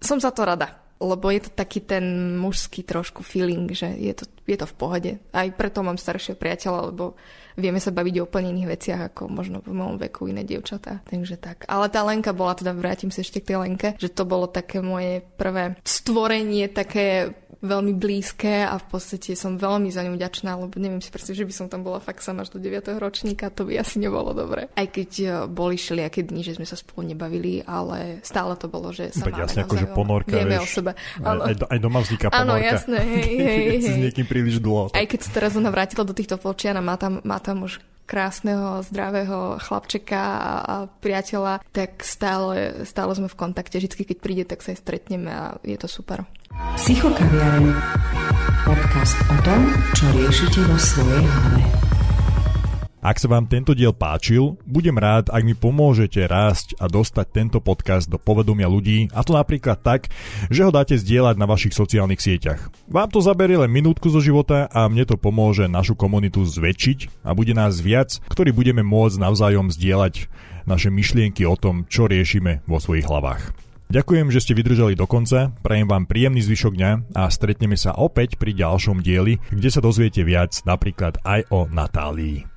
som 0.03 0.19
za 0.21 0.35
to 0.35 0.45
rada, 0.45 0.83
lebo 1.01 1.31
je 1.31 1.47
to 1.47 1.51
taký 1.55 1.83
ten 1.83 2.37
mužský 2.39 2.83
trošku 2.83 3.23
feeling, 3.25 3.71
že 3.73 3.89
je 3.89 4.13
to 4.13 4.25
je 4.47 4.59
to 4.59 4.67
v 4.67 4.75
pohode. 4.75 5.13
Aj 5.31 5.49
preto 5.55 5.87
mám 5.87 5.99
staršieho 5.99 6.35
priateľa, 6.35 6.91
lebo 6.91 7.15
vieme 7.55 7.79
sa 7.79 7.95
baviť 7.95 8.15
o 8.19 8.25
úplne 8.27 8.51
iných 8.51 8.71
veciach 8.71 9.01
ako 9.13 9.31
možno 9.31 9.63
v 9.63 9.71
mojom 9.71 9.97
veku 10.03 10.27
iné 10.27 10.43
dievčatá. 10.43 11.05
Takže 11.07 11.39
tak. 11.39 11.65
Ale 11.71 11.87
tá 11.93 12.03
Lenka 12.03 12.35
bola, 12.35 12.59
teda 12.59 12.75
vrátim 12.75 13.15
sa 13.15 13.23
ešte 13.23 13.39
k 13.39 13.55
tej 13.55 13.59
Lenke, 13.63 13.89
že 14.03 14.11
to 14.11 14.27
bolo 14.27 14.51
také 14.51 14.83
moje 14.83 15.23
prvé 15.39 15.79
stvorenie, 15.87 16.67
také 16.73 17.31
veľmi 17.63 17.95
blízke 17.95 18.67
a 18.67 18.75
v 18.77 18.87
podstate 18.91 19.39
som 19.39 19.55
veľmi 19.55 19.89
za 19.95 20.03
ňu 20.03 20.19
vďačná, 20.19 20.59
lebo 20.59 20.75
neviem 20.83 20.99
si 20.99 21.15
predstaviť, 21.15 21.39
že 21.39 21.49
by 21.49 21.55
som 21.55 21.67
tam 21.71 21.87
bola 21.87 22.03
fakt 22.03 22.21
sama 22.21 22.43
až 22.43 22.51
do 22.51 22.59
9. 22.59 22.99
ročníka, 22.99 23.55
to 23.55 23.71
by 23.71 23.79
asi 23.79 24.03
nebolo 24.03 24.35
dobre. 24.35 24.67
Aj 24.75 24.87
keď 24.91 25.11
e, 25.23 25.27
boli 25.47 25.79
všelijaké 25.79 26.27
dni, 26.27 26.43
že 26.43 26.59
sme 26.59 26.67
sa 26.67 26.75
spolu 26.75 27.15
nebavili, 27.15 27.63
ale 27.63 28.19
stále 28.27 28.59
to 28.59 28.67
bolo, 28.67 28.91
že 28.91 29.15
sa 29.15 29.31
máme 29.31 29.47
jasne, 29.47 29.63
akože 29.63 29.87
ponorka, 29.95 30.35
vieme 30.35 30.59
vieš, 30.59 30.67
o 30.67 30.69
sebe. 30.83 30.91
Aj, 31.23 31.39
aj, 31.39 31.55
aj 31.71 31.79
doma 31.79 32.03
vzniká 32.03 32.27
ponorka. 32.29 32.43
Áno, 32.43 32.55
jasné, 32.59 32.99
hej, 32.99 33.33
hej, 33.47 33.63
hej. 33.79 33.95
s 33.95 33.99
niekým 34.11 34.27
príliš 34.27 34.59
dlho. 34.59 34.91
Aj 34.91 35.07
keď 35.07 35.21
sa 35.23 35.31
teraz 35.31 35.55
ona 35.55 35.71
vrátila 35.71 36.03
do 36.03 36.13
týchto 36.13 36.35
Polčian 36.43 36.75
a 36.75 36.83
má 36.83 36.99
tam, 36.99 37.23
má 37.23 37.39
tam 37.39 37.63
už 37.63 37.79
krásneho, 38.13 38.85
zdravého 38.85 39.57
chlapčeka 39.57 40.21
a, 40.21 40.53
a 40.61 40.75
priateľa, 41.01 41.65
tak 41.73 42.05
stále, 42.05 42.85
stále 42.85 43.17
sme 43.17 43.33
v 43.33 43.39
kontakte. 43.41 43.81
Vždy, 43.81 44.05
keď 44.05 44.19
príde, 44.21 44.45
tak 44.45 44.61
sa 44.61 44.77
aj 44.77 44.85
stretneme 44.85 45.33
a 45.33 45.57
je 45.65 45.81
to 45.81 45.89
super. 45.89 46.29
Psychokaviareň. 46.77 47.73
Podcast 48.69 49.17
o 49.33 49.37
tom, 49.41 49.61
čo 49.97 50.05
riešite 50.13 50.61
vo 50.69 50.77
svojej 50.77 51.25
hlave. 51.25 51.92
Ak 53.03 53.19
sa 53.19 53.27
vám 53.27 53.51
tento 53.51 53.75
diel 53.75 53.91
páčil, 53.91 54.55
budem 54.63 54.95
rád, 54.95 55.27
ak 55.35 55.43
mi 55.43 55.59
pomôžete 55.59 56.23
rásť 56.23 56.79
a 56.79 56.87
dostať 56.87 57.27
tento 57.35 57.59
podcast 57.59 58.07
do 58.07 58.15
povedomia 58.15 58.71
ľudí, 58.71 59.11
a 59.11 59.27
to 59.27 59.35
napríklad 59.35 59.83
tak, 59.83 60.07
že 60.55 60.63
ho 60.63 60.71
dáte 60.71 60.95
zdieľať 60.95 61.35
na 61.35 61.51
vašich 61.51 61.75
sociálnych 61.75 62.23
sieťach. 62.23 62.71
Vám 62.87 63.11
to 63.11 63.19
zaberie 63.19 63.59
len 63.59 63.75
minútku 63.75 64.07
zo 64.07 64.23
života 64.23 64.71
a 64.71 64.87
mne 64.87 65.03
to 65.03 65.19
pomôže 65.19 65.67
našu 65.67 65.99
komunitu 65.99 66.47
zväčšiť 66.47 67.27
a 67.27 67.35
bude 67.35 67.59
nás 67.59 67.83
viac, 67.83 68.23
ktorí 68.31 68.55
budeme 68.55 68.87
môcť 68.87 69.19
navzájom 69.19 69.75
zdieľať 69.75 70.31
naše 70.71 70.95
myšlienky 70.95 71.43
o 71.43 71.59
tom, 71.59 71.83
čo 71.91 72.07
riešime 72.07 72.63
vo 72.71 72.79
svojich 72.79 73.11
hlavách. 73.11 73.51
Ďakujem, 73.91 74.31
že 74.31 74.47
ste 74.47 74.55
vydržali 74.55 74.95
do 74.95 75.11
konca, 75.11 75.51
prajem 75.67 75.91
vám 75.91 76.07
príjemný 76.07 76.39
zvyšok 76.39 76.79
dňa 76.79 77.19
a 77.19 77.27
stretneme 77.35 77.75
sa 77.75 77.99
opäť 77.99 78.39
pri 78.39 78.55
ďalšom 78.55 79.03
dieli, 79.03 79.43
kde 79.51 79.69
sa 79.75 79.83
dozviete 79.83 80.23
viac 80.23 80.55
napríklad 80.63 81.19
aj 81.27 81.51
o 81.51 81.67
Natálii. 81.67 82.52